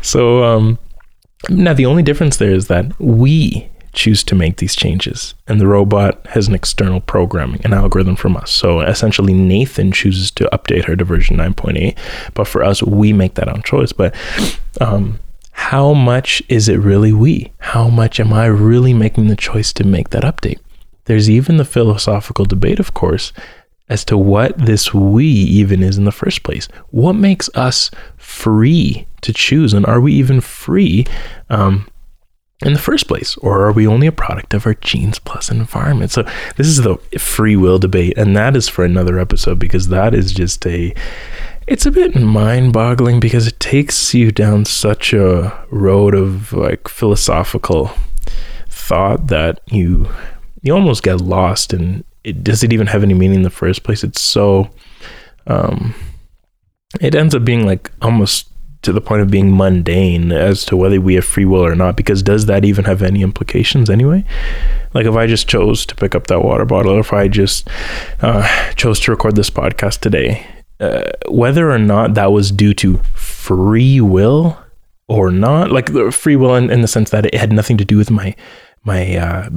so 0.02 0.44
um, 0.44 0.78
now 1.48 1.74
the 1.74 1.86
only 1.86 2.02
difference 2.02 2.36
there 2.36 2.52
is 2.52 2.68
that 2.68 2.98
we 3.00 3.68
choose 3.92 4.22
to 4.24 4.34
make 4.34 4.58
these 4.58 4.76
changes, 4.76 5.34
and 5.48 5.60
the 5.60 5.66
robot 5.66 6.24
has 6.28 6.48
an 6.48 6.54
external 6.54 7.00
programming, 7.00 7.64
an 7.64 7.72
algorithm 7.72 8.16
from 8.16 8.36
us. 8.36 8.50
So 8.50 8.80
essentially, 8.80 9.32
Nathan 9.32 9.90
chooses 9.92 10.30
to 10.32 10.48
update 10.52 10.84
her 10.84 10.96
to 10.96 11.04
version 11.04 11.36
9.8, 11.38 11.96
but 12.34 12.46
for 12.46 12.62
us, 12.62 12.82
we 12.82 13.12
make 13.12 13.34
that 13.34 13.48
own 13.48 13.62
choice. 13.62 13.92
But 13.92 14.14
um, 14.80 15.18
how 15.52 15.92
much 15.92 16.42
is 16.48 16.68
it 16.68 16.76
really 16.76 17.12
we? 17.12 17.52
How 17.58 17.88
much 17.88 18.20
am 18.20 18.32
I 18.32 18.46
really 18.46 18.94
making 18.94 19.28
the 19.28 19.36
choice 19.36 19.72
to 19.74 19.84
make 19.84 20.10
that 20.10 20.22
update? 20.22 20.58
There's 21.10 21.28
even 21.28 21.56
the 21.56 21.64
philosophical 21.64 22.44
debate, 22.44 22.78
of 22.78 22.94
course, 22.94 23.32
as 23.88 24.04
to 24.04 24.16
what 24.16 24.56
this 24.56 24.94
we 24.94 25.26
even 25.26 25.82
is 25.82 25.98
in 25.98 26.04
the 26.04 26.12
first 26.12 26.44
place. 26.44 26.68
What 26.90 27.14
makes 27.14 27.50
us 27.56 27.90
free 28.16 29.08
to 29.22 29.32
choose? 29.32 29.74
And 29.74 29.84
are 29.86 30.00
we 30.00 30.12
even 30.12 30.40
free 30.40 31.04
um, 31.48 31.88
in 32.64 32.74
the 32.74 32.78
first 32.78 33.08
place? 33.08 33.36
Or 33.38 33.66
are 33.66 33.72
we 33.72 33.88
only 33.88 34.06
a 34.06 34.12
product 34.12 34.54
of 34.54 34.64
our 34.66 34.74
genes 34.74 35.18
plus 35.18 35.50
environment? 35.50 36.12
So, 36.12 36.22
this 36.54 36.68
is 36.68 36.76
the 36.76 36.94
free 37.18 37.56
will 37.56 37.80
debate. 37.80 38.16
And 38.16 38.36
that 38.36 38.54
is 38.54 38.68
for 38.68 38.84
another 38.84 39.18
episode 39.18 39.58
because 39.58 39.88
that 39.88 40.14
is 40.14 40.30
just 40.30 40.64
a. 40.64 40.94
It's 41.66 41.86
a 41.86 41.90
bit 41.90 42.14
mind 42.14 42.72
boggling 42.72 43.18
because 43.18 43.48
it 43.48 43.58
takes 43.58 44.14
you 44.14 44.30
down 44.30 44.64
such 44.64 45.12
a 45.12 45.66
road 45.72 46.14
of 46.14 46.52
like 46.52 46.86
philosophical 46.86 47.90
thought 48.68 49.26
that 49.26 49.60
you 49.72 50.08
you 50.62 50.74
almost 50.74 51.02
get 51.02 51.20
lost 51.20 51.72
and 51.72 52.04
it 52.24 52.44
does 52.44 52.62
it 52.62 52.72
even 52.72 52.86
have 52.86 53.02
any 53.02 53.14
meaning 53.14 53.36
in 53.36 53.42
the 53.42 53.50
first 53.50 53.82
place? 53.82 54.04
It's 54.04 54.20
so 54.20 54.70
um 55.46 55.94
it 57.00 57.14
ends 57.14 57.34
up 57.34 57.44
being 57.44 57.64
like 57.66 57.90
almost 58.02 58.48
to 58.82 58.92
the 58.92 59.00
point 59.00 59.20
of 59.20 59.30
being 59.30 59.54
mundane 59.54 60.32
as 60.32 60.64
to 60.64 60.76
whether 60.76 61.00
we 61.00 61.14
have 61.14 61.24
free 61.24 61.44
will 61.44 61.64
or 61.64 61.74
not 61.74 61.96
because 61.96 62.22
does 62.22 62.46
that 62.46 62.64
even 62.64 62.84
have 62.84 63.02
any 63.02 63.22
implications 63.22 63.90
anyway? 63.90 64.24
Like 64.94 65.06
if 65.06 65.14
i 65.14 65.26
just 65.26 65.48
chose 65.48 65.86
to 65.86 65.94
pick 65.94 66.14
up 66.14 66.26
that 66.26 66.42
water 66.42 66.64
bottle 66.64 66.92
or 66.92 67.00
if 67.00 67.12
i 67.12 67.28
just 67.28 67.68
uh, 68.22 68.72
chose 68.74 68.98
to 69.00 69.12
record 69.12 69.36
this 69.36 69.50
podcast 69.50 70.00
today 70.00 70.46
uh, 70.80 71.10
whether 71.28 71.70
or 71.70 71.78
not 71.78 72.14
that 72.14 72.32
was 72.32 72.50
due 72.50 72.74
to 72.74 72.96
free 73.14 74.00
will 74.00 74.58
or 75.08 75.30
not 75.30 75.70
like 75.70 75.90
free 76.12 76.36
will 76.36 76.54
in, 76.56 76.70
in 76.70 76.80
the 76.80 76.88
sense 76.88 77.10
that 77.10 77.26
it 77.26 77.34
had 77.34 77.52
nothing 77.52 77.76
to 77.76 77.84
do 77.84 77.96
with 77.96 78.10
my 78.10 78.34
my 78.84 79.16
uh, 79.16 79.50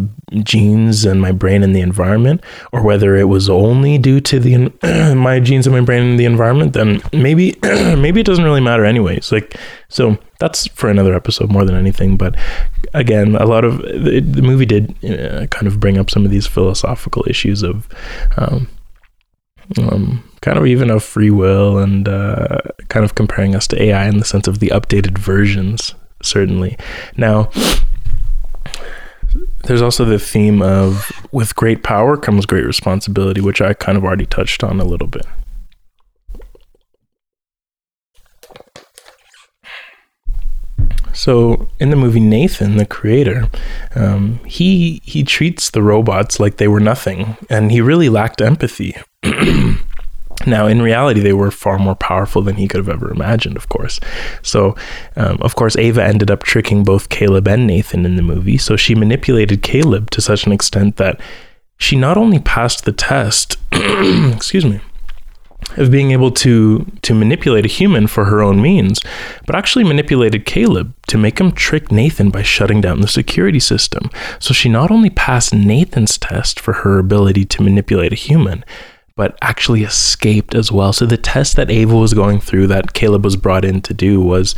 genes 0.43 1.05
and 1.05 1.21
my 1.21 1.31
brain 1.31 1.63
and 1.63 1.75
the 1.75 1.81
environment, 1.81 2.43
or 2.73 2.83
whether 2.83 3.15
it 3.15 3.25
was 3.25 3.49
only 3.49 3.97
due 3.97 4.19
to 4.19 4.39
the 4.39 5.15
my 5.15 5.39
genes 5.39 5.65
and 5.65 5.75
my 5.75 5.81
brain 5.81 6.03
and 6.03 6.19
the 6.19 6.25
environment, 6.25 6.73
then 6.73 7.01
maybe 7.13 7.57
maybe 7.63 8.19
it 8.19 8.25
doesn't 8.25 8.43
really 8.43 8.61
matter 8.61 8.83
anyways. 8.83 9.31
Like 9.31 9.55
so, 9.87 10.17
that's 10.39 10.67
for 10.67 10.89
another 10.89 11.13
episode 11.13 11.51
more 11.51 11.63
than 11.63 11.75
anything. 11.75 12.17
But 12.17 12.35
again, 12.93 13.35
a 13.35 13.45
lot 13.45 13.63
of 13.63 13.77
the, 13.77 14.19
the 14.19 14.41
movie 14.41 14.65
did 14.65 14.93
uh, 15.05 15.47
kind 15.47 15.67
of 15.67 15.79
bring 15.79 15.97
up 15.97 16.09
some 16.09 16.25
of 16.25 16.31
these 16.31 16.47
philosophical 16.47 17.23
issues 17.27 17.63
of. 17.63 17.87
Um, 18.37 18.69
um, 19.79 20.29
kind 20.41 20.57
of 20.57 20.67
even 20.67 20.89
of 20.89 21.01
free 21.01 21.29
will 21.29 21.77
and 21.77 22.09
uh, 22.09 22.59
kind 22.89 23.05
of 23.05 23.15
comparing 23.15 23.55
us 23.55 23.65
to 23.65 23.81
AI 23.81 24.07
in 24.09 24.17
the 24.17 24.25
sense 24.25 24.45
of 24.45 24.59
the 24.59 24.67
updated 24.67 25.17
versions, 25.17 25.95
certainly. 26.21 26.77
Now, 27.15 27.49
there's 29.63 29.81
also 29.81 30.05
the 30.05 30.19
theme 30.19 30.61
of 30.61 31.11
with 31.31 31.55
great 31.55 31.83
power 31.83 32.17
comes 32.17 32.45
great 32.45 32.65
responsibility, 32.65 33.41
which 33.41 33.61
I 33.61 33.73
kind 33.73 33.97
of 33.97 34.03
already 34.03 34.25
touched 34.25 34.63
on 34.63 34.79
a 34.79 34.85
little 34.85 35.07
bit. 35.07 35.25
So 41.13 41.69
in 41.79 41.89
the 41.89 41.95
movie 41.95 42.19
Nathan, 42.19 42.77
the 42.77 42.85
creator, 42.85 43.49
um, 43.95 44.39
he 44.45 45.01
he 45.03 45.23
treats 45.23 45.69
the 45.69 45.81
robots 45.81 46.39
like 46.39 46.57
they 46.57 46.67
were 46.67 46.79
nothing, 46.79 47.37
and 47.49 47.71
he 47.71 47.81
really 47.81 48.09
lacked 48.09 48.41
empathy. 48.41 48.95
Now, 50.45 50.67
in 50.67 50.81
reality, 50.81 51.21
they 51.21 51.33
were 51.33 51.51
far 51.51 51.79
more 51.79 51.95
powerful 51.95 52.41
than 52.41 52.55
he 52.55 52.67
could 52.67 52.79
have 52.79 52.89
ever 52.89 53.11
imagined, 53.11 53.55
of 53.55 53.69
course. 53.69 53.99
So, 54.41 54.75
um, 55.15 55.37
of 55.41 55.55
course, 55.55 55.75
Ava 55.77 56.03
ended 56.03 56.29
up 56.29 56.43
tricking 56.43 56.83
both 56.83 57.09
Caleb 57.09 57.47
and 57.47 57.65
Nathan 57.65 58.05
in 58.05 58.15
the 58.15 58.21
movie. 58.21 58.57
So 58.57 58.75
she 58.75 58.95
manipulated 58.95 59.63
Caleb 59.63 60.09
to 60.11 60.21
such 60.21 60.45
an 60.45 60.51
extent 60.51 60.97
that 60.97 61.19
she 61.77 61.95
not 61.95 62.17
only 62.17 62.39
passed 62.39 62.85
the 62.85 62.91
test, 62.91 63.57
excuse 63.71 64.65
me, 64.65 64.81
of 65.77 65.91
being 65.91 66.11
able 66.11 66.31
to 66.31 66.85
to 67.01 67.13
manipulate 67.13 67.65
a 67.65 67.69
human 67.69 68.07
for 68.07 68.25
her 68.25 68.41
own 68.41 68.61
means, 68.61 69.01
but 69.45 69.55
actually 69.55 69.83
manipulated 69.83 70.45
Caleb 70.45 70.93
to 71.07 71.17
make 71.17 71.39
him 71.39 71.51
trick 71.51 71.91
Nathan 71.91 72.29
by 72.29 72.41
shutting 72.41 72.81
down 72.81 73.01
the 73.01 73.07
security 73.07 73.59
system. 73.59 74.09
So 74.39 74.53
she 74.53 74.69
not 74.69 74.91
only 74.91 75.09
passed 75.09 75.53
Nathan's 75.53 76.17
test 76.17 76.59
for 76.59 76.73
her 76.73 76.99
ability 76.99 77.45
to 77.45 77.63
manipulate 77.63 78.13
a 78.13 78.17
human, 78.17 78.63
but 79.15 79.37
actually 79.41 79.83
escaped 79.83 80.55
as 80.55 80.71
well. 80.71 80.93
So 80.93 81.05
the 81.05 81.17
test 81.17 81.55
that 81.55 81.69
Ava 81.69 81.95
was 81.95 82.13
going 82.13 82.39
through 82.39 82.67
that 82.67 82.93
Caleb 82.93 83.23
was 83.23 83.35
brought 83.35 83.65
in 83.65 83.81
to 83.81 83.93
do 83.93 84.19
was 84.19 84.55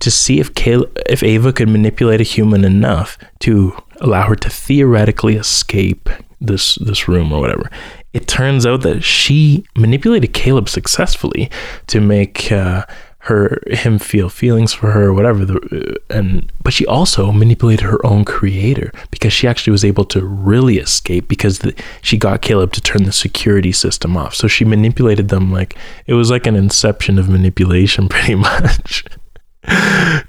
to 0.00 0.10
see 0.10 0.40
if 0.40 0.54
Caleb, 0.54 0.96
if 1.08 1.22
Ava 1.22 1.52
could 1.52 1.68
manipulate 1.68 2.20
a 2.20 2.24
human 2.24 2.64
enough 2.64 3.16
to 3.40 3.76
allow 4.00 4.26
her 4.28 4.36
to 4.36 4.50
theoretically 4.50 5.36
escape 5.36 6.10
this 6.40 6.74
this 6.76 7.08
room 7.08 7.32
or 7.32 7.40
whatever. 7.40 7.70
It 8.12 8.28
turns 8.28 8.66
out 8.66 8.82
that 8.82 9.02
she 9.02 9.64
manipulated 9.76 10.32
Caleb 10.32 10.68
successfully 10.68 11.50
to 11.86 12.00
make 12.00 12.50
uh, 12.52 12.84
her 13.26 13.60
him 13.66 13.98
feel 13.98 14.28
feelings 14.28 14.72
for 14.72 14.92
her 14.92 15.12
whatever 15.12 15.44
the, 15.44 15.96
and 16.08 16.52
but 16.62 16.72
she 16.72 16.86
also 16.86 17.32
manipulated 17.32 17.84
her 17.84 18.04
own 18.06 18.24
creator 18.24 18.92
because 19.10 19.32
she 19.32 19.48
actually 19.48 19.72
was 19.72 19.84
able 19.84 20.04
to 20.04 20.24
really 20.24 20.78
escape 20.78 21.26
because 21.26 21.58
the, 21.58 21.74
she 22.02 22.16
got 22.16 22.40
Caleb 22.40 22.72
to 22.72 22.80
turn 22.80 23.02
the 23.02 23.12
security 23.12 23.72
system 23.72 24.16
off. 24.16 24.32
So 24.32 24.46
she 24.46 24.64
manipulated 24.64 25.28
them 25.28 25.52
like 25.52 25.76
it 26.06 26.14
was 26.14 26.30
like 26.30 26.46
an 26.46 26.54
inception 26.54 27.18
of 27.18 27.28
manipulation 27.28 28.08
pretty 28.14 28.36
much. 28.36 29.04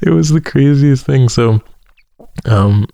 It 0.01 0.09
was 0.09 0.29
the 0.29 0.41
craziest 0.41 1.05
thing. 1.05 1.29
So 1.29 1.61
um 2.45 2.87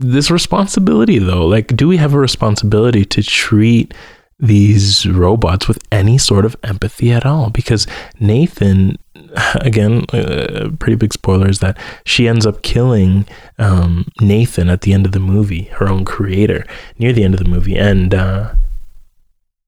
this 0.00 0.28
responsibility 0.28 1.20
though 1.20 1.46
like 1.46 1.68
do 1.76 1.86
we 1.86 1.98
have 1.98 2.14
a 2.14 2.18
responsibility 2.18 3.04
to 3.04 3.22
treat 3.22 3.94
these 4.40 5.06
robots 5.06 5.68
with 5.68 5.78
any 5.92 6.18
sort 6.18 6.44
of 6.44 6.56
empathy 6.64 7.12
at 7.12 7.24
all? 7.26 7.50
Because 7.50 7.86
Nathan 8.18 8.96
again 9.60 10.04
uh, 10.12 10.70
pretty 10.78 10.96
big 10.96 11.12
spoiler 11.12 11.48
is 11.48 11.60
that 11.60 11.78
she 12.04 12.28
ends 12.28 12.46
up 12.46 12.62
killing 12.62 13.26
um, 13.58 14.06
Nathan 14.20 14.68
at 14.68 14.82
the 14.82 14.92
end 14.92 15.06
of 15.06 15.12
the 15.12 15.20
movie 15.20 15.64
her 15.74 15.88
own 15.88 16.04
creator 16.04 16.64
near 16.98 17.12
the 17.12 17.24
end 17.24 17.34
of 17.34 17.42
the 17.42 17.48
movie. 17.48 17.76
And 17.76 18.14
uh, 18.14 18.54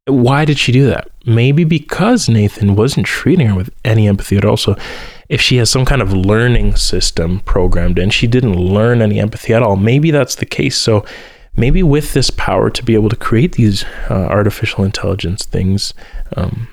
why 0.07 0.45
did 0.45 0.59
she 0.59 0.73
do 0.73 0.87
that? 0.87 1.09
Maybe 1.25 1.65
because 1.65 2.29
Nathan 2.29 2.75
wasn't 2.75 3.07
treating 3.07 3.47
her 3.49 3.55
with 3.55 3.71
any 3.85 4.09
empathy 4.09 4.37
at 4.37 4.45
all. 4.45 4.57
So 4.57 4.77
if 5.29 5.41
she 5.41 5.57
has 5.59 5.71
some 5.71 5.85
kind 5.85 6.03
of 6.03 6.13
learning 6.13 6.77
system 6.77 7.41
programmed 7.41 7.99
in 7.99 8.11
she 8.11 8.27
didn't 8.27 8.57
learn 8.57 9.01
any 9.01 9.21
empathy 9.21 9.55
at 9.55 9.63
all. 9.63 9.77
Maybe 9.77 10.11
that's 10.11 10.35
the 10.35 10.47
case. 10.47 10.77
So 10.77 11.05
maybe 11.57 11.83
with 11.83 12.15
this 12.15 12.31
power 12.31 12.71
to 12.71 12.85
be 12.85 12.95
able 12.95 13.09
to 13.11 13.17
create 13.17 13.53
these 13.53 13.85
uh, 14.11 14.15
artificial 14.15 14.85
intelligence 14.85 15.45
things 15.45 15.95
um, 16.37 16.69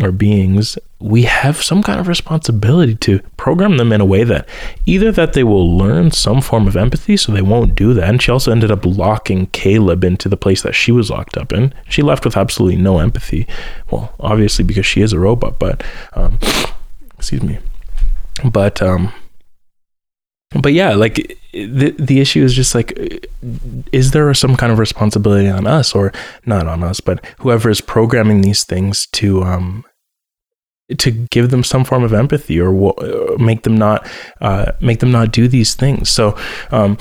or 0.00 0.10
beings, 0.10 0.78
we 1.02 1.22
have 1.22 1.62
some 1.62 1.82
kind 1.82 1.98
of 1.98 2.08
responsibility 2.08 2.94
to 2.94 3.20
program 3.36 3.76
them 3.76 3.92
in 3.92 4.00
a 4.00 4.04
way 4.04 4.24
that 4.24 4.48
either 4.86 5.10
that 5.12 5.32
they 5.32 5.42
will 5.42 5.76
learn 5.76 6.10
some 6.10 6.40
form 6.40 6.68
of 6.68 6.76
empathy, 6.76 7.16
so 7.16 7.32
they 7.32 7.42
won't 7.42 7.74
do 7.74 7.92
that. 7.94 8.08
And 8.08 8.22
she 8.22 8.30
also 8.30 8.52
ended 8.52 8.70
up 8.70 8.84
locking 8.84 9.46
Caleb 9.46 10.04
into 10.04 10.28
the 10.28 10.36
place 10.36 10.62
that 10.62 10.74
she 10.74 10.92
was 10.92 11.10
locked 11.10 11.36
up 11.36 11.52
in. 11.52 11.74
She 11.88 12.02
left 12.02 12.24
with 12.24 12.36
absolutely 12.36 12.80
no 12.80 12.98
empathy. 12.98 13.46
Well, 13.90 14.14
obviously 14.20 14.64
because 14.64 14.86
she 14.86 15.02
is 15.02 15.12
a 15.12 15.18
robot, 15.18 15.58
but 15.58 15.82
um, 16.14 16.38
excuse 17.18 17.42
me. 17.42 17.58
But 18.44 18.80
um, 18.80 19.12
but 20.60 20.72
yeah, 20.72 20.94
like 20.94 21.38
the 21.52 21.94
the 21.98 22.20
issue 22.20 22.42
is 22.42 22.54
just 22.54 22.74
like, 22.74 22.92
is 23.92 24.12
there 24.12 24.32
some 24.34 24.56
kind 24.56 24.72
of 24.72 24.78
responsibility 24.78 25.48
on 25.48 25.66
us, 25.66 25.94
or 25.94 26.12
not 26.46 26.66
on 26.66 26.82
us, 26.82 27.00
but 27.00 27.24
whoever 27.38 27.70
is 27.70 27.80
programming 27.80 28.42
these 28.42 28.64
things 28.64 29.06
to 29.06 29.42
um 29.42 29.84
to 30.98 31.10
give 31.10 31.50
them 31.50 31.64
some 31.64 31.84
form 31.84 32.04
of 32.04 32.12
empathy 32.12 32.60
or 32.60 32.72
w- 32.72 33.36
make 33.38 33.62
them 33.62 33.76
not 33.76 34.08
uh, 34.40 34.72
make 34.80 35.00
them 35.00 35.12
not 35.12 35.32
do 35.32 35.48
these 35.48 35.74
things. 35.74 36.10
So. 36.10 36.36
Um, 36.70 36.98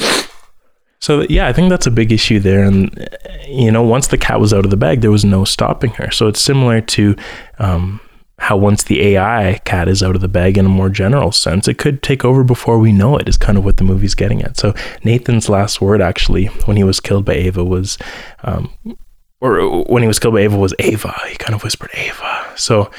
so 1.00 1.26
yeah, 1.30 1.48
I 1.48 1.54
think 1.54 1.72
that's 1.72 1.88
a 1.88 1.92
big 1.92 2.12
issue 2.12 2.40
there, 2.40 2.64
and 2.64 3.10
you 3.48 3.72
know, 3.72 3.82
once 3.82 4.06
the 4.06 4.20
cat 4.20 4.40
was 4.40 4.54
out 4.54 4.66
of 4.66 4.70
the 4.70 4.78
bag, 4.78 5.02
there 5.02 5.10
was 5.10 5.26
no 5.26 5.44
stopping 5.46 5.90
her. 5.94 6.12
So 6.12 6.28
it's 6.28 6.40
similar 6.40 6.80
to 6.80 7.16
um, 7.58 8.00
how 8.42 8.58
once 8.58 8.84
the 8.84 9.02
AI 9.02 9.60
cat 9.66 9.88
is 9.88 10.02
out 10.04 10.16
of 10.16 10.22
the 10.22 10.28
bag 10.28 10.58
in 10.60 10.66
a 10.66 10.70
more 10.70 10.90
general 10.90 11.32
sense, 11.32 11.68
it 11.68 11.80
could 11.80 12.04
take 12.04 12.24
over 12.24 12.44
before 12.44 12.78
we 12.78 12.92
know 12.92 13.18
it, 13.18 13.28
is 13.28 13.36
kind 13.36 13.58
of 13.58 13.64
what 13.64 13.78
the 13.78 13.84
movie's 13.84 14.14
getting 14.14 14.44
at. 14.44 14.58
So 14.58 14.76
Nathan's 15.04 15.50
last 15.50 15.82
word, 15.82 16.02
actually, 16.02 16.46
when 16.66 16.78
he 16.78 16.84
was 16.84 17.00
killed 17.00 17.26
by 17.26 17.34
Ava, 17.34 17.64
was 17.64 17.98
um, 18.44 18.72
or 19.42 19.84
when 19.86 20.04
he 20.04 20.08
was 20.08 20.20
killed 20.20 20.36
by 20.36 20.42
Ava 20.42 20.58
was 20.58 20.74
Ava. 20.80 21.14
He 21.30 21.36
kind 21.36 21.56
of 21.56 21.64
whispered 21.64 21.90
Ava. 21.94 22.54
So 22.56 22.92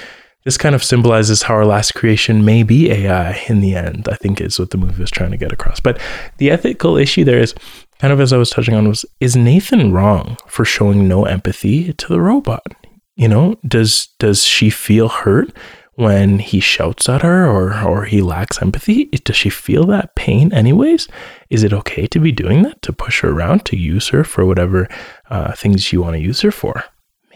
this 0.45 0.59
kind 0.59 0.75
of 0.75 0.83
symbolizes 0.83 1.43
how 1.43 1.55
our 1.55 1.67
last 1.67 1.95
creation 1.95 2.45
may 2.45 2.63
be 2.63 2.91
AI 2.91 3.43
in 3.49 3.61
the 3.61 3.75
end, 3.75 4.09
I 4.11 4.17
think 4.17 4.41
is 4.41 4.59
what 4.59 4.71
the 4.71 4.79
movie 4.79 5.01
was 5.01 5.11
trying 5.11 5.31
to 5.31 5.37
get 5.37 5.53
across. 5.53 5.81
But 5.81 6.01
the 6.39 6.51
ethical 6.51 6.97
issue 6.97 7.25
there 7.25 7.39
is 7.39 7.55
kind 8.01 8.13
of 8.13 8.21
as 8.21 8.33
I 8.33 8.39
was 8.39 8.51
touching 8.51 8.75
on 8.75 8.89
was 8.89 9.05
is 9.21 9.37
Nathan 9.37 9.93
wrong 9.93 10.37
for 10.49 10.65
showing 10.65 11.07
no 11.07 11.25
empathy 11.25 11.93
to 11.93 12.09
the 12.09 12.21
robot? 12.21 12.67
You 13.15 13.29
know, 13.29 13.57
does 13.67 14.09
does 14.19 14.45
she 14.45 14.71
feel 14.71 15.09
hurt 15.09 15.57
when 15.95 16.39
he 16.39 16.59
shouts 16.59 17.09
at 17.09 17.23
her 17.23 17.47
or 17.47 17.79
or 17.85 18.05
he 18.07 18.21
lacks 18.21 18.61
empathy? 18.61 19.05
Does 19.05 19.37
she 19.37 19.51
feel 19.51 19.87
that 19.87 20.17
pain 20.17 20.53
anyways? 20.53 21.07
Is 21.51 21.63
it 21.63 21.73
okay 21.73 22.07
to 22.09 22.19
be 22.19 22.33
doing 22.33 22.63
that 22.63 22.83
to 22.83 22.93
push 22.93 23.21
her 23.21 23.31
around 23.31 23.65
to 23.67 23.77
use 23.77 24.09
her 24.09 24.25
for 24.25 24.45
whatever 24.45 24.89
uh, 25.31 25.53
things 25.53 25.93
you 25.93 26.03
want 26.03 26.17
to 26.17 26.23
use 26.23 26.41
her 26.41 26.51
for? 26.51 26.83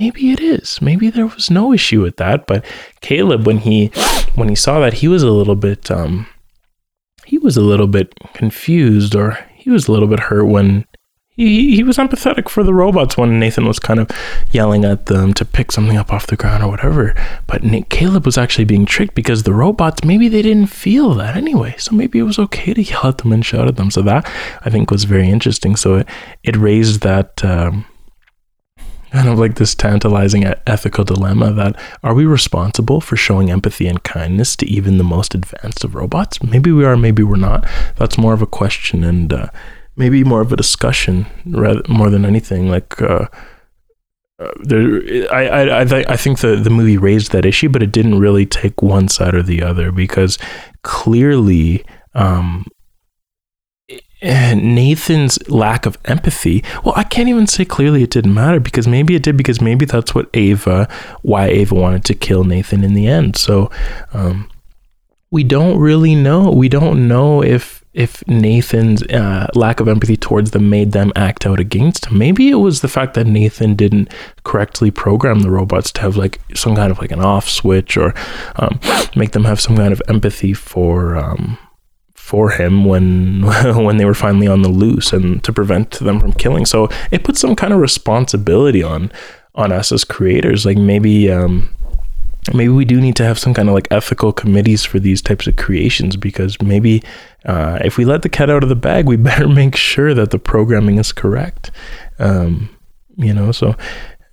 Maybe 0.01 0.31
it 0.33 0.41
is. 0.41 0.81
Maybe 0.81 1.11
there 1.11 1.27
was 1.27 1.51
no 1.51 1.73
issue 1.73 2.03
with 2.03 2.17
that. 2.17 2.47
But 2.47 2.65
Caleb, 3.01 3.47
when 3.47 3.59
he 3.59 3.89
when 4.35 4.49
he 4.49 4.55
saw 4.55 4.81
that, 4.81 4.95
he 4.95 5.09
was 5.09 5.23
a 5.23 5.31
little 5.31 5.57
bit 5.57 5.91
um 5.91 6.27
he 7.25 7.39
was 7.39 7.57
a 7.57 7.63
little 7.63 7.89
bit 7.89 8.15
confused 8.35 9.15
or 9.15 9.39
he 9.55 9.71
was 9.71 9.89
a 9.89 9.93
little 9.93 10.09
bit 10.09 10.21
hurt 10.21 10.45
when 10.45 10.87
he, 11.37 11.77
he 11.77 11.83
was 11.83 11.99
empathetic 11.99 12.49
for 12.49 12.65
the 12.65 12.73
robots 12.73 13.17
when 13.17 13.39
Nathan 13.39 13.67
was 13.67 13.79
kind 13.79 14.01
of 14.01 14.11
yelling 14.53 14.85
at 14.85 15.07
them 15.07 15.35
to 15.35 15.45
pick 15.45 15.71
something 15.71 15.97
up 15.97 16.13
off 16.13 16.29
the 16.29 16.37
ground 16.37 16.65
or 16.65 16.71
whatever. 16.71 17.15
But 17.47 17.63
Nick, 17.63 17.91
Caleb 17.91 18.25
was 18.25 18.39
actually 18.39 18.65
being 18.65 18.87
tricked 18.87 19.15
because 19.15 19.43
the 19.43 19.53
robots, 19.53 20.03
maybe 20.03 20.29
they 20.29 20.41
didn't 20.41 20.69
feel 20.69 21.13
that 21.15 21.37
anyway. 21.37 21.75
So 21.79 21.95
maybe 21.95 22.19
it 22.19 22.23
was 22.23 22.39
okay 22.39 22.73
to 22.73 22.83
yell 22.91 23.07
at 23.07 23.19
them 23.19 23.33
and 23.33 23.45
shout 23.45 23.69
at 23.69 23.77
them. 23.77 23.91
So 23.91 24.03
that 24.03 24.27
I 24.63 24.71
think 24.71 24.91
was 24.91 25.05
very 25.05 25.29
interesting. 25.29 25.77
So 25.77 25.97
it, 25.97 26.09
it 26.43 26.57
raised 26.57 27.03
that 27.03 27.45
um, 27.45 27.85
kind 29.11 29.29
of 29.29 29.39
like 29.39 29.57
this 29.57 29.75
tantalizing 29.75 30.45
ethical 30.67 31.05
dilemma 31.05 31.53
that 31.53 31.77
are 32.03 32.15
we 32.15 32.25
responsible 32.25 33.01
for 33.01 33.17
showing 33.17 33.51
empathy 33.51 33.87
and 33.87 34.03
kindness 34.03 34.57
to 34.57 34.67
even 34.67 34.99
the 34.99 35.05
most 35.05 35.35
advanced 35.35 35.85
of 35.85 35.95
robots? 35.95 36.43
Maybe 36.43 36.73
we 36.73 36.85
are, 36.85 36.97
maybe 36.97 37.23
we're 37.23 37.37
not. 37.37 37.67
That's 37.97 38.19
more 38.19 38.35
of 38.35 38.43
a 38.43 38.47
question 38.47 39.05
and 39.05 39.33
uh, 39.33 39.49
maybe 39.97 40.25
more 40.25 40.41
of 40.41 40.53
a 40.53 40.57
discussion 40.57 41.27
rather 41.47 41.83
more 41.89 42.11
than 42.11 42.25
anything. 42.25 42.69
Like, 42.69 43.01
uh, 43.01 43.27
uh, 44.39 44.51
there, 44.61 45.01
I, 45.33 45.47
I, 45.47 45.81
I, 45.81 45.85
th- 45.85 46.07
I 46.09 46.17
think 46.17 46.41
the, 46.41 46.57
the 46.57 46.69
movie 46.69 46.99
raised 46.99 47.33
that 47.33 47.47
issue, 47.47 47.71
but 47.71 47.83
it 47.83 47.93
didn't 47.93 48.19
really 48.19 48.45
take 48.45 48.83
one 48.83 49.09
side 49.09 49.35
or 49.35 49.43
the 49.43 49.63
other 49.63 49.91
because 49.91 50.39
clearly 50.83 51.85
um, 52.15 52.67
Nathan's 54.27 55.39
lack 55.49 55.87
of 55.87 55.99
empathy, 56.05 56.65
well, 56.85 56.95
I 56.97 57.05
can't 57.05 57.29
even 57.29 57.47
say 57.47 57.65
clearly 57.65 58.03
it 58.03 58.11
didn't 58.11 58.35
matter 58.35 58.61
because 58.61 58.89
maybe 58.89 59.15
it 59.15 59.23
did 59.23 59.37
because 59.37 59.61
maybe 59.61 59.85
that's 59.85 60.15
what 60.15 60.29
Ava, 60.35 60.89
why 61.23 61.47
Ava 61.47 61.75
wanted 61.75 62.05
to 62.07 62.15
kill 62.15 62.45
Nathan 62.45 62.85
in 62.85 62.95
the 62.95 63.07
end. 63.07 63.37
So, 63.37 63.71
um, 64.13 64.51
we 65.31 65.45
don't 65.45 65.79
really 65.79 66.15
know. 66.15 66.51
We 66.51 66.69
don't 66.69 67.09
know 67.09 67.43
if 67.43 67.85
if 67.93 68.27
Nathan's 68.29 69.03
uh, 69.05 69.49
lack 69.55 69.81
of 69.81 69.89
empathy 69.89 70.19
towards 70.19 70.51
them 70.51 70.69
made 70.69 70.93
them 70.93 71.13
act 71.17 71.47
out 71.47 71.59
against 71.59 72.07
him. 72.07 72.19
Maybe 72.19 72.51
it 72.51 72.57
was 72.57 72.83
the 72.83 72.89
fact 72.89 73.15
that 73.15 73.27
Nathan 73.27 73.75
didn't 73.75 74.13
correctly 74.45 74.91
program 74.91 75.41
the 75.41 75.51
robots 75.51 75.91
to 75.93 76.03
have 76.03 76.15
like 76.15 76.39
some 76.55 76.77
kind 76.77 76.91
of 76.91 76.99
like 76.99 77.11
an 77.11 77.23
off 77.23 77.49
switch 77.49 77.97
or 77.97 78.13
um, 78.57 78.79
make 79.17 79.33
them 79.33 79.47
have 79.47 79.63
some 79.63 79.77
kind 79.77 79.95
of 79.95 80.03
empathy 80.09 80.53
for 80.53 81.17
um, 81.17 81.59
for 82.27 82.51
him 82.51 82.85
when 82.85 83.43
when 83.85 83.99
they 83.99 84.05
were 84.05 84.13
finally 84.13 84.49
on 84.49 84.63
the 84.63 84.69
loose 84.69 85.13
and 85.13 85.45
to 85.45 85.53
prevent 85.53 85.93
them 85.93 86.19
from 86.19 86.33
killing. 86.33 86.67
So 86.67 86.89
it 87.13 87.23
puts 87.23 87.41
some 87.41 87.55
kind 87.55 87.73
of 87.73 87.79
responsibility 87.79 88.83
on 88.83 89.13
on 89.55 89.71
us 89.71 89.93
as 89.93 90.03
creators. 90.03 90.67
Like 90.67 90.77
maybe 90.77 91.31
um, 91.31 91.71
maybe 92.53 92.71
we 92.71 92.85
do 92.85 93.01
need 93.01 93.15
to 93.17 93.25
have 93.25 93.39
some 93.39 93.55
kind 93.55 93.69
of 93.69 93.77
like 93.77 93.87
ethical 93.93 94.33
committees 94.33 94.85
for 94.85 94.99
these 94.99 95.23
types 95.23 95.47
of 95.47 95.55
creations 95.55 96.17
because 96.17 96.61
maybe 96.61 97.01
uh, 97.45 97.79
if 97.85 97.97
we 97.97 98.05
let 98.05 98.23
the 98.23 98.29
cat 98.29 98.51
out 98.51 98.65
of 98.65 98.69
the 98.69 98.75
bag, 98.75 99.07
we 99.07 99.17
better 99.31 99.47
make 99.47 99.77
sure 99.77 100.13
that 100.13 100.33
the 100.33 100.39
programming 100.39 100.99
is 100.99 101.13
correct. 101.13 101.71
Um, 102.19 102.69
you 103.17 103.33
know, 103.33 103.53
so. 103.53 103.77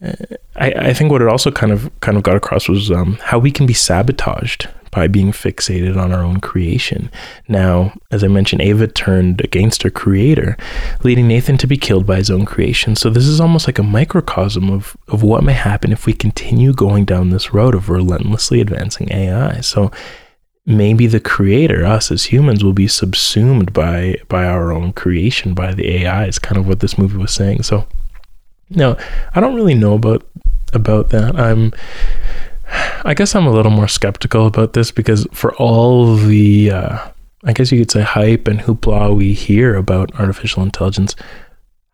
Uh, 0.04 0.14
I, 0.58 0.90
I 0.90 0.94
think 0.94 1.12
what 1.12 1.22
it 1.22 1.30
also 1.30 1.50
kind 1.50 1.72
of 1.72 1.90
kind 2.02 2.18
of 2.18 2.24
got 2.24 2.36
across 2.36 2.68
was 2.68 2.92
um, 2.92 3.18
how 3.22 3.40
we 3.40 3.52
can 3.52 3.66
be 3.66 3.74
sabotaged 3.74 4.68
by 4.94 5.08
being 5.08 5.32
fixated 5.32 5.98
on 5.98 6.12
our 6.12 6.22
own 6.22 6.40
creation. 6.40 7.10
Now, 7.48 7.94
as 8.12 8.24
I 8.24 8.28
mentioned, 8.28 8.62
Ava 8.62 8.88
turned 8.88 9.42
against 9.42 9.84
her 9.84 9.90
creator, 9.90 10.56
leading 11.04 11.28
Nathan 11.28 11.58
to 11.58 11.68
be 11.68 11.78
killed 11.78 12.06
by 12.06 12.18
his 12.18 12.30
own 12.30 12.46
creation. 12.46 12.96
So 12.96 13.10
this 13.10 13.26
is 13.26 13.42
almost 13.42 13.68
like 13.68 13.80
a 13.80 13.84
microcosm 13.84 14.70
of, 14.70 14.96
of 15.08 15.24
what 15.24 15.44
may 15.44 15.54
happen 15.54 15.92
if 15.92 16.06
we 16.06 16.14
continue 16.14 16.74
going 16.74 17.06
down 17.06 17.30
this 17.30 17.54
road 17.54 17.74
of 17.74 17.90
relentlessly 17.90 18.62
advancing 18.62 19.12
AI. 19.12 19.62
So 19.62 19.92
maybe 20.66 21.08
the 21.08 21.20
creator, 21.20 21.86
us 21.86 22.12
as 22.12 22.26
humans, 22.26 22.64
will 22.64 22.74
be 22.74 22.88
subsumed 22.88 23.74
by 23.74 24.18
by 24.30 24.46
our 24.46 24.72
own 24.72 24.94
creation, 24.94 25.54
by 25.54 25.74
the 25.74 26.04
AI, 26.04 26.26
is 26.28 26.40
kind 26.40 26.58
of 26.58 26.68
what 26.68 26.80
this 26.80 26.98
movie 26.98 27.18
was 27.18 27.34
saying. 27.34 27.64
So 27.64 27.88
now 28.70 28.98
I 29.34 29.40
don't 29.40 29.56
really 29.56 29.76
know 29.76 29.96
about 29.96 30.26
about 30.72 31.10
that. 31.10 31.36
I'm 31.36 31.74
I 33.06 33.14
guess 33.14 33.36
I'm 33.36 33.46
a 33.48 33.52
little 33.52 33.72
more 33.72 33.88
skeptical 33.88 34.48
about 34.48 34.74
this 34.74 34.92
because 34.92 35.28
for 35.32 35.54
all 35.56 36.16
the, 36.16 36.72
uh, 36.72 37.08
I 37.44 37.54
guess 37.54 37.72
you 37.72 37.80
could 37.80 37.92
say, 37.92 38.02
hype 38.02 38.48
and 38.48 38.60
hoopla 38.60 39.16
we 39.16 39.34
hear 39.34 39.76
about 39.76 40.14
artificial 40.20 40.64
intelligence, 40.64 41.16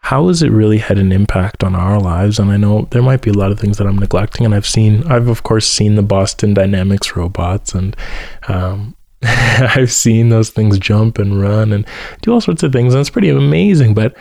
how 0.02 0.28
has 0.28 0.42
it 0.42 0.52
really 0.52 0.78
had 0.78 0.98
an 0.98 1.12
impact 1.12 1.64
on 1.64 1.76
our 1.76 2.00
lives? 2.00 2.40
And 2.40 2.52
I 2.52 2.58
know 2.58 2.88
there 2.92 3.02
might 3.02 3.22
be 3.22 3.32
a 3.32 3.34
lot 3.34 3.52
of 3.52 3.60
things 3.60 3.78
that 3.78 3.88
I'm 3.88 3.98
neglecting, 3.98 4.46
and 4.46 4.56
I've 4.56 4.68
seen, 4.68 5.04
I've 5.12 5.28
of 5.28 5.44
course 5.44 5.68
seen 5.68 5.96
the 5.96 6.04
Boston 6.04 6.54
Dynamics 6.54 7.16
robots, 7.16 7.74
and 7.74 7.96
um, 8.48 8.96
I've 9.24 9.92
seen 9.92 10.30
those 10.30 10.52
things 10.52 10.80
jump 10.80 11.20
and 11.20 11.42
run 11.42 11.74
and 11.74 11.86
do 12.22 12.32
all 12.32 12.42
sorts 12.42 12.64
of 12.64 12.72
things, 12.72 12.94
and 12.94 13.02
it's 13.02 13.10
pretty 13.10 13.30
amazing. 13.30 13.94
But 13.94 14.16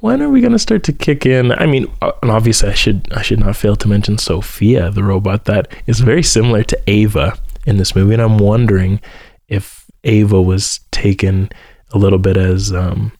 when 0.00 0.22
are 0.22 0.28
we 0.28 0.40
going 0.40 0.52
to 0.52 0.58
start 0.58 0.82
to 0.84 0.92
kick 0.92 1.26
in? 1.26 1.52
I 1.52 1.66
mean, 1.66 1.90
uh, 2.02 2.12
and 2.22 2.30
obviously, 2.30 2.70
I 2.70 2.74
should 2.74 3.08
I 3.12 3.22
should 3.22 3.40
not 3.40 3.56
fail 3.56 3.76
to 3.76 3.88
mention 3.88 4.18
Sophia, 4.18 4.90
the 4.90 5.04
robot 5.04 5.44
that 5.44 5.72
is 5.86 6.00
very 6.00 6.22
similar 6.22 6.62
to 6.64 6.78
Ava 6.86 7.38
in 7.66 7.76
this 7.76 7.94
movie, 7.94 8.14
and 8.14 8.22
I'm 8.22 8.38
wondering 8.38 9.00
if 9.48 9.86
Ava 10.04 10.40
was 10.40 10.80
taken 10.90 11.50
a 11.92 11.98
little 11.98 12.18
bit 12.18 12.36
as 12.36 12.72
um 12.72 13.12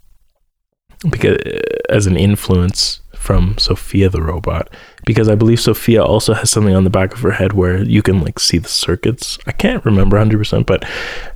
because 1.11 1.39
as 1.89 2.07
an 2.07 2.17
influence 2.17 3.01
from 3.31 3.57
Sophia 3.59 4.09
the 4.09 4.21
robot 4.21 4.69
because 5.07 5.29
I 5.29 5.37
believe 5.37 5.61
Sophia 5.61 6.03
also 6.03 6.35
has 6.35 6.51
something 6.51 6.75
on 6.75 6.83
the 6.83 6.91
back 6.91 7.13
of 7.15 7.21
her 7.21 7.31
head 7.31 7.53
where 7.53 7.81
you 7.81 8.03
can 8.03 8.21
like 8.21 8.41
see 8.41 8.59
the 8.59 8.69
circuits. 8.69 9.39
I 9.47 9.53
can't 9.53 9.85
remember 9.85 10.17
100%, 10.17 10.67
but 10.67 10.85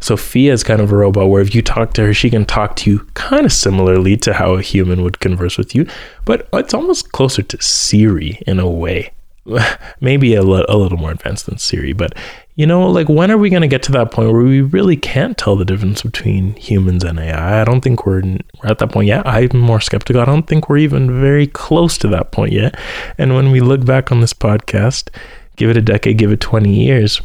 Sophia 0.01 0.53
is 0.53 0.65
kind 0.65 0.81
of 0.81 0.91
a 0.91 0.97
robot 0.97 1.31
where 1.31 1.41
if 1.41 1.55
you 1.55 1.63
talk 1.63 1.93
to 1.93 2.07
her, 2.07 2.13
she 2.13 2.31
can 2.31 2.47
talk 2.47 2.75
to 2.79 2.91
you 2.91 3.07
kind 3.15 3.47
of 3.47 3.53
similarly 3.53 4.17
to 4.17 4.33
how 4.33 4.55
a 4.55 4.61
human 4.61 5.05
would 5.05 5.21
converse 5.21 5.57
with 5.57 5.73
you, 5.73 5.87
but 6.25 6.49
it's 6.53 6.75
almost 6.75 7.13
closer 7.13 7.43
to 7.43 7.63
Siri 7.63 8.43
in 8.45 8.59
a 8.59 8.69
way. 8.69 9.13
Maybe 10.01 10.35
a 10.35 10.43
little 10.43 10.99
more 10.99 11.13
advanced 11.13 11.47
than 11.47 11.59
Siri, 11.59 11.93
but 11.93 12.19
you 12.57 12.67
know, 12.67 12.89
like 12.89 13.09
when 13.09 13.31
are 13.31 13.39
we 13.39 13.51
going 13.51 13.63
to 13.63 13.69
get 13.69 13.83
to 13.85 13.93
that 13.93 14.13
point 14.13 14.33
where 14.33 14.43
we 14.43 14.61
really 14.61 14.97
can't 14.97 15.37
tell 15.37 15.57
the 15.57 15.65
difference 15.65 16.03
between 16.03 16.55
humans 16.55 17.03
and 17.03 17.19
AI? 17.19 17.61
I 17.61 17.65
don't 17.65 17.81
think 17.81 18.07
we're, 18.07 18.23
we're 18.23 18.71
at 18.71 18.79
that 18.79 18.93
point 18.93 19.09
yet. 19.09 19.27
I'm 19.27 19.59
more 19.59 19.81
skeptical. 19.81 20.23
I 20.23 20.25
don't 20.25 20.47
think 20.47 20.69
we're 20.69 20.79
even 20.79 21.21
very 21.21 21.49
close 21.49 21.99
to 21.99 22.09
that 22.09 22.31
point 22.31 22.53
yet. 22.53 22.79
And 23.19 23.35
when 23.35 23.51
we 23.51 23.61
look 23.61 23.85
back 23.85 24.13
on 24.13 24.21
this 24.21 24.33
podcast, 24.33 25.09
give 25.57 25.69
it 25.69 25.77
a 25.77 25.83
decade, 25.83 26.19
give 26.19 26.31
it 26.31 26.41
20 26.41 26.73
years, 26.73 27.21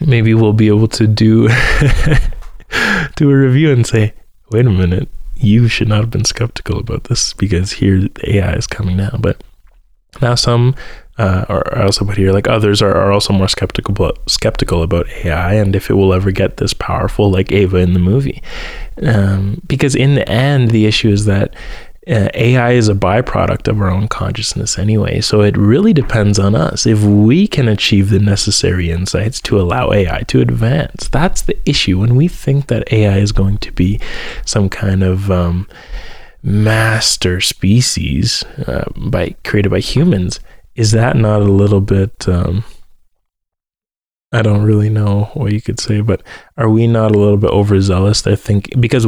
maybe 0.00 0.34
we'll 0.34 0.52
be 0.52 0.68
able 0.68 0.88
to 0.88 1.08
do 1.08 1.48
do 3.16 3.30
a 3.30 3.36
review 3.36 3.72
and 3.72 3.86
say, 3.86 4.12
wait 4.50 4.66
a 4.66 4.70
minute, 4.70 5.08
you 5.34 5.66
should 5.66 5.88
not 5.88 6.00
have 6.00 6.10
been 6.10 6.24
skeptical 6.24 6.78
about 6.78 7.04
this 7.04 7.32
because 7.32 7.72
here 7.72 8.06
AI 8.24 8.52
is 8.52 8.68
coming 8.68 8.96
now. 8.96 9.16
But 9.18 9.42
now 10.22 10.36
some 10.36 10.76
uh, 11.18 11.44
or 11.48 11.76
I 11.76 11.82
also 11.82 12.04
put 12.04 12.16
here 12.16 12.32
like 12.32 12.48
others 12.48 12.80
are, 12.80 12.94
are 12.94 13.12
also 13.12 13.32
more 13.32 13.48
skeptical 13.48 13.92
about, 13.92 14.30
skeptical 14.30 14.82
about 14.82 15.08
AI 15.24 15.54
and 15.54 15.74
if 15.74 15.90
it 15.90 15.94
will 15.94 16.14
ever 16.14 16.30
get 16.30 16.58
this 16.58 16.72
powerful 16.72 17.30
like 17.30 17.50
Ava 17.50 17.78
in 17.78 17.92
the 17.92 17.98
movie. 17.98 18.40
Um, 19.02 19.60
because 19.66 19.94
in 19.94 20.14
the 20.14 20.28
end, 20.28 20.70
the 20.70 20.86
issue 20.86 21.08
is 21.08 21.24
that 21.24 21.54
uh, 22.08 22.28
AI 22.32 22.72
is 22.72 22.88
a 22.88 22.94
byproduct 22.94 23.68
of 23.68 23.80
our 23.80 23.90
own 23.90 24.08
consciousness 24.08 24.78
anyway. 24.78 25.20
So 25.20 25.42
it 25.42 25.56
really 25.58 25.92
depends 25.92 26.38
on 26.38 26.54
us. 26.54 26.86
If 26.86 27.02
we 27.02 27.46
can 27.46 27.68
achieve 27.68 28.08
the 28.08 28.18
necessary 28.18 28.90
insights 28.90 29.40
to 29.42 29.60
allow 29.60 29.92
AI 29.92 30.22
to 30.22 30.40
advance, 30.40 31.08
that's 31.08 31.42
the 31.42 31.58
issue. 31.68 31.98
When 31.98 32.16
we 32.16 32.28
think 32.28 32.68
that 32.68 32.90
AI 32.92 33.18
is 33.18 33.32
going 33.32 33.58
to 33.58 33.72
be 33.72 34.00
some 34.46 34.70
kind 34.70 35.02
of 35.02 35.30
um, 35.30 35.68
master 36.42 37.42
species 37.42 38.42
uh, 38.66 38.84
by 38.96 39.34
created 39.44 39.70
by 39.70 39.80
humans, 39.80 40.40
is 40.78 40.92
that 40.92 41.16
not 41.16 41.42
a 41.42 41.44
little 41.44 41.80
bit 41.80 42.28
um, 42.28 42.64
I 44.32 44.42
don't 44.42 44.62
really 44.62 44.90
know 44.90 45.30
what 45.34 45.52
you 45.52 45.60
could 45.60 45.80
say, 45.80 46.00
but 46.00 46.22
are 46.56 46.68
we 46.68 46.86
not 46.86 47.10
a 47.14 47.18
little 47.18 47.36
bit 47.36 47.50
overzealous? 47.50 48.26
I 48.26 48.36
think 48.36 48.68
because 48.78 49.06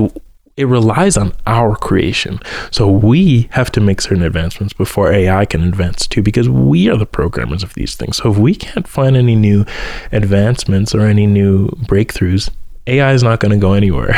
it 0.56 0.64
relies 0.64 1.16
on 1.16 1.32
our 1.46 1.76
creation. 1.76 2.40
So 2.70 2.90
we 2.90 3.48
have 3.52 3.70
to 3.72 3.80
make 3.80 4.00
certain 4.00 4.24
advancements 4.24 4.72
before 4.72 5.12
AI 5.12 5.44
can 5.44 5.62
advance 5.62 6.06
too, 6.06 6.22
because 6.22 6.48
we 6.48 6.88
are 6.88 6.96
the 6.96 7.06
programmers 7.06 7.62
of 7.62 7.74
these 7.74 7.94
things. 7.94 8.16
So 8.16 8.32
if 8.32 8.38
we 8.38 8.54
can't 8.54 8.88
find 8.88 9.16
any 9.16 9.36
new 9.36 9.64
advancements 10.10 10.94
or 10.94 11.02
any 11.02 11.26
new 11.26 11.68
breakthroughs, 11.86 12.50
AI 12.86 13.12
is 13.12 13.22
not 13.22 13.40
going 13.40 13.52
to 13.52 13.58
go 13.58 13.74
anywhere. 13.74 14.14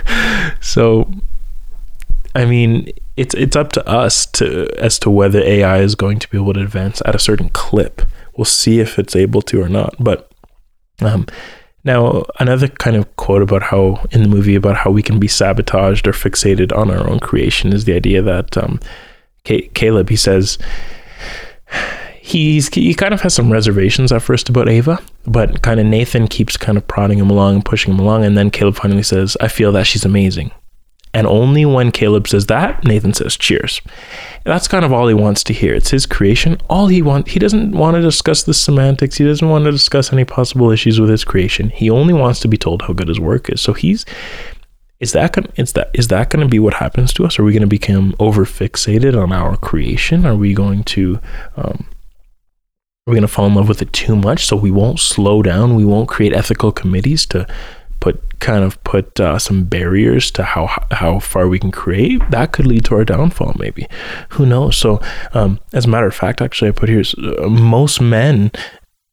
so, 0.60 1.10
I 2.34 2.44
mean, 2.44 2.90
it's 3.16 3.34
it's 3.34 3.56
up 3.56 3.72
to 3.72 3.86
us 3.88 4.26
to 4.26 4.68
as 4.78 4.98
to 5.00 5.10
whether 5.10 5.40
AI 5.40 5.78
is 5.78 5.94
going 5.94 6.18
to 6.18 6.28
be 6.28 6.38
able 6.38 6.54
to 6.54 6.60
advance 6.60 7.02
at 7.04 7.14
a 7.14 7.18
certain 7.18 7.48
clip. 7.50 8.02
We'll 8.36 8.44
see 8.44 8.80
if 8.80 8.98
it's 8.98 9.16
able 9.16 9.42
to 9.42 9.62
or 9.62 9.68
not. 9.68 9.94
But 9.98 10.30
um, 11.00 11.26
now, 11.84 12.24
another 12.40 12.68
kind 12.68 12.96
of 12.96 13.16
quote 13.16 13.42
about 13.42 13.62
how 13.62 14.04
in 14.10 14.22
the 14.22 14.28
movie 14.28 14.54
about 14.54 14.76
how 14.76 14.90
we 14.90 15.02
can 15.02 15.18
be 15.18 15.28
sabotaged 15.28 16.06
or 16.06 16.12
fixated 16.12 16.76
on 16.76 16.90
our 16.90 17.08
own 17.08 17.20
creation 17.20 17.72
is 17.72 17.84
the 17.84 17.94
idea 17.94 18.20
that 18.22 18.56
um, 18.58 18.80
C- 19.46 19.70
Caleb 19.72 20.10
he 20.10 20.16
says 20.16 20.58
he's 22.20 22.68
he 22.74 22.92
kind 22.92 23.14
of 23.14 23.20
has 23.22 23.32
some 23.32 23.52
reservations 23.52 24.12
at 24.12 24.20
first 24.20 24.48
about 24.48 24.68
Ava, 24.68 24.98
but 25.26 25.62
kind 25.62 25.80
of 25.80 25.86
Nathan 25.86 26.26
keeps 26.26 26.56
kind 26.56 26.76
of 26.76 26.86
prodding 26.86 27.18
him 27.18 27.30
along 27.30 27.54
and 27.54 27.64
pushing 27.64 27.94
him 27.94 28.00
along, 28.00 28.24
and 28.24 28.36
then 28.36 28.50
Caleb 28.50 28.74
finally 28.74 29.04
says, 29.04 29.36
"I 29.40 29.48
feel 29.48 29.72
that 29.72 29.86
she's 29.86 30.04
amazing." 30.04 30.50
And 31.16 31.26
only 31.26 31.64
when 31.64 31.92
Caleb 31.92 32.28
says 32.28 32.44
that, 32.46 32.84
Nathan 32.84 33.14
says, 33.14 33.38
"Cheers." 33.38 33.80
that's 34.44 34.68
kind 34.68 34.84
of 34.84 34.92
all 34.92 35.08
he 35.08 35.14
wants 35.14 35.42
to 35.44 35.54
hear. 35.54 35.72
It's 35.74 35.90
his 35.90 36.04
creation. 36.04 36.58
All 36.68 36.88
he 36.88 37.00
wants, 37.00 37.32
he 37.32 37.38
doesn't 37.38 37.72
want 37.72 37.94
to 37.94 38.02
discuss 38.02 38.42
the 38.42 38.52
semantics. 38.52 39.16
He 39.16 39.24
doesn't 39.24 39.48
want 39.48 39.64
to 39.64 39.70
discuss 39.70 40.12
any 40.12 40.26
possible 40.26 40.70
issues 40.70 41.00
with 41.00 41.08
his 41.08 41.24
creation. 41.24 41.70
He 41.70 41.88
only 41.88 42.12
wants 42.12 42.40
to 42.40 42.48
be 42.48 42.58
told 42.58 42.82
how 42.82 42.92
good 42.92 43.08
his 43.08 43.18
work 43.18 43.48
is. 43.48 43.62
So 43.62 43.72
he's 43.72 44.04
is 45.00 45.12
that 45.12 45.32
going 45.32 45.50
is 45.56 45.72
that 45.72 45.90
is 45.94 46.08
that 46.08 46.28
going 46.28 46.44
to 46.44 46.50
be 46.50 46.58
what 46.58 46.74
happens 46.74 47.14
to 47.14 47.24
us? 47.24 47.38
Are 47.38 47.44
we 47.44 47.52
going 47.52 47.62
to 47.62 47.66
become 47.66 48.14
over 48.20 48.44
fixated 48.44 49.18
on 49.18 49.32
our 49.32 49.56
creation? 49.56 50.26
Are 50.26 50.36
we 50.36 50.52
going 50.52 50.84
to 50.84 51.18
um, 51.56 51.86
are 53.06 53.12
we 53.12 53.14
going 53.14 53.22
to 53.22 53.28
fall 53.28 53.46
in 53.46 53.54
love 53.54 53.70
with 53.70 53.80
it 53.80 53.92
too 53.94 54.16
much 54.16 54.44
so 54.44 54.54
we 54.54 54.70
won't 54.70 55.00
slow 55.00 55.40
down? 55.40 55.76
We 55.76 55.86
won't 55.86 56.10
create 56.10 56.34
ethical 56.34 56.72
committees 56.72 57.24
to 57.26 57.46
put 58.00 58.38
kind 58.40 58.64
of 58.64 58.82
put 58.84 59.18
uh, 59.18 59.38
some 59.38 59.64
barriers 59.64 60.30
to 60.30 60.42
how 60.42 60.66
how 60.90 61.18
far 61.18 61.48
we 61.48 61.58
can 61.58 61.70
create 61.70 62.20
that 62.30 62.52
could 62.52 62.66
lead 62.66 62.84
to 62.84 62.94
our 62.94 63.04
downfall 63.04 63.54
maybe. 63.58 63.86
Who 64.30 64.46
knows? 64.46 64.76
So 64.76 65.00
um, 65.32 65.60
as 65.72 65.86
a 65.86 65.88
matter 65.88 66.06
of 66.06 66.14
fact 66.14 66.40
actually 66.40 66.68
i 66.68 66.72
put 66.72 66.88
here 66.88 67.02
uh, 67.18 67.48
most 67.48 68.00
men 68.00 68.50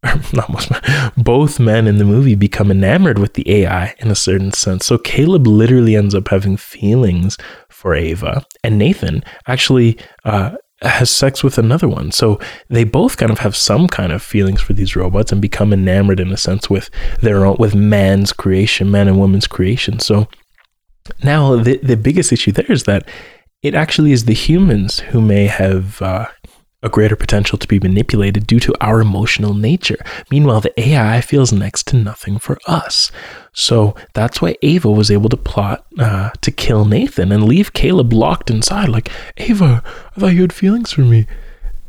not 0.33 0.49
most 0.49 0.69
men, 0.69 1.11
both 1.15 1.59
men 1.59 1.87
in 1.87 1.97
the 1.97 2.05
movie 2.05 2.35
become 2.35 2.69
enamored 2.69 3.19
with 3.19 3.33
the 3.35 3.49
ai 3.49 3.95
in 3.99 4.11
a 4.11 4.15
certain 4.15 4.51
sense. 4.51 4.85
So 4.85 4.97
caleb 4.97 5.47
literally 5.47 5.95
ends 5.95 6.13
up 6.13 6.27
having 6.27 6.57
feelings 6.57 7.37
for 7.69 7.95
ava 7.95 8.45
and 8.63 8.77
nathan. 8.77 9.23
Actually 9.47 9.97
uh, 10.25 10.57
has 10.83 11.09
sex 11.09 11.43
with 11.43 11.57
another 11.57 11.87
one. 11.87 12.11
So 12.11 12.39
they 12.69 12.83
both 12.83 13.17
kind 13.17 13.31
of 13.31 13.39
have 13.39 13.55
some 13.55 13.87
kind 13.87 14.11
of 14.11 14.21
feelings 14.21 14.61
for 14.61 14.73
these 14.73 14.95
robots 14.95 15.31
and 15.31 15.41
become 15.41 15.73
enamored 15.73 16.19
in 16.19 16.31
a 16.31 16.37
sense 16.37 16.69
with 16.69 16.89
their 17.21 17.45
own 17.45 17.57
with 17.59 17.75
man's 17.75 18.33
creation, 18.33 18.91
man 18.91 19.07
and 19.07 19.19
woman's 19.19 19.47
creation. 19.47 19.99
So 19.99 20.27
now 21.23 21.55
the 21.55 21.77
the 21.77 21.97
biggest 21.97 22.31
issue 22.31 22.51
there 22.51 22.71
is 22.71 22.83
that 22.83 23.07
it 23.61 23.75
actually 23.75 24.11
is 24.11 24.25
the 24.25 24.33
humans 24.33 24.99
who 24.99 25.21
may 25.21 25.47
have 25.47 26.01
uh, 26.01 26.27
a 26.83 26.89
greater 26.89 27.15
potential 27.15 27.57
to 27.57 27.67
be 27.67 27.79
manipulated 27.79 28.45
due 28.45 28.59
to 28.59 28.75
our 28.81 28.99
emotional 28.99 29.53
nature. 29.53 29.97
Meanwhile, 30.29 30.61
the 30.61 30.79
AI 30.79 31.21
feels 31.21 31.53
next 31.53 31.87
to 31.87 31.97
nothing 31.97 32.37
for 32.37 32.59
us. 32.67 33.11
So 33.53 33.95
that's 34.13 34.41
why 34.41 34.57
Ava 34.61 34.91
was 34.91 35.09
able 35.09 35.29
to 35.29 35.37
plot 35.37 35.85
uh, 35.97 36.31
to 36.41 36.51
kill 36.51 36.85
Nathan 36.85 37.31
and 37.31 37.45
leave 37.45 37.73
Caleb 37.73 38.11
locked 38.11 38.49
inside. 38.49 38.89
Like, 38.89 39.09
Ava, 39.37 39.81
I 40.15 40.19
thought 40.19 40.33
you 40.33 40.41
had 40.41 40.53
feelings 40.53 40.91
for 40.91 41.01
me. 41.01 41.25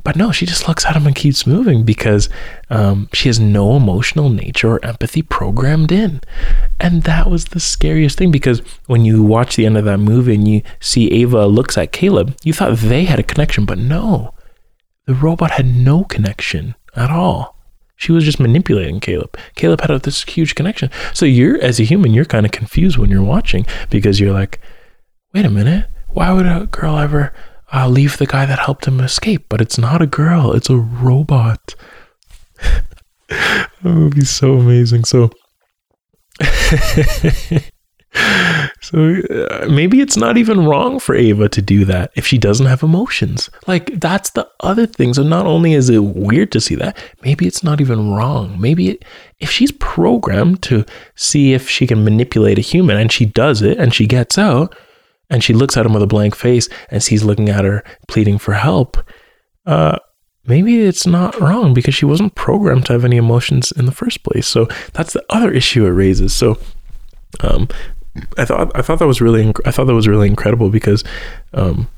But 0.04 0.16
no, 0.16 0.32
she 0.32 0.44
just 0.44 0.68
looks 0.68 0.84
at 0.84 0.96
him 0.96 1.06
and 1.06 1.16
keeps 1.16 1.46
moving 1.46 1.82
because 1.82 2.28
um, 2.68 3.08
she 3.14 3.30
has 3.30 3.40
no 3.40 3.74
emotional 3.74 4.28
nature 4.28 4.74
or 4.74 4.84
empathy 4.84 5.22
programmed 5.22 5.90
in. 5.90 6.20
And 6.78 7.04
that 7.04 7.30
was 7.30 7.46
the 7.46 7.58
scariest 7.58 8.18
thing 8.18 8.30
because 8.30 8.60
when 8.84 9.06
you 9.06 9.22
watch 9.22 9.56
the 9.56 9.64
end 9.64 9.78
of 9.78 9.86
that 9.86 9.98
movie 9.98 10.34
and 10.34 10.46
you 10.46 10.62
see 10.78 11.10
Ava 11.10 11.46
looks 11.46 11.78
at 11.78 11.92
Caleb, 11.92 12.36
you 12.44 12.52
thought 12.52 12.76
they 12.76 13.04
had 13.04 13.18
a 13.18 13.22
connection, 13.22 13.64
but 13.64 13.78
no 13.78 14.34
the 15.06 15.14
robot 15.14 15.52
had 15.52 15.66
no 15.66 16.04
connection 16.04 16.74
at 16.96 17.10
all. 17.10 17.54
She 17.96 18.12
was 18.12 18.24
just 18.24 18.40
manipulating 18.40 19.00
Caleb. 19.00 19.36
Caleb 19.54 19.80
had 19.80 20.02
this 20.02 20.24
huge 20.24 20.54
connection. 20.54 20.90
So 21.12 21.24
you're, 21.26 21.60
as 21.62 21.78
a 21.78 21.84
human, 21.84 22.12
you're 22.12 22.24
kind 22.24 22.44
of 22.44 22.52
confused 22.52 22.98
when 22.98 23.10
you're 23.10 23.22
watching 23.22 23.66
because 23.88 24.18
you're 24.18 24.32
like, 24.32 24.60
wait 25.32 25.44
a 25.44 25.50
minute, 25.50 25.86
why 26.08 26.32
would 26.32 26.46
a 26.46 26.66
girl 26.66 26.98
ever 26.98 27.32
uh, 27.72 27.88
leave 27.88 28.18
the 28.18 28.26
guy 28.26 28.46
that 28.46 28.58
helped 28.58 28.86
him 28.86 29.00
escape? 29.00 29.46
But 29.48 29.60
it's 29.60 29.78
not 29.78 30.02
a 30.02 30.06
girl, 30.06 30.52
it's 30.52 30.70
a 30.70 30.76
robot. 30.76 31.74
that 33.28 33.70
would 33.82 34.14
be 34.14 34.24
so 34.24 34.54
amazing. 34.54 35.04
So 35.04 35.30
so 38.80 39.16
uh, 39.30 39.66
maybe 39.68 40.00
it's 40.00 40.16
not 40.16 40.36
even 40.36 40.64
wrong 40.64 41.00
for 41.00 41.14
Ava 41.14 41.48
to 41.48 41.60
do 41.60 41.84
that 41.84 42.12
if 42.14 42.26
she 42.26 42.38
doesn't 42.38 42.66
have 42.66 42.82
emotions. 42.82 43.50
Like 43.66 43.98
that's 44.00 44.30
the 44.30 44.48
other 44.60 44.86
thing. 44.86 45.14
So 45.14 45.22
not 45.22 45.46
only 45.46 45.72
is 45.72 45.88
it 45.88 45.98
weird 45.98 46.52
to 46.52 46.60
see 46.60 46.74
that, 46.76 46.96
maybe 47.22 47.46
it's 47.46 47.64
not 47.64 47.80
even 47.80 48.12
wrong. 48.12 48.60
Maybe 48.60 48.90
it, 48.90 49.04
if 49.40 49.50
she's 49.50 49.72
programmed 49.72 50.62
to 50.64 50.84
see 51.16 51.54
if 51.54 51.68
she 51.68 51.86
can 51.86 52.04
manipulate 52.04 52.58
a 52.58 52.62
human 52.62 52.96
and 52.96 53.10
she 53.10 53.26
does 53.26 53.62
it 53.62 53.78
and 53.78 53.92
she 53.92 54.06
gets 54.06 54.38
out 54.38 54.76
and 55.28 55.42
she 55.42 55.52
looks 55.52 55.76
at 55.76 55.86
him 55.86 55.94
with 55.94 56.02
a 56.02 56.06
blank 56.06 56.36
face 56.36 56.68
and 56.90 57.02
he's 57.02 57.24
looking 57.24 57.48
at 57.48 57.64
her 57.64 57.82
pleading 58.06 58.38
for 58.38 58.54
help, 58.54 58.96
uh, 59.66 59.98
maybe 60.46 60.82
it's 60.82 61.06
not 61.06 61.40
wrong 61.40 61.74
because 61.74 61.94
she 61.94 62.04
wasn't 62.04 62.34
programmed 62.34 62.86
to 62.86 62.92
have 62.92 63.04
any 63.04 63.16
emotions 63.16 63.72
in 63.72 63.86
the 63.86 63.92
first 63.92 64.22
place. 64.22 64.46
So 64.46 64.68
that's 64.92 65.14
the 65.14 65.24
other 65.30 65.50
issue 65.50 65.84
it 65.86 65.90
raises. 65.90 66.32
So 66.32 66.58
um, 67.40 67.68
I 68.38 68.44
thought 68.44 68.70
I 68.74 68.82
thought 68.82 68.98
that 68.98 69.06
was 69.06 69.20
really 69.20 69.52
I 69.64 69.70
thought 69.70 69.86
that 69.86 69.94
was 69.94 70.08
really 70.08 70.28
incredible 70.28 70.70
because, 70.70 71.04
um, 71.52 71.88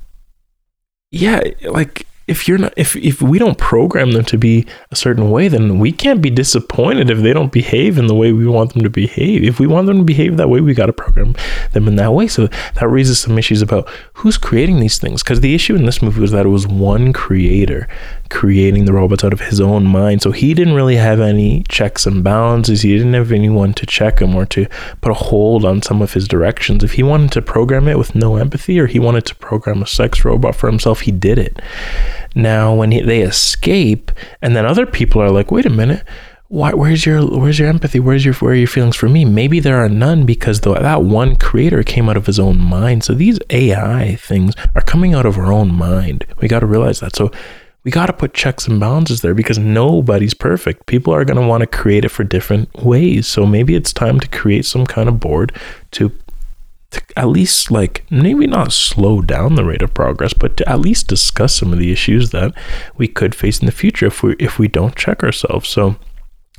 yeah, 1.10 1.42
like 1.64 2.06
if 2.26 2.48
you're 2.48 2.58
not 2.58 2.72
if 2.76 2.96
if 2.96 3.22
we 3.22 3.38
don't 3.38 3.58
program 3.58 4.12
them 4.12 4.24
to 4.24 4.36
be 4.36 4.66
a 4.90 4.96
certain 4.96 5.30
way 5.30 5.48
then 5.48 5.78
we 5.78 5.92
can't 5.92 6.20
be 6.20 6.30
disappointed 6.30 7.08
if 7.08 7.18
they 7.18 7.32
don't 7.32 7.52
behave 7.52 7.98
in 7.98 8.06
the 8.06 8.14
way 8.14 8.32
we 8.32 8.46
want 8.46 8.72
them 8.72 8.82
to 8.82 8.90
behave. 8.90 9.44
If 9.44 9.60
we 9.60 9.66
want 9.66 9.86
them 9.86 9.98
to 9.98 10.04
behave 10.04 10.36
that 10.36 10.48
way 10.48 10.60
we 10.60 10.74
got 10.74 10.86
to 10.86 10.92
program 10.92 11.34
them 11.72 11.88
in 11.88 11.96
that 11.96 12.12
way. 12.12 12.26
So 12.26 12.48
that 12.74 12.88
raises 12.88 13.20
some 13.20 13.38
issues 13.38 13.62
about 13.62 13.88
who's 14.14 14.38
creating 14.38 14.80
these 14.80 14.98
things. 14.98 15.22
Because 15.22 15.40
the 15.40 15.54
issue 15.54 15.76
in 15.76 15.86
this 15.86 16.02
movie 16.02 16.20
was 16.20 16.32
that 16.32 16.46
it 16.46 16.50
was 16.50 16.66
one 16.66 17.12
creator 17.12 17.88
creating 18.28 18.84
the 18.86 18.92
robots 18.92 19.22
out 19.22 19.32
of 19.32 19.40
his 19.40 19.60
own 19.60 19.86
mind. 19.86 20.22
So 20.22 20.32
he 20.32 20.52
didn't 20.52 20.74
really 20.74 20.96
have 20.96 21.20
any 21.20 21.62
checks 21.68 22.06
and 22.06 22.24
balances. 22.24 22.82
He 22.82 22.96
didn't 22.96 23.14
have 23.14 23.30
anyone 23.30 23.72
to 23.74 23.86
check 23.86 24.18
him 24.18 24.34
or 24.34 24.46
to 24.46 24.66
put 25.00 25.12
a 25.12 25.14
hold 25.14 25.64
on 25.64 25.82
some 25.82 26.02
of 26.02 26.14
his 26.14 26.26
directions. 26.26 26.82
If 26.82 26.92
he 26.92 27.02
wanted 27.02 27.32
to 27.32 27.42
program 27.42 27.86
it 27.86 27.98
with 27.98 28.14
no 28.14 28.36
empathy 28.36 28.80
or 28.80 28.86
he 28.86 28.98
wanted 28.98 29.26
to 29.26 29.34
program 29.36 29.82
a 29.82 29.86
sex 29.86 30.24
robot 30.24 30.56
for 30.56 30.66
himself 30.66 31.00
he 31.00 31.12
did 31.12 31.38
it 31.38 31.60
now, 32.34 32.74
when 32.74 32.90
he, 32.90 33.00
they 33.00 33.22
escape, 33.22 34.10
and 34.42 34.56
then 34.56 34.66
other 34.66 34.86
people 34.86 35.20
are 35.22 35.30
like, 35.30 35.50
"Wait 35.50 35.66
a 35.66 35.70
minute, 35.70 36.04
why, 36.48 36.72
where's 36.72 37.04
your 37.04 37.24
where's 37.26 37.58
your 37.58 37.68
empathy? 37.68 38.00
Where's 38.00 38.24
your 38.24 38.34
where 38.34 38.52
are 38.52 38.56
your 38.56 38.68
feelings 38.68 38.96
for 38.96 39.08
me?" 39.08 39.24
Maybe 39.24 39.60
there 39.60 39.78
are 39.78 39.88
none 39.88 40.26
because 40.26 40.60
the, 40.60 40.74
that 40.74 41.02
one 41.02 41.36
creator 41.36 41.82
came 41.82 42.08
out 42.08 42.16
of 42.16 42.26
his 42.26 42.38
own 42.38 42.58
mind. 42.58 43.04
So 43.04 43.14
these 43.14 43.38
AI 43.50 44.16
things 44.16 44.54
are 44.74 44.82
coming 44.82 45.14
out 45.14 45.26
of 45.26 45.38
our 45.38 45.52
own 45.52 45.72
mind. 45.72 46.26
We 46.40 46.48
got 46.48 46.60
to 46.60 46.66
realize 46.66 47.00
that. 47.00 47.16
So 47.16 47.30
we 47.86 47.92
got 47.92 48.06
to 48.06 48.12
put 48.12 48.34
checks 48.34 48.66
and 48.66 48.80
balances 48.80 49.20
there 49.20 49.32
because 49.32 49.60
nobody's 49.60 50.34
perfect. 50.34 50.86
People 50.86 51.14
are 51.14 51.24
going 51.24 51.40
to 51.40 51.46
want 51.46 51.60
to 51.60 51.68
create 51.68 52.04
it 52.04 52.08
for 52.08 52.24
different 52.24 52.74
ways. 52.82 53.28
So 53.28 53.46
maybe 53.46 53.76
it's 53.76 53.92
time 53.92 54.18
to 54.18 54.26
create 54.26 54.64
some 54.64 54.86
kind 54.86 55.08
of 55.08 55.20
board 55.20 55.52
to 55.92 56.10
to 56.96 57.18
at 57.18 57.28
least 57.28 57.70
like 57.70 58.04
maybe 58.10 58.46
not 58.46 58.72
slow 58.72 59.20
down 59.20 59.54
the 59.54 59.64
rate 59.64 59.82
of 59.82 59.94
progress, 59.94 60.32
but 60.32 60.56
to 60.56 60.68
at 60.68 60.80
least 60.80 61.08
discuss 61.08 61.54
some 61.54 61.72
of 61.72 61.78
the 61.78 61.92
issues 61.92 62.30
that 62.30 62.52
we 62.96 63.08
could 63.08 63.34
face 63.34 63.60
in 63.60 63.66
the 63.66 63.72
future 63.72 64.06
if 64.06 64.22
we 64.22 64.34
if 64.38 64.58
we 64.58 64.68
don't 64.68 64.96
check 64.96 65.22
ourselves. 65.22 65.68
So 65.68 65.96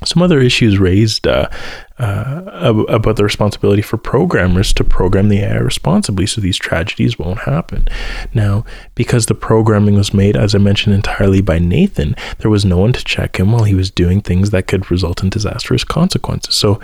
some 0.06 0.22
other 0.22 0.40
issues 0.40 0.78
raised 0.78 1.26
uh, 1.26 1.50
uh, 1.98 2.84
about 2.88 3.16
the 3.16 3.24
responsibility 3.24 3.82
for 3.82 3.98
programmers 3.98 4.72
to 4.74 4.84
program 4.84 5.30
the 5.30 5.40
AI 5.40 5.58
responsibly 5.58 6.28
so 6.28 6.40
these 6.40 6.58
tragedies 6.58 7.18
won't 7.18 7.40
happen. 7.40 7.88
Now, 8.32 8.64
because 8.94 9.26
the 9.26 9.34
programming 9.34 9.96
was 9.96 10.14
made, 10.14 10.38
as 10.38 10.54
I 10.54 10.60
mentioned, 10.60 10.94
entirely 10.94 11.42
by 11.42 11.58
Nathan, 11.58 12.16
there 12.38 12.52
was 12.52 12.64
no 12.64 12.78
one 12.78 12.94
to 12.94 13.04
check 13.04 13.40
him 13.40 13.52
while 13.52 13.64
he 13.64 13.74
was 13.74 13.90
doing 13.90 14.22
things 14.22 14.52
that 14.52 14.68
could 14.68 14.92
result 14.92 15.24
in 15.24 15.30
disastrous 15.30 15.84
consequences. 15.84 16.54
So, 16.54 16.80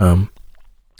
um, 0.00 0.30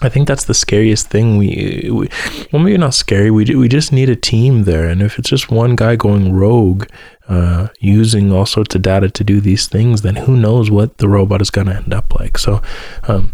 I 0.02 0.10
think 0.10 0.28
that's 0.28 0.44
the 0.44 0.52
scariest 0.52 1.08
thing. 1.08 1.38
We, 1.38 1.88
we 1.90 2.08
well, 2.52 2.62
maybe 2.62 2.76
not 2.76 2.92
scary. 2.92 3.30
We 3.30 3.44
we 3.54 3.66
just 3.68 3.92
need 3.92 4.10
a 4.10 4.16
team 4.16 4.64
there, 4.64 4.88
and 4.88 5.00
if 5.00 5.18
it's 5.18 5.30
just 5.30 5.50
one 5.50 5.74
guy 5.74 5.96
going 5.96 6.34
rogue, 6.34 6.84
uh, 7.28 7.68
using 7.80 8.30
all 8.30 8.44
sorts 8.44 8.74
of 8.74 8.82
data 8.82 9.08
to 9.08 9.24
do 9.24 9.40
these 9.40 9.66
things, 9.66 10.02
then 10.02 10.16
who 10.16 10.36
knows 10.36 10.70
what 10.70 10.98
the 10.98 11.08
robot 11.08 11.40
is 11.40 11.50
going 11.50 11.68
to 11.68 11.76
end 11.76 11.94
up 11.94 12.14
like. 12.14 12.36
So, 12.36 12.60
um, 13.08 13.32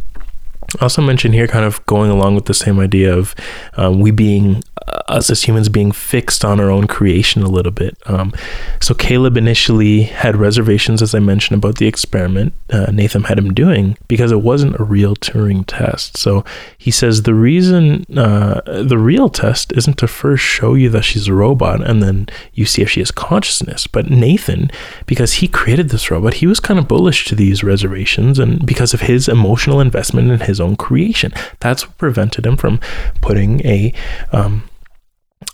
Also 0.80 1.02
mentioned 1.02 1.34
here, 1.34 1.46
kind 1.46 1.64
of 1.64 1.84
going 1.86 2.10
along 2.10 2.34
with 2.34 2.46
the 2.46 2.54
same 2.54 2.78
idea 2.80 3.16
of 3.16 3.34
um, 3.76 4.00
we 4.00 4.10
being 4.10 4.62
uh, 4.88 5.02
us 5.08 5.30
as 5.30 5.42
humans 5.42 5.68
being 5.68 5.92
fixed 5.92 6.44
on 6.44 6.60
our 6.60 6.70
own 6.70 6.86
creation 6.86 7.42
a 7.42 7.48
little 7.48 7.72
bit. 7.72 7.96
Um, 8.06 8.32
so 8.80 8.94
Caleb 8.94 9.36
initially 9.36 10.02
had 10.02 10.36
reservations, 10.36 11.02
as 11.02 11.14
I 11.14 11.18
mentioned, 11.18 11.58
about 11.58 11.76
the 11.76 11.86
experiment 11.86 12.54
uh, 12.70 12.90
Nathan 12.90 13.24
had 13.24 13.38
him 13.38 13.52
doing 13.54 13.96
because 14.08 14.32
it 14.32 14.40
wasn't 14.40 14.78
a 14.80 14.84
real 14.84 15.14
Turing 15.14 15.64
test. 15.66 16.16
So 16.16 16.44
he 16.76 16.90
says 16.90 17.22
the 17.22 17.34
reason 17.34 18.04
uh, 18.16 18.60
the 18.64 18.98
real 18.98 19.28
test 19.28 19.72
isn't 19.72 19.98
to 19.98 20.08
first 20.08 20.42
show 20.42 20.74
you 20.74 20.88
that 20.90 21.02
she's 21.02 21.28
a 21.28 21.34
robot 21.34 21.86
and 21.86 22.02
then 22.02 22.28
you 22.54 22.64
see 22.64 22.82
if 22.82 22.90
she 22.90 23.00
has 23.00 23.10
consciousness. 23.10 23.86
But 23.86 24.10
Nathan, 24.10 24.70
because 25.06 25.34
he 25.34 25.48
created 25.48 25.90
this 25.90 26.10
robot, 26.10 26.34
he 26.34 26.46
was 26.46 26.60
kind 26.60 26.78
of 26.78 26.88
bullish 26.88 27.24
to 27.26 27.34
these 27.34 27.62
reservations, 27.62 28.38
and 28.38 28.64
because 28.66 28.94
of 28.94 29.02
his 29.02 29.28
emotional 29.28 29.80
investment 29.80 30.30
in 30.30 30.40
his 30.40 30.60
own 30.62 30.76
creation, 30.76 31.32
that's 31.60 31.86
what 31.86 31.98
prevented 31.98 32.46
him 32.46 32.56
from 32.56 32.80
putting 33.20 33.60
a 33.66 33.92
um, 34.32 34.64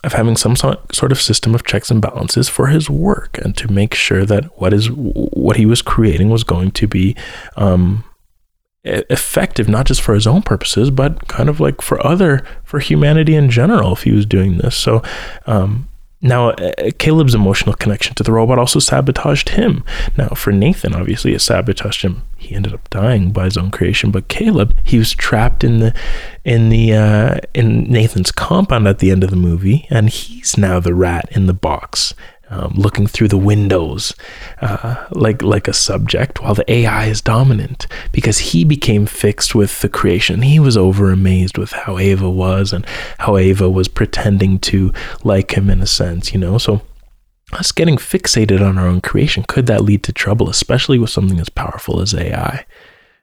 of 0.05 0.13
having 0.13 0.37
some 0.37 0.55
sort 0.55 1.13
of 1.13 1.21
system 1.21 1.55
of 1.55 1.65
checks 1.65 1.91
and 1.91 2.01
balances 2.01 2.49
for 2.49 2.69
his 2.69 2.89
work 2.89 3.39
and 3.39 3.57
to 3.57 3.73
make 3.73 3.95
sure 3.95 4.25
that 4.25 4.45
what 4.61 4.73
is 4.73 4.91
what 4.91 5.57
he 5.57 5.67
was 5.67 5.83
creating 5.83 6.29
was 6.29 6.45
going 6.45 6.71
to 6.71 6.87
be 6.87 7.17
um, 7.57 8.05
effective 8.85 9.69
not 9.69 9.87
just 9.87 10.01
for 10.01 10.15
his 10.15 10.27
own 10.27 10.41
purposes 10.41 10.91
but 10.91 11.27
kind 11.27 11.49
of 11.49 11.59
like 11.59 11.83
for 11.83 12.05
other 12.07 12.45
for 12.65 12.79
humanity 12.79 13.35
in 13.35 13.51
general 13.51 13.93
if 13.93 14.03
he 14.05 14.13
was 14.13 14.25
doing 14.25 14.59
this. 14.59 14.77
So 14.77 15.03
um, 15.47 15.89
now, 16.21 16.51
uh, 16.51 16.91
Caleb's 16.99 17.35
emotional 17.35 17.77
connection 17.77 18.14
to 18.16 18.25
the 18.25 18.33
robot 18.33 18.59
also 18.59 18.81
sabotaged 18.81 19.51
him. 19.51 19.85
Now, 20.16 20.29
for 20.31 20.53
Nathan, 20.53 20.95
obviously, 20.95 21.33
it 21.33 21.41
sabotaged 21.41 22.03
him. 22.03 22.25
He 22.37 22.57
ended 22.57 22.75
up 22.75 22.91
dying 22.91 23.31
by 23.31 23.45
his 23.45 23.57
own 23.57 23.71
creation. 23.71 24.11
But 24.11 24.27
Caleb, 24.27 24.75
he 24.83 24.99
was 24.99 25.12
trapped 25.12 25.62
in 25.62 25.79
the 25.79 25.95
in 26.45 26.71
the 26.71 26.93
uh, 26.93 27.39
in 27.55 27.85
Nathan's 27.85 28.33
compound 28.33 28.89
at 28.89 28.99
the 28.99 29.12
end 29.12 29.23
of 29.23 29.31
the 29.31 29.37
movie, 29.37 29.87
and 29.91 30.09
he's 30.09 30.59
now 30.59 30.81
the 30.81 30.95
rat 30.95 31.29
in 31.31 31.47
the 31.47 31.55
box 31.55 32.14
um, 32.51 32.72
looking 32.74 33.07
through 33.07 33.28
the 33.28 33.36
windows 33.36 34.14
uh, 34.61 35.07
like 35.11 35.42
like 35.42 35.68
a 35.68 35.72
subject 35.72 36.40
while 36.40 36.55
the 36.55 36.70
AI 36.70 37.07
is 37.07 37.20
dominant 37.20 37.86
because 38.12 38.38
he 38.38 38.64
became 38.64 39.07
fixed 39.07 39.55
with 39.55 39.80
the 39.80 39.88
creation. 39.88 40.42
He 40.42 40.59
was 40.59 40.76
over 40.76 41.11
amazed 41.11 41.59
with 41.59 41.72
how 41.72 41.99
Ava 41.99 42.30
was 42.30 42.72
and 42.72 42.86
how 43.18 43.36
Ava 43.36 43.68
was 43.68 43.88
pretending 43.88 44.59
to 44.61 44.92
like 45.24 45.53
him 45.57 45.70
in 45.70 45.82
a 45.82 45.86
sense, 45.86 46.32
you 46.32 46.40
know. 46.40 46.59
So 46.59 46.82
us 47.53 47.72
getting 47.72 47.96
fixated 47.96 48.61
on 48.61 48.78
our 48.78 48.86
own 48.86 49.01
creation 49.01 49.44
could 49.46 49.66
that 49.66 49.82
lead 49.82 50.03
to 50.05 50.12
trouble, 50.12 50.49
especially 50.51 50.99
with 50.99 51.11
something 51.11 51.40
as 51.40 51.49
powerful 51.49 52.01
as 52.01 52.14
AI. 52.14 52.64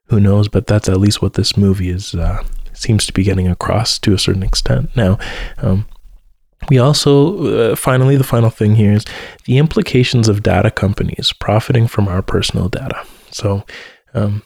Who 0.07 0.19
knows? 0.19 0.47
But 0.47 0.67
that's 0.67 0.89
at 0.89 0.99
least 0.99 1.21
what 1.21 1.33
this 1.33 1.57
movie 1.57 1.89
is 1.89 2.13
uh, 2.13 2.43
seems 2.73 3.05
to 3.05 3.13
be 3.13 3.23
getting 3.23 3.47
across 3.47 3.97
to 3.99 4.13
a 4.13 4.19
certain 4.19 4.43
extent. 4.43 4.95
Now, 4.95 5.17
um, 5.57 5.87
we 6.69 6.77
also, 6.77 7.71
uh, 7.71 7.75
finally, 7.75 8.15
the 8.15 8.23
final 8.23 8.49
thing 8.49 8.75
here 8.75 8.93
is 8.93 9.05
the 9.45 9.57
implications 9.57 10.27
of 10.27 10.43
data 10.43 10.71
companies 10.71 11.33
profiting 11.39 11.87
from 11.87 12.07
our 12.07 12.21
personal 12.21 12.69
data. 12.69 13.05
So, 13.31 13.63
um, 14.13 14.43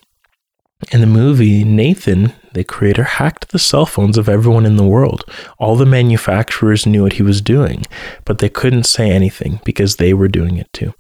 in 0.91 1.01
the 1.01 1.07
movie, 1.07 1.63
Nathan, 1.65 2.33
the 2.53 2.63
creator, 2.63 3.03
hacked 3.03 3.49
the 3.49 3.59
cell 3.59 3.85
phones 3.85 4.17
of 4.17 4.29
everyone 4.29 4.65
in 4.65 4.77
the 4.77 4.87
world. 4.87 5.23
All 5.57 5.75
the 5.75 5.85
manufacturers 5.85 6.85
knew 6.85 7.03
what 7.03 7.13
he 7.13 7.23
was 7.23 7.41
doing, 7.41 7.83
but 8.23 8.37
they 8.37 8.49
couldn't 8.49 8.85
say 8.85 9.11
anything 9.11 9.59
because 9.65 9.97
they 9.97 10.13
were 10.13 10.29
doing 10.29 10.57
it 10.57 10.71
too. 10.71 10.93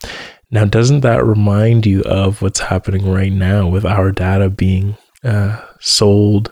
Now, 0.51 0.65
doesn't 0.65 1.01
that 1.01 1.23
remind 1.23 1.85
you 1.85 2.01
of 2.03 2.41
what's 2.41 2.59
happening 2.59 3.09
right 3.09 3.31
now 3.31 3.67
with 3.67 3.85
our 3.85 4.11
data 4.11 4.49
being 4.49 4.97
uh, 5.23 5.61
sold 5.79 6.51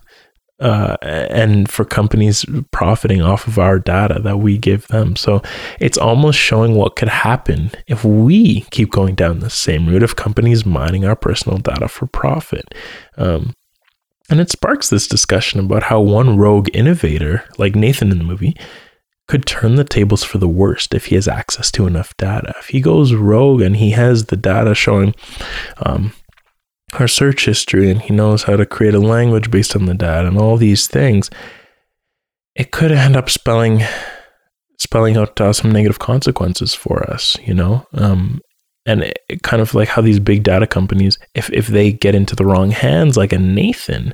uh, 0.60 0.98
and 1.02 1.70
for 1.70 1.86
companies 1.86 2.46
profiting 2.72 3.22
off 3.22 3.48
of 3.48 3.60
our 3.60 3.80
data 3.80 4.20
that 4.22 4.40
we 4.40 4.58
give 4.58 4.88
them. 4.88 5.16
So 5.16 5.42
it's 5.80 5.98
almost 5.98 6.40
showing 6.40 6.76
what 6.76 6.96
could 6.96 7.10
happen 7.10 7.72
if 7.88 8.04
we 8.04 8.62
keep 8.72 8.92
going 8.92 9.16
down 9.16 9.40
the 9.40 9.50
same 9.50 9.88
route 9.88 10.04
of 10.04 10.16
companies 10.16 10.66
mining 10.66 11.06
our 11.06 11.16
personal 11.16 11.60
data 11.60 11.88
for 11.88 12.08
profit. 12.08 12.74
Um, 13.18 13.54
and 14.30 14.40
it 14.40 14.52
sparks 14.52 14.90
this 14.90 15.08
discussion 15.08 15.60
about 15.60 15.84
how 15.84 16.02
one 16.02 16.38
rogue 16.38 16.70
innovator, 16.74 17.46
like 17.58 17.76
Nathan 17.76 18.12
in 18.12 18.18
the 18.18 18.24
movie, 18.24 18.58
could 19.28 19.46
turn 19.46 19.76
the 19.76 19.84
tables 19.84 20.24
for 20.24 20.38
the 20.38 20.48
worst 20.48 20.94
if 20.94 21.08
he 21.08 21.16
has 21.16 21.28
access 21.28 21.70
to 21.72 21.86
enough 21.86 22.16
data. 22.18 22.54
If 22.60 22.68
he 22.68 22.82
goes 22.82 23.14
rogue 23.14 23.62
and 23.62 23.76
he 23.76 23.92
has 23.92 24.26
the 24.26 24.38
data 24.38 24.74
showing, 24.74 25.14
um, 25.86 26.14
our 26.94 27.08
search 27.08 27.46
history 27.46 27.92
and 27.92 28.02
he 28.02 28.14
knows 28.14 28.44
how 28.44 28.56
to 28.56 28.66
create 28.66 28.94
a 28.94 29.00
language 29.00 29.52
based 29.52 29.76
on 29.76 29.86
the 29.86 29.94
data 29.94 30.28
and 30.28 30.38
all 30.38 30.58
these 30.58 30.88
things, 30.88 31.30
it 32.56 32.72
could 32.72 32.92
end 32.92 33.16
up 33.16 33.30
spelling 33.30 33.84
spelling 34.80 35.18
out 35.18 35.40
uh, 35.42 35.52
some 35.52 35.72
negative 35.72 36.00
consequences 36.00 36.74
for 36.74 37.04
us, 37.10 37.36
you 37.44 37.54
know. 37.54 37.86
Um, 37.94 38.42
and 38.86 39.04
it, 39.04 39.20
it 39.28 39.44
kind 39.44 39.62
of 39.62 39.74
like 39.74 39.90
how 39.90 40.02
these 40.02 40.20
big 40.20 40.44
data 40.44 40.66
companies, 40.66 41.18
if 41.34 41.52
if 41.52 41.68
they 41.68 41.92
get 41.92 42.16
into 42.16 42.36
the 42.36 42.46
wrong 42.46 42.72
hands, 42.72 43.18
like 43.18 43.34
a 43.34 43.40
Nathan, 43.40 44.14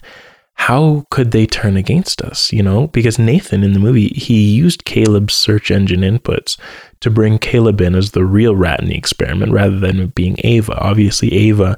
how 0.56 1.06
could 1.12 1.32
they 1.32 1.46
turn 1.46 1.78
against 1.78 2.22
us? 2.22 2.52
You 2.52 2.64
know, 2.64 2.88
because 2.88 3.20
Nathan 3.20 3.64
in 3.64 3.74
the 3.74 3.80
movie 3.80 4.10
he 4.10 4.56
used 4.56 4.86
Caleb's 4.86 5.36
search 5.36 5.70
engine 5.70 6.02
inputs 6.02 6.58
to 7.02 7.12
bring 7.12 7.38
Caleb 7.38 7.82
in 7.82 7.94
as 7.96 8.12
the 8.12 8.26
real 8.26 8.56
rat 8.56 8.80
in 8.80 8.88
the 8.88 8.98
experiment 8.98 9.52
rather 9.52 9.78
than 9.78 10.08
being 10.08 10.38
Ava. 10.44 10.76
Obviously, 10.80 11.32
Ava 11.34 11.78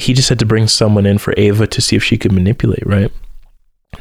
he 0.00 0.14
just 0.14 0.28
had 0.28 0.38
to 0.38 0.46
bring 0.46 0.66
someone 0.66 1.06
in 1.06 1.18
for 1.18 1.34
Ava 1.36 1.66
to 1.66 1.80
see 1.80 1.96
if 1.96 2.02
she 2.02 2.18
could 2.18 2.32
manipulate, 2.32 2.86
right? 2.86 3.12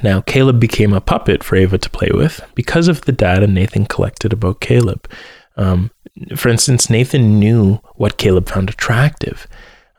Now, 0.04 0.22
Caleb 0.22 0.60
became 0.60 0.94
a 0.94 1.02
puppet 1.02 1.44
for 1.44 1.56
Ava 1.56 1.78
to 1.78 1.90
play 1.90 2.10
with 2.14 2.42
because 2.56 2.88
of 2.88 3.02
the 3.02 3.12
data 3.12 3.48
Nathan 3.48 3.86
collected 3.86 4.34
about 4.34 4.62
Caleb. 4.62 5.10
Um, 5.58 5.92
for 6.36 6.50
instance, 6.50 6.90
Nathan 6.90 7.40
knew 7.40 7.80
what 7.96 8.18
Caleb 8.18 8.48
found 8.50 8.70
attractive. 8.70 9.48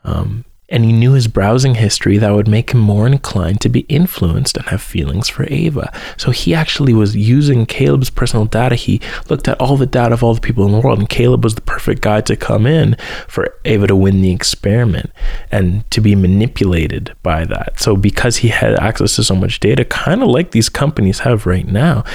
Um, 0.03 0.45
and 0.71 0.85
he 0.85 0.93
knew 0.93 1.11
his 1.11 1.27
browsing 1.27 1.75
history 1.75 2.17
that 2.17 2.31
would 2.31 2.47
make 2.47 2.71
him 2.71 2.79
more 2.79 3.05
inclined 3.05 3.61
to 3.61 3.69
be 3.69 3.81
influenced 3.81 4.57
and 4.57 4.65
have 4.67 4.81
feelings 4.81 5.27
for 5.27 5.45
Ava. 5.49 5.91
So 6.17 6.31
he 6.31 6.55
actually 6.55 6.93
was 6.93 7.15
using 7.15 7.65
Caleb's 7.65 8.09
personal 8.09 8.45
data. 8.45 8.75
He 8.75 9.01
looked 9.29 9.47
at 9.47 9.59
all 9.59 9.77
the 9.77 9.85
data 9.85 10.13
of 10.13 10.23
all 10.23 10.33
the 10.33 10.41
people 10.41 10.65
in 10.65 10.71
the 10.71 10.79
world, 10.79 10.99
and 10.99 11.09
Caleb 11.09 11.43
was 11.43 11.55
the 11.55 11.61
perfect 11.61 12.01
guy 12.01 12.21
to 12.21 12.35
come 12.35 12.65
in 12.65 12.95
for 13.27 13.53
Ava 13.65 13.87
to 13.87 13.95
win 13.95 14.21
the 14.21 14.31
experiment 14.31 15.11
and 15.51 15.89
to 15.91 16.01
be 16.01 16.15
manipulated 16.15 17.13
by 17.21 17.43
that. 17.45 17.79
So 17.79 17.97
because 17.97 18.37
he 18.37 18.47
had 18.47 18.79
access 18.79 19.17
to 19.17 19.23
so 19.23 19.35
much 19.35 19.59
data, 19.59 19.83
kind 19.83 20.23
of 20.23 20.29
like 20.29 20.51
these 20.51 20.69
companies 20.69 21.19
have 21.19 21.45
right 21.45 21.67
now, 21.67 22.05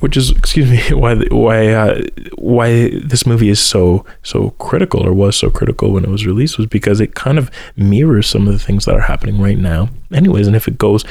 which 0.00 0.16
is 0.16 0.30
excuse 0.30 0.70
me 0.70 0.80
why 0.96 1.16
why 1.30 1.68
uh, 1.68 2.02
why 2.36 2.88
this 3.04 3.26
movie 3.26 3.48
is 3.48 3.60
so 3.60 4.04
so 4.22 4.50
critical 4.50 5.04
or 5.04 5.12
was 5.12 5.36
so 5.36 5.50
critical 5.50 5.92
when 5.92 6.04
it 6.04 6.10
was 6.10 6.26
released 6.26 6.58
was 6.58 6.66
because 6.66 7.00
it 7.00 7.14
kind 7.14 7.38
of 7.38 7.50
mirrors 7.76 8.26
some 8.26 8.46
of 8.46 8.52
the 8.52 8.58
things 8.58 8.84
that 8.84 8.94
are 8.94 9.00
happening 9.00 9.40
right 9.40 9.58
now. 9.58 9.88
Anyways 10.12 10.46
and 10.46 10.56
if 10.56 10.68
it 10.68 10.78
goes 10.78 11.04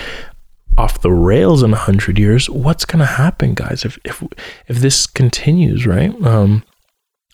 off 0.77 1.01
the 1.01 1.11
rails 1.11 1.63
in 1.63 1.73
a 1.73 1.77
hundred 1.77 2.19
years 2.19 2.49
what's 2.49 2.85
going 2.85 2.99
to 2.99 3.05
happen 3.05 3.55
guys 3.55 3.83
if 3.83 3.97
if 4.03 4.23
if 4.67 4.77
this 4.77 5.07
continues 5.07 5.85
right? 5.85 6.13
Um 6.23 6.63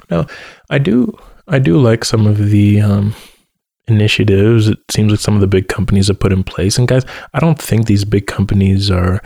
now 0.10 0.28
i 0.70 0.78
do 0.78 1.18
i 1.47 1.60
do 1.60 1.78
like 1.78 2.04
some 2.04 2.28
of 2.28 2.49
the 2.49 2.82
um 2.82 3.16
initiatives. 3.88 4.70
It 4.70 4.80
seems 4.89 5.12
like 5.12 5.20
some 5.20 5.36
of 5.36 5.41
the 5.41 5.47
big 5.47 5.68
companies 5.68 6.08
have 6.08 6.18
put 6.18 6.32
in 6.32 6.43
place. 6.43 6.78
And 6.78 6.88
guys 6.88 7.06
i 7.34 7.39
don't 7.39 7.62
think 7.62 7.86
these 7.86 8.06
big 8.06 8.28
companies 8.28 8.89
are 8.89 9.22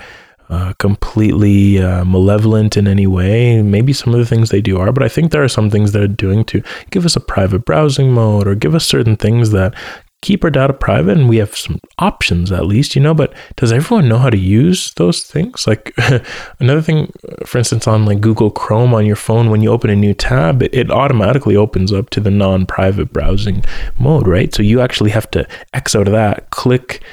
uh, 0.49 0.73
completely 0.79 1.79
uh, 1.79 2.05
malevolent 2.05 2.77
in 2.77 2.87
any 2.87 3.07
way. 3.07 3.61
Maybe 3.61 3.93
some 3.93 4.13
of 4.13 4.19
the 4.19 4.25
things 4.25 4.49
they 4.49 4.61
do 4.61 4.77
are, 4.77 4.91
but 4.91 5.03
I 5.03 5.09
think 5.09 5.31
there 5.31 5.43
are 5.43 5.49
some 5.49 5.69
things 5.69 5.91
they're 5.91 6.07
doing 6.07 6.43
to 6.45 6.61
give 6.91 7.05
us 7.05 7.15
a 7.15 7.19
private 7.19 7.65
browsing 7.65 8.11
mode 8.11 8.47
or 8.47 8.55
give 8.55 8.75
us 8.75 8.85
certain 8.85 9.17
things 9.17 9.51
that 9.51 9.73
keep 10.21 10.43
our 10.43 10.49
data 10.49 10.73
private 10.73 11.15
and 11.15 11.29
we 11.29 11.37
have 11.37 11.55
some 11.55 11.79
options 11.99 12.51
at 12.51 12.65
least, 12.65 12.95
you 12.95 13.01
know. 13.01 13.13
But 13.13 13.33
does 13.55 13.71
everyone 13.71 14.09
know 14.09 14.17
how 14.17 14.29
to 14.29 14.37
use 14.37 14.93
those 14.95 15.23
things? 15.23 15.67
Like 15.67 15.93
another 16.59 16.81
thing, 16.81 17.11
for 17.45 17.57
instance, 17.57 17.87
on 17.87 18.05
like 18.05 18.21
Google 18.21 18.49
Chrome 18.51 18.93
on 18.93 19.05
your 19.05 19.15
phone, 19.15 19.49
when 19.49 19.61
you 19.61 19.71
open 19.71 19.89
a 19.89 19.95
new 19.95 20.13
tab, 20.13 20.63
it, 20.63 20.73
it 20.73 20.91
automatically 20.91 21.55
opens 21.55 21.93
up 21.93 22.09
to 22.11 22.19
the 22.19 22.31
non 22.31 22.65
private 22.65 23.13
browsing 23.13 23.63
mode, 23.99 24.27
right? 24.27 24.53
So 24.53 24.63
you 24.63 24.81
actually 24.81 25.11
have 25.11 25.29
to 25.31 25.47
X 25.73 25.95
out 25.95 26.07
of 26.07 26.13
that, 26.13 26.49
click. 26.49 27.03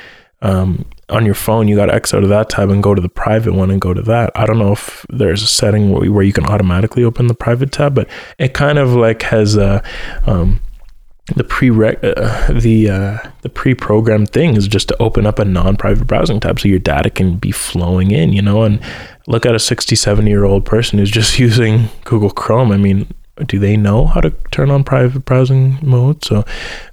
Um, 0.44 0.84
on 1.08 1.24
your 1.24 1.34
phone, 1.34 1.68
you 1.68 1.76
got 1.76 1.86
to 1.86 1.94
X 1.94 2.12
out 2.12 2.22
of 2.22 2.28
that 2.28 2.50
tab 2.50 2.70
and 2.70 2.82
go 2.82 2.94
to 2.94 3.00
the 3.00 3.08
private 3.08 3.54
one 3.54 3.70
and 3.70 3.80
go 3.80 3.94
to 3.94 4.02
that. 4.02 4.30
I 4.34 4.44
don't 4.46 4.58
know 4.58 4.72
if 4.72 5.04
there's 5.08 5.42
a 5.42 5.46
setting 5.46 5.90
where, 5.90 6.22
you 6.22 6.32
can 6.32 6.44
automatically 6.46 7.02
open 7.02 7.28
the 7.28 7.34
private 7.34 7.72
tab, 7.72 7.94
but 7.94 8.08
it 8.38 8.52
kind 8.52 8.78
of 8.78 8.94
like 8.94 9.22
has 9.22 9.56
a, 9.56 9.82
um, 10.26 10.60
the 11.36 11.44
pre 11.44 11.70
uh, 11.70 12.52
the 12.52 12.90
uh, 12.90 13.18
the 13.40 13.48
pre-programmed 13.48 14.30
thing 14.30 14.56
is 14.56 14.68
just 14.68 14.88
to 14.88 15.02
open 15.02 15.26
up 15.26 15.38
a 15.38 15.44
non-private 15.44 16.06
browsing 16.06 16.38
tab 16.38 16.60
so 16.60 16.68
your 16.68 16.78
data 16.78 17.08
can 17.08 17.36
be 17.36 17.50
flowing 17.50 18.10
in, 18.10 18.34
you 18.34 18.42
know, 18.42 18.62
and 18.62 18.78
look 19.26 19.46
at 19.46 19.54
a 19.54 19.58
67 19.58 20.26
year 20.26 20.44
old 20.44 20.66
person 20.66 20.98
who's 20.98 21.10
just 21.10 21.38
using 21.38 21.88
Google 22.04 22.30
Chrome. 22.30 22.70
I 22.72 22.76
mean, 22.76 23.08
do 23.46 23.58
they 23.58 23.76
know 23.76 24.06
how 24.06 24.20
to 24.20 24.30
turn 24.50 24.70
on 24.70 24.84
private 24.84 25.24
browsing 25.24 25.78
mode? 25.82 26.24
So, 26.24 26.44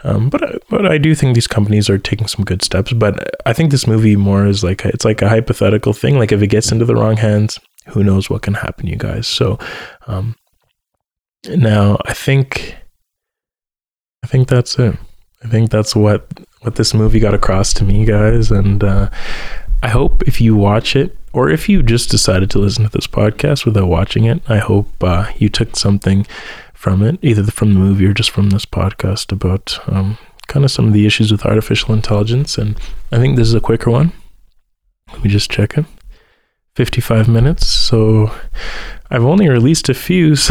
um, 0.03 0.29
but 0.29 0.63
but 0.69 0.85
I 0.85 0.97
do 0.97 1.13
think 1.13 1.35
these 1.35 1.47
companies 1.47 1.89
are 1.89 1.97
taking 1.97 2.27
some 2.27 2.45
good 2.45 2.63
steps. 2.63 2.93
But 2.93 3.29
I 3.45 3.53
think 3.53 3.71
this 3.71 3.87
movie 3.87 4.15
more 4.15 4.47
is 4.47 4.63
like 4.63 4.83
it's 4.85 5.05
like 5.05 5.21
a 5.21 5.29
hypothetical 5.29 5.93
thing. 5.93 6.17
Like 6.17 6.31
if 6.31 6.41
it 6.41 6.47
gets 6.47 6.71
into 6.71 6.85
the 6.85 6.95
wrong 6.95 7.17
hands, 7.17 7.59
who 7.87 8.03
knows 8.03 8.29
what 8.29 8.41
can 8.41 8.55
happen, 8.55 8.87
you 8.87 8.95
guys. 8.95 9.27
So, 9.27 9.59
um, 10.07 10.35
now 11.47 11.97
I 12.05 12.13
think 12.13 12.75
I 14.23 14.27
think 14.27 14.47
that's 14.47 14.77
it. 14.79 14.97
I 15.43 15.47
think 15.47 15.69
that's 15.69 15.95
what 15.95 16.27
what 16.61 16.75
this 16.75 16.93
movie 16.93 17.19
got 17.19 17.33
across 17.33 17.73
to 17.73 17.83
me, 17.83 18.05
guys, 18.05 18.51
and 18.51 18.83
uh, 18.83 19.09
I 19.83 19.89
hope 19.89 20.23
if 20.27 20.39
you 20.39 20.55
watch 20.55 20.95
it 20.95 21.15
or 21.33 21.49
if 21.49 21.69
you 21.69 21.83
just 21.83 22.09
decided 22.09 22.49
to 22.51 22.59
listen 22.59 22.83
to 22.83 22.89
this 22.89 23.07
podcast 23.07 23.65
without 23.65 23.87
watching 23.87 24.25
it, 24.25 24.41
I 24.49 24.57
hope 24.57 24.87
uh, 25.01 25.31
you 25.37 25.49
took 25.49 25.75
something 25.75 26.25
from 26.73 27.03
it, 27.03 27.19
either 27.21 27.43
from 27.43 27.73
the 27.73 27.79
movie 27.79 28.05
or 28.05 28.13
just 28.13 28.31
from 28.31 28.49
this 28.49 28.65
podcast 28.65 29.31
about 29.31 29.79
um, 29.87 30.17
kind 30.47 30.65
of 30.65 30.71
some 30.71 30.87
of 30.87 30.93
the 30.93 31.05
issues 31.05 31.31
with 31.31 31.45
artificial 31.45 31.93
intelligence. 31.93 32.57
And 32.57 32.77
I 33.11 33.17
think 33.17 33.35
this 33.35 33.47
is 33.47 33.53
a 33.53 33.61
quicker 33.61 33.91
one. 33.91 34.11
Let 35.11 35.23
me 35.23 35.29
just 35.29 35.51
check 35.51 35.77
it. 35.77 35.85
55 36.75 37.27
minutes. 37.27 37.67
So 37.67 38.31
I've 39.09 39.25
only 39.25 39.49
released 39.49 39.89
a 39.89 39.93
few. 39.93 40.35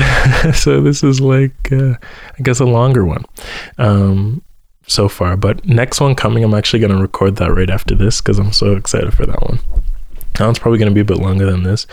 So, 0.54 0.80
this 0.80 1.04
is 1.04 1.20
like, 1.20 1.70
uh, 1.70 1.94
I 2.38 2.42
guess, 2.42 2.60
a 2.60 2.64
longer 2.64 3.04
one. 3.04 3.24
Um, 3.78 4.42
so 4.86 5.08
far, 5.08 5.36
but 5.36 5.64
next 5.64 6.00
one 6.00 6.14
coming, 6.14 6.42
I'm 6.42 6.54
actually 6.54 6.80
going 6.80 6.92
to 6.92 7.00
record 7.00 7.36
that 7.36 7.54
right 7.54 7.70
after 7.70 7.94
this 7.94 8.20
because 8.20 8.38
I'm 8.38 8.52
so 8.52 8.74
excited 8.74 9.14
for 9.14 9.26
that 9.26 9.42
one. 9.42 9.60
That 10.40 10.46
one's 10.46 10.58
probably 10.58 10.78
going 10.78 10.88
to 10.88 10.94
be 10.94 11.02
a 11.02 11.04
bit 11.04 11.18
longer 11.18 11.44
than 11.44 11.64
this, 11.64 11.86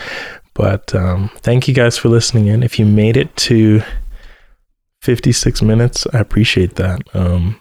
but 0.54 0.94
um, 0.94 1.30
thank 1.36 1.68
you 1.68 1.74
guys 1.74 1.98
for 1.98 2.08
listening 2.08 2.46
in. 2.46 2.62
If 2.62 2.78
you 2.78 2.86
made 2.86 3.18
it 3.18 3.36
to 3.36 3.82
56 5.02 5.60
minutes, 5.60 6.06
I 6.14 6.18
appreciate 6.20 6.76
that. 6.76 7.02
Um, 7.14 7.60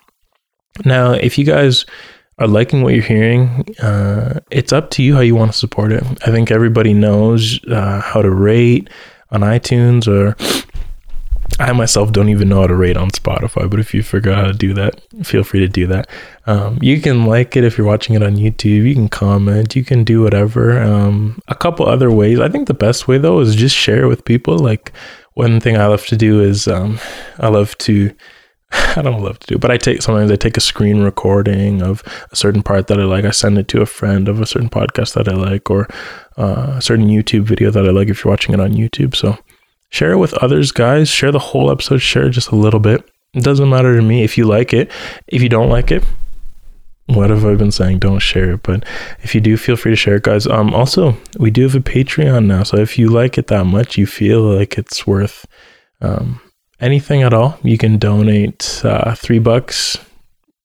now, 0.85 1.11
if 1.11 1.37
you 1.37 1.43
guys 1.43 1.85
are 2.39 2.47
liking 2.47 2.83
what 2.83 2.93
you're 2.93 3.03
hearing, 3.03 3.65
uh, 3.83 4.39
it's 4.49 4.71
up 4.71 4.89
to 4.91 5.03
you 5.03 5.13
how 5.13 5.19
you 5.19 5.35
want 5.35 5.51
to 5.51 5.57
support 5.57 5.91
it. 5.91 6.03
I 6.25 6.31
think 6.31 6.51
everybody 6.51 6.93
knows 6.93 7.59
uh, 7.65 7.99
how 7.99 8.21
to 8.21 8.31
rate 8.31 8.89
on 9.31 9.41
iTunes 9.41 10.07
or 10.07 10.37
I 11.59 11.71
myself 11.71 12.11
don't 12.11 12.29
even 12.29 12.49
know 12.49 12.61
how 12.61 12.67
to 12.67 12.75
rate 12.75 12.97
on 12.97 13.09
Spotify, 13.09 13.69
but 13.69 13.79
if 13.79 13.93
you 13.93 14.03
figure 14.03 14.31
out 14.31 14.37
how 14.37 14.47
to 14.47 14.53
do 14.53 14.73
that, 14.75 15.01
feel 15.23 15.43
free 15.43 15.59
to 15.61 15.67
do 15.67 15.87
that. 15.87 16.07
Um, 16.45 16.77
you 16.81 17.01
can 17.01 17.25
like 17.25 17.55
it 17.55 17.63
if 17.63 17.77
you're 17.77 17.87
watching 17.87 18.15
it 18.15 18.21
on 18.21 18.35
YouTube. 18.35 18.87
You 18.87 18.93
can 18.93 19.09
comment. 19.09 19.75
You 19.75 19.83
can 19.83 20.03
do 20.03 20.21
whatever. 20.21 20.79
Um, 20.79 21.41
a 21.47 21.55
couple 21.55 21.87
other 21.87 22.11
ways. 22.11 22.39
I 22.39 22.49
think 22.49 22.67
the 22.67 22.75
best 22.75 23.07
way 23.07 23.17
though 23.17 23.39
is 23.39 23.55
just 23.55 23.75
share 23.75 24.03
it 24.03 24.07
with 24.07 24.23
people. 24.23 24.59
Like 24.59 24.93
one 25.33 25.59
thing 25.59 25.77
I 25.77 25.87
love 25.87 26.05
to 26.07 26.15
do 26.15 26.41
is 26.41 26.67
um, 26.67 26.99
I 27.39 27.47
love 27.47 27.77
to. 27.79 28.13
I 28.71 29.01
don't 29.01 29.23
love 29.23 29.39
to 29.39 29.47
do, 29.47 29.57
but 29.57 29.71
I 29.71 29.77
take 29.77 30.01
sometimes 30.01 30.29
I 30.29 30.35
take 30.35 30.57
a 30.57 30.61
screen 30.61 31.01
recording 31.01 31.81
of 31.81 32.03
a 32.31 32.35
certain 32.35 32.61
part 32.61 32.87
that 32.87 32.99
I 32.99 33.05
like. 33.05 33.23
I 33.23 33.31
send 33.31 33.57
it 33.57 33.69
to 33.69 33.81
a 33.81 33.85
friend 33.85 34.27
of 34.27 34.41
a 34.41 34.45
certain 34.45 34.69
podcast 34.69 35.13
that 35.13 35.29
I 35.29 35.35
like, 35.35 35.71
or 35.71 35.87
uh, 36.37 36.73
a 36.75 36.81
certain 36.81 37.07
YouTube 37.07 37.43
video 37.43 37.71
that 37.71 37.87
I 37.87 37.91
like. 37.91 38.09
If 38.09 38.23
you're 38.25 38.31
watching 38.31 38.53
it 38.53 38.59
on 38.59 38.73
YouTube, 38.73 39.15
so 39.15 39.37
Share 39.89 40.11
it 40.11 40.17
with 40.17 40.33
others, 40.35 40.71
guys. 40.71 41.09
Share 41.09 41.31
the 41.31 41.39
whole 41.39 41.71
episode. 41.71 41.99
Share 41.99 42.29
just 42.29 42.49
a 42.49 42.55
little 42.55 42.79
bit. 42.79 43.09
It 43.33 43.43
doesn't 43.43 43.69
matter 43.69 43.95
to 43.95 44.01
me 44.01 44.23
if 44.23 44.37
you 44.37 44.45
like 44.45 44.73
it. 44.73 44.91
If 45.27 45.41
you 45.41 45.49
don't 45.49 45.69
like 45.69 45.91
it, 45.91 46.03
what 47.07 47.29
have 47.29 47.45
I 47.45 47.55
been 47.55 47.71
saying? 47.71 47.99
Don't 47.99 48.19
share 48.19 48.51
it. 48.51 48.63
But 48.63 48.83
if 49.23 49.33
you 49.33 49.41
do, 49.41 49.55
feel 49.57 49.77
free 49.77 49.91
to 49.93 49.95
share 49.95 50.15
it, 50.15 50.23
guys. 50.23 50.45
Um, 50.45 50.73
also, 50.73 51.15
we 51.39 51.51
do 51.51 51.63
have 51.63 51.75
a 51.75 51.79
Patreon 51.79 52.45
now. 52.45 52.63
So 52.63 52.77
if 52.77 52.97
you 52.97 53.09
like 53.09 53.37
it 53.37 53.47
that 53.47 53.65
much, 53.65 53.97
you 53.97 54.05
feel 54.05 54.41
like 54.41 54.77
it's 54.77 55.07
worth 55.07 55.45
um, 56.01 56.41
anything 56.79 57.23
at 57.23 57.33
all, 57.33 57.57
you 57.63 57.77
can 57.77 57.97
donate 57.97 58.81
uh, 58.83 59.15
three 59.15 59.39
bucks. 59.39 59.97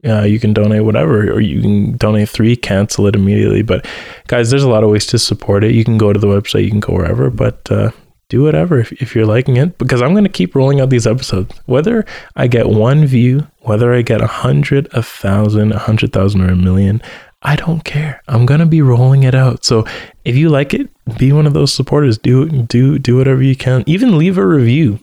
Uh, 0.04 0.22
you 0.22 0.40
can 0.40 0.52
donate 0.52 0.84
whatever, 0.84 1.30
or 1.30 1.40
you 1.40 1.62
can 1.62 1.96
donate 1.96 2.28
three, 2.28 2.56
cancel 2.56 3.06
it 3.06 3.14
immediately. 3.14 3.62
But 3.62 3.86
guys, 4.26 4.50
there's 4.50 4.64
a 4.64 4.68
lot 4.68 4.82
of 4.82 4.90
ways 4.90 5.06
to 5.06 5.18
support 5.18 5.62
it. 5.62 5.76
You 5.76 5.84
can 5.84 5.96
go 5.96 6.12
to 6.12 6.18
the 6.18 6.26
website, 6.26 6.64
you 6.64 6.70
can 6.70 6.80
go 6.80 6.94
wherever. 6.94 7.30
But 7.30 7.70
uh, 7.70 7.92
do 8.32 8.42
whatever 8.42 8.80
if, 8.80 8.90
if 8.92 9.14
you're 9.14 9.26
liking 9.26 9.58
it 9.58 9.76
because 9.76 10.00
i'm 10.00 10.12
going 10.12 10.24
to 10.24 10.38
keep 10.40 10.54
rolling 10.54 10.80
out 10.80 10.88
these 10.88 11.06
episodes. 11.06 11.54
Whether 11.66 12.06
i 12.34 12.46
get 12.46 12.66
one 12.66 13.04
view 13.04 13.46
whether 13.60 13.92
i 13.92 14.00
get 14.00 14.22
a 14.22 14.26
hundred 14.26 14.88
a 14.92 15.02
thousand 15.02 15.72
a 15.72 15.78
hundred 15.78 16.14
thousand 16.14 16.40
or 16.40 16.50
a 16.50 16.56
million 16.56 17.02
i 17.42 17.56
don't 17.56 17.84
care. 17.84 18.22
I'm 18.28 18.46
going 18.46 18.60
to 18.60 18.72
be 18.76 18.80
rolling 18.80 19.24
it 19.24 19.34
out. 19.34 19.64
So 19.64 19.84
if 20.24 20.34
you 20.34 20.48
like 20.48 20.72
it 20.72 20.88
be 21.18 21.30
one 21.32 21.46
of 21.46 21.52
those 21.52 21.74
supporters. 21.74 22.16
Do 22.16 22.48
do 22.48 22.98
do 22.98 23.16
whatever 23.18 23.42
you 23.42 23.56
can. 23.56 23.84
Even 23.86 24.16
leave 24.16 24.38
a 24.38 24.46
review. 24.46 25.00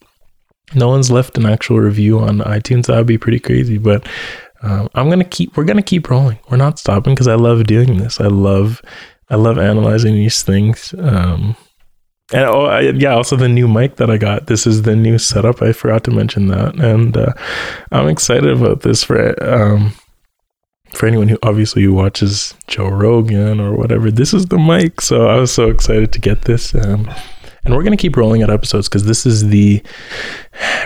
No 0.73 0.87
one's 0.89 1.11
left 1.11 1.37
an 1.37 1.45
actual 1.45 1.79
review 1.79 2.19
on 2.19 2.39
itunes. 2.39 2.87
That 2.87 2.97
would 2.97 3.13
be 3.15 3.17
pretty 3.25 3.39
crazy 3.39 3.77
but 3.77 4.07
um, 4.61 4.89
i'm 4.95 5.09
to 5.09 5.23
keep 5.23 5.55
we're 5.55 5.65
to 5.65 5.81
keep 5.93 6.09
rolling. 6.09 6.39
We're 6.49 6.65
not 6.65 6.79
stopping 6.79 7.13
because 7.13 7.27
i 7.27 7.35
love 7.35 7.63
doing 7.65 7.97
this. 7.97 8.19
I 8.19 8.27
love 8.27 8.81
i 9.29 9.35
love 9.35 9.59
analyzing 9.59 10.15
these 10.15 10.41
things 10.41 10.95
um, 10.97 11.55
and 12.31 12.43
oh 12.45 12.65
I, 12.65 12.81
yeah 12.81 13.13
also 13.13 13.35
the 13.35 13.49
new 13.49 13.67
mic 13.67 13.95
that 13.97 14.09
i 14.09 14.17
got. 14.17 14.47
This 14.47 14.67
is 14.67 14.83
the 14.83 14.95
new 14.95 15.17
setup. 15.17 15.61
I 15.61 15.73
forgot 15.73 16.03
to 16.05 16.11
mention 16.11 16.47
that. 16.47 16.75
And 16.75 17.15
uh, 17.15 17.33
i'm 17.91 18.07
excited 18.07 18.49
about 18.49 18.81
this 18.81 19.03
for 19.03 19.41
um 19.43 19.93
for 20.93 21.05
anyone 21.05 21.27
who 21.27 21.37
obviously 21.43 21.83
who 21.83 21.93
watches 21.93 22.55
joe 22.67 22.89
rogan 22.89 23.59
or 23.59 23.75
whatever. 23.75 24.11
This 24.11 24.33
is 24.33 24.47
the 24.47 24.57
mic 24.59 25.01
so 25.01 25.27
i 25.27 25.35
was 25.35 25.51
so 25.51 25.69
excited 25.69 26.11
to 26.13 26.19
get 26.19 26.43
this. 26.43 26.73
Um, 26.75 27.09
and 27.69 27.77
we're 27.77 27.83
going 27.83 27.95
to 27.95 28.01
keep 28.01 28.17
rolling 28.17 28.41
out 28.41 28.49
episodes 28.49 28.89
because 28.89 29.05
this 29.05 29.27
is 29.27 29.49
the 29.49 29.83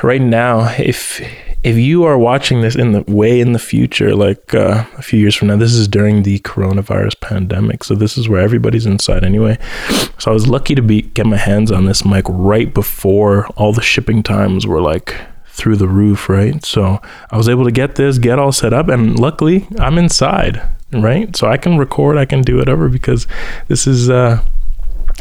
right 0.03 0.21
now 0.21 0.67
if 0.77 1.21
if 1.63 1.77
you 1.77 2.03
are 2.03 2.17
watching 2.17 2.59
this 2.59 2.75
in 2.75 2.91
the 2.91 3.03
way 3.03 3.39
in 3.39 3.53
the 3.53 3.59
future, 3.59 4.13
like 4.13 4.53
uh, 4.53 4.83
a 4.97 5.01
few 5.01 5.17
years 5.17 5.33
from 5.33 5.47
now, 5.47 5.55
this 5.55 5.71
is 5.71 5.87
during 5.87 6.23
the 6.23 6.39
coronavirus 6.39 7.17
pandemic. 7.21 7.85
So 7.85 7.95
this 7.95 8.17
is 8.17 8.27
where 8.27 8.41
everybody's 8.41 8.85
inside 8.85 9.23
anyway. 9.23 9.57
So 10.19 10.29
I 10.29 10.33
was 10.33 10.45
lucky 10.45 10.75
to 10.75 10.81
be 10.81 11.03
get 11.03 11.25
my 11.25 11.37
hands 11.37 11.71
on 11.71 11.85
this 11.85 12.03
mic 12.03 12.25
right 12.27 12.73
before 12.73 13.47
all 13.55 13.71
the 13.71 13.81
shipping 13.81 14.23
times 14.23 14.67
were 14.67 14.81
like 14.81 15.15
through 15.47 15.77
the 15.77 15.87
roof, 15.87 16.27
right? 16.27 16.65
So 16.65 16.99
I 17.31 17.37
was 17.37 17.47
able 17.47 17.63
to 17.63 17.71
get 17.71 17.95
this, 17.95 18.17
get 18.17 18.39
all 18.39 18.51
set 18.51 18.73
up, 18.73 18.89
and 18.89 19.17
luckily 19.17 19.65
I'm 19.79 19.97
inside, 19.97 20.61
right? 20.91 21.33
So 21.33 21.47
I 21.47 21.55
can 21.55 21.77
record, 21.77 22.17
I 22.17 22.25
can 22.25 22.41
do 22.41 22.57
whatever 22.57 22.89
because 22.89 23.25
this 23.69 23.87
is 23.87 24.09
uh 24.09 24.43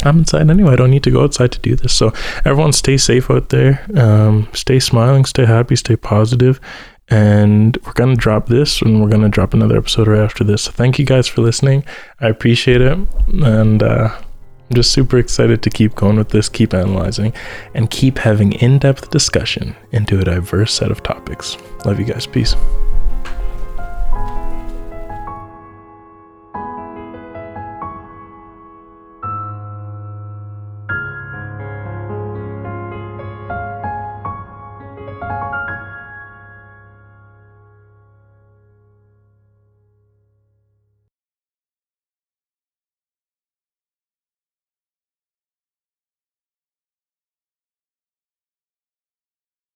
I'm 0.05 0.19
inside 0.19 0.51
anyway. 0.51 0.73
I 0.73 0.77
don't 0.77 0.91
need 0.91 1.05
to 1.05 1.11
go 1.11 1.23
outside 1.23 1.53
to 1.53 1.59
do 1.61 1.77
this. 1.77 1.93
So 1.93 2.13
everyone 2.45 2.73
stay 2.73 2.97
safe 2.97 3.31
out 3.31 3.51
there. 3.51 3.85
Um, 3.97 4.49
stay 4.53 4.81
smiling, 4.81 5.25
stay 5.25 5.45
happy, 5.45 5.77
stay 5.77 5.97
positive. 5.97 6.61
And 7.09 7.77
we're 7.85 7.93
to 7.93 8.15
drop 8.17 8.47
this 8.47 8.81
and 8.81 9.03
we're 9.03 9.11
to 9.11 9.29
drop 9.29 9.53
another 9.53 9.77
episode 9.77 10.09
right 10.09 10.21
after 10.21 10.45
this. 10.45 10.63
So 10.63 10.73
thank 10.73 10.99
you 10.99 11.05
guys 11.05 11.29
for 11.29 11.43
listening. 11.43 11.85
I 12.21 12.29
appreciate 12.29 12.81
it. 12.81 12.99
And 13.29 13.83
uh, 13.83 14.09
I'm 14.13 14.75
just 14.75 14.93
super 14.93 15.19
excited 15.19 15.63
to 15.63 15.71
keep 15.71 15.95
going 15.95 16.17
with 16.17 16.31
this, 16.31 16.49
keep 16.49 16.73
analyzing, 16.73 17.35
and 17.75 17.91
keep 17.91 18.19
having 18.19 18.53
in 18.55 18.79
depth 18.79 19.11
discussion 19.11 19.77
into 19.91 20.21
a 20.21 20.25
diverse 20.25 20.73
set 20.73 20.91
of 20.91 21.03
topics. 21.03 21.59
Love 21.85 22.01
you 22.01 22.07
guys. 22.07 22.27
Peace. 22.27 22.57